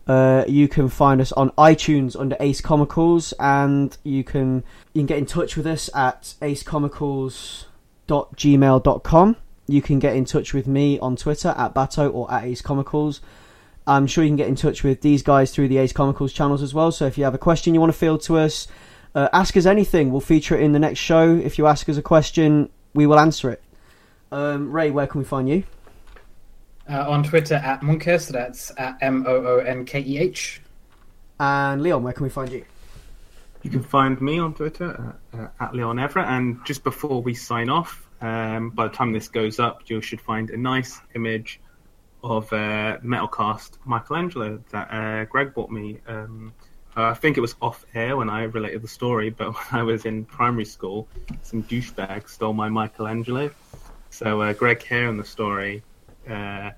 Uh, 0.06 0.44
you 0.46 0.68
can 0.68 0.88
find 0.88 1.20
us 1.20 1.32
on 1.32 1.50
iTunes 1.52 2.14
under 2.18 2.36
Ace 2.38 2.60
Comicals, 2.60 3.32
and 3.40 3.96
you 4.04 4.22
can 4.22 4.62
you 4.92 5.00
can 5.00 5.06
get 5.06 5.18
in 5.18 5.26
touch 5.26 5.56
with 5.56 5.66
us 5.66 5.90
at 5.94 6.34
acecomicals.gmail.com. 6.40 9.36
you 9.66 9.82
can 9.82 9.98
get 9.98 10.14
in 10.14 10.24
touch 10.24 10.54
with 10.54 10.68
me 10.68 11.00
on 11.00 11.16
Twitter 11.16 11.52
at 11.56 11.74
Bato 11.74 12.14
or 12.14 12.32
at 12.32 12.44
Ace 12.44 12.62
Comicals. 12.62 13.18
I'm 13.88 14.06
sure 14.06 14.22
you 14.22 14.30
can 14.30 14.36
get 14.36 14.48
in 14.48 14.56
touch 14.56 14.84
with 14.84 15.00
these 15.00 15.22
guys 15.22 15.52
through 15.52 15.68
the 15.68 15.78
Ace 15.78 15.92
Comicals 15.92 16.32
channels 16.32 16.62
as 16.62 16.74
well. 16.74 16.92
So 16.92 17.06
if 17.06 17.18
you 17.18 17.24
have 17.24 17.34
a 17.34 17.38
question 17.38 17.74
you 17.74 17.80
want 17.80 17.92
to 17.92 17.98
field 17.98 18.22
to 18.22 18.38
us, 18.38 18.68
uh, 19.14 19.28
ask 19.32 19.56
us 19.56 19.66
anything. 19.66 20.10
We'll 20.10 20.20
feature 20.20 20.56
it 20.56 20.62
in 20.62 20.72
the 20.72 20.78
next 20.78 20.98
show. 20.98 21.36
If 21.36 21.58
you 21.58 21.66
ask 21.66 21.88
us 21.88 21.96
a 21.96 22.02
question, 22.02 22.70
we 22.94 23.06
will 23.06 23.18
answer 23.18 23.50
it. 23.50 23.62
Um, 24.32 24.72
Ray, 24.72 24.90
where 24.90 25.06
can 25.06 25.20
we 25.20 25.24
find 25.24 25.48
you? 25.48 25.64
Uh, 26.88 27.04
on 27.08 27.24
Twitter 27.24 27.56
at 27.56 27.80
Monkeh, 27.80 28.20
so 28.20 28.32
that's 28.32 28.70
at 28.78 28.96
M 29.00 29.24
O 29.26 29.34
O 29.44 29.58
N 29.58 29.84
K 29.84 30.00
E 30.00 30.18
H. 30.18 30.60
And 31.40 31.82
Leon, 31.82 32.02
where 32.04 32.12
can 32.12 32.22
we 32.22 32.30
find 32.30 32.50
you? 32.50 32.64
You 33.62 33.70
can 33.70 33.82
find 33.82 34.20
me 34.20 34.38
on 34.38 34.54
Twitter 34.54 35.14
uh, 35.34 35.36
uh, 35.36 35.48
at 35.58 35.74
Leon 35.74 35.98
Everett. 35.98 36.28
And 36.28 36.64
just 36.64 36.84
before 36.84 37.20
we 37.20 37.34
sign 37.34 37.68
off, 37.68 38.08
um, 38.20 38.70
by 38.70 38.86
the 38.86 38.94
time 38.94 39.12
this 39.12 39.26
goes 39.26 39.58
up, 39.58 39.82
you 39.86 40.00
should 40.00 40.20
find 40.20 40.50
a 40.50 40.56
nice 40.56 41.00
image 41.16 41.60
of 42.22 42.52
uh, 42.52 42.98
Metalcast 42.98 43.72
Michelangelo 43.84 44.62
that 44.70 44.88
uh, 44.92 45.24
Greg 45.24 45.54
bought 45.54 45.70
me. 45.70 45.98
Um, 46.06 46.52
I 46.94 47.14
think 47.14 47.36
it 47.36 47.40
was 47.40 47.56
off 47.60 47.84
air 47.94 48.16
when 48.16 48.30
I 48.30 48.44
related 48.44 48.82
the 48.82 48.88
story, 48.88 49.30
but 49.30 49.52
when 49.54 49.80
I 49.80 49.82
was 49.82 50.04
in 50.04 50.24
primary 50.24 50.64
school, 50.64 51.08
some 51.42 51.64
douchebag 51.64 52.28
stole 52.28 52.52
my 52.52 52.68
Michelangelo. 52.68 53.50
So 54.10 54.40
uh, 54.40 54.52
Greg 54.52 54.82
here 54.82 55.08
in 55.08 55.16
the 55.16 55.24
story 55.24 55.82
uh, 56.28 56.70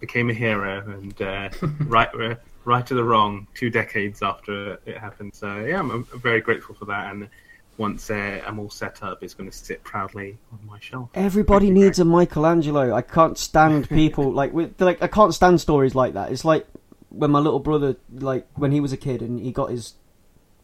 became 0.00 0.30
a 0.30 0.34
hero 0.34 0.78
and 0.90 1.20
uh, 1.22 1.48
right, 1.86 2.08
uh, 2.14 2.34
right 2.64 2.86
to 2.86 2.94
the 2.94 3.04
wrong 3.04 3.46
two 3.54 3.70
decades 3.70 4.22
after 4.22 4.78
it 4.86 4.98
happened. 4.98 5.34
So 5.34 5.58
yeah, 5.64 5.78
I'm, 5.78 5.90
I'm 5.90 6.04
very 6.20 6.40
grateful 6.40 6.74
for 6.74 6.84
that. 6.86 7.12
And 7.12 7.28
once 7.76 8.10
uh, 8.10 8.42
I'm 8.46 8.58
all 8.58 8.70
set 8.70 9.02
up, 9.02 9.22
it's 9.22 9.34
going 9.34 9.50
to 9.50 9.56
sit 9.56 9.82
proudly 9.84 10.36
on 10.52 10.58
my 10.66 10.78
shelf. 10.80 11.08
Everybody 11.14 11.70
needs 11.70 11.98
Greg. 11.98 12.06
a 12.06 12.10
Michelangelo. 12.10 12.92
I 12.94 13.02
can't 13.02 13.38
stand 13.38 13.88
people 13.88 14.32
like 14.32 14.52
with 14.52 14.80
like 14.80 15.02
I 15.02 15.06
can't 15.08 15.34
stand 15.34 15.60
stories 15.60 15.94
like 15.94 16.14
that. 16.14 16.30
It's 16.32 16.44
like 16.44 16.66
when 17.10 17.30
my 17.30 17.38
little 17.40 17.58
brother 17.58 17.96
like 18.12 18.46
when 18.54 18.72
he 18.72 18.80
was 18.80 18.92
a 18.92 18.96
kid 18.96 19.20
and 19.22 19.40
he 19.40 19.50
got 19.52 19.70
his 19.70 19.94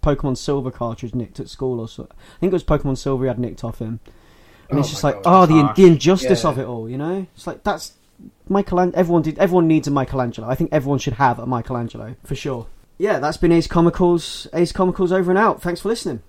Pokemon 0.03 0.37
Silver 0.37 0.71
cartridge 0.71 1.15
nicked 1.15 1.41
at 1.41 1.49
school 1.49 1.81
or 1.81 1.89
so. 1.89 2.07
I 2.11 2.39
think 2.39 2.53
it 2.53 2.55
was 2.55 2.63
Pokemon 2.65 2.97
Silver 2.99 3.25
he 3.25 3.29
had 3.29 3.39
nicked 3.39 3.65
off 3.65 3.81
him. 3.81 3.99
And 4.69 4.79
Oh 4.79 4.81
it's 4.81 4.91
just 4.91 5.03
like, 5.05 5.23
God, 5.23 5.51
oh, 5.51 5.55
the, 5.55 5.63
harsh. 5.63 5.77
the 5.77 5.87
injustice 5.87 6.45
Yeah. 6.45 6.51
of 6.51 6.59
it 6.59 6.65
all, 6.67 6.89
you 6.89 6.99
know? 6.99 7.27
It's 7.35 7.47
like 7.47 7.63
that's 7.65 7.93
Michelangelo. 8.49 8.99
Everyone 8.99 9.23
did. 9.23 9.39
Everyone 9.39 9.67
needs 9.67 9.89
a 9.89 9.91
Michelangelo. 9.91 10.49
I 10.49 10.55
think 10.55 10.71
everyone 10.73 10.99
should 10.99 11.15
have 11.15 11.39
a 11.39 11.47
Michelangelo 11.47 12.17
for 12.25 12.35
sure. 12.35 12.67
Yeah, 12.99 13.19
that's 13.19 13.37
been 13.37 13.53
Ace 13.53 13.67
Comicals. 13.67 14.47
Ace 14.55 14.73
Comicals 14.73 15.13
over 15.13 15.31
and 15.31 15.39
out. 15.39 15.61
Thanks 15.61 15.81
for 15.81 15.89
listening. 15.89 16.23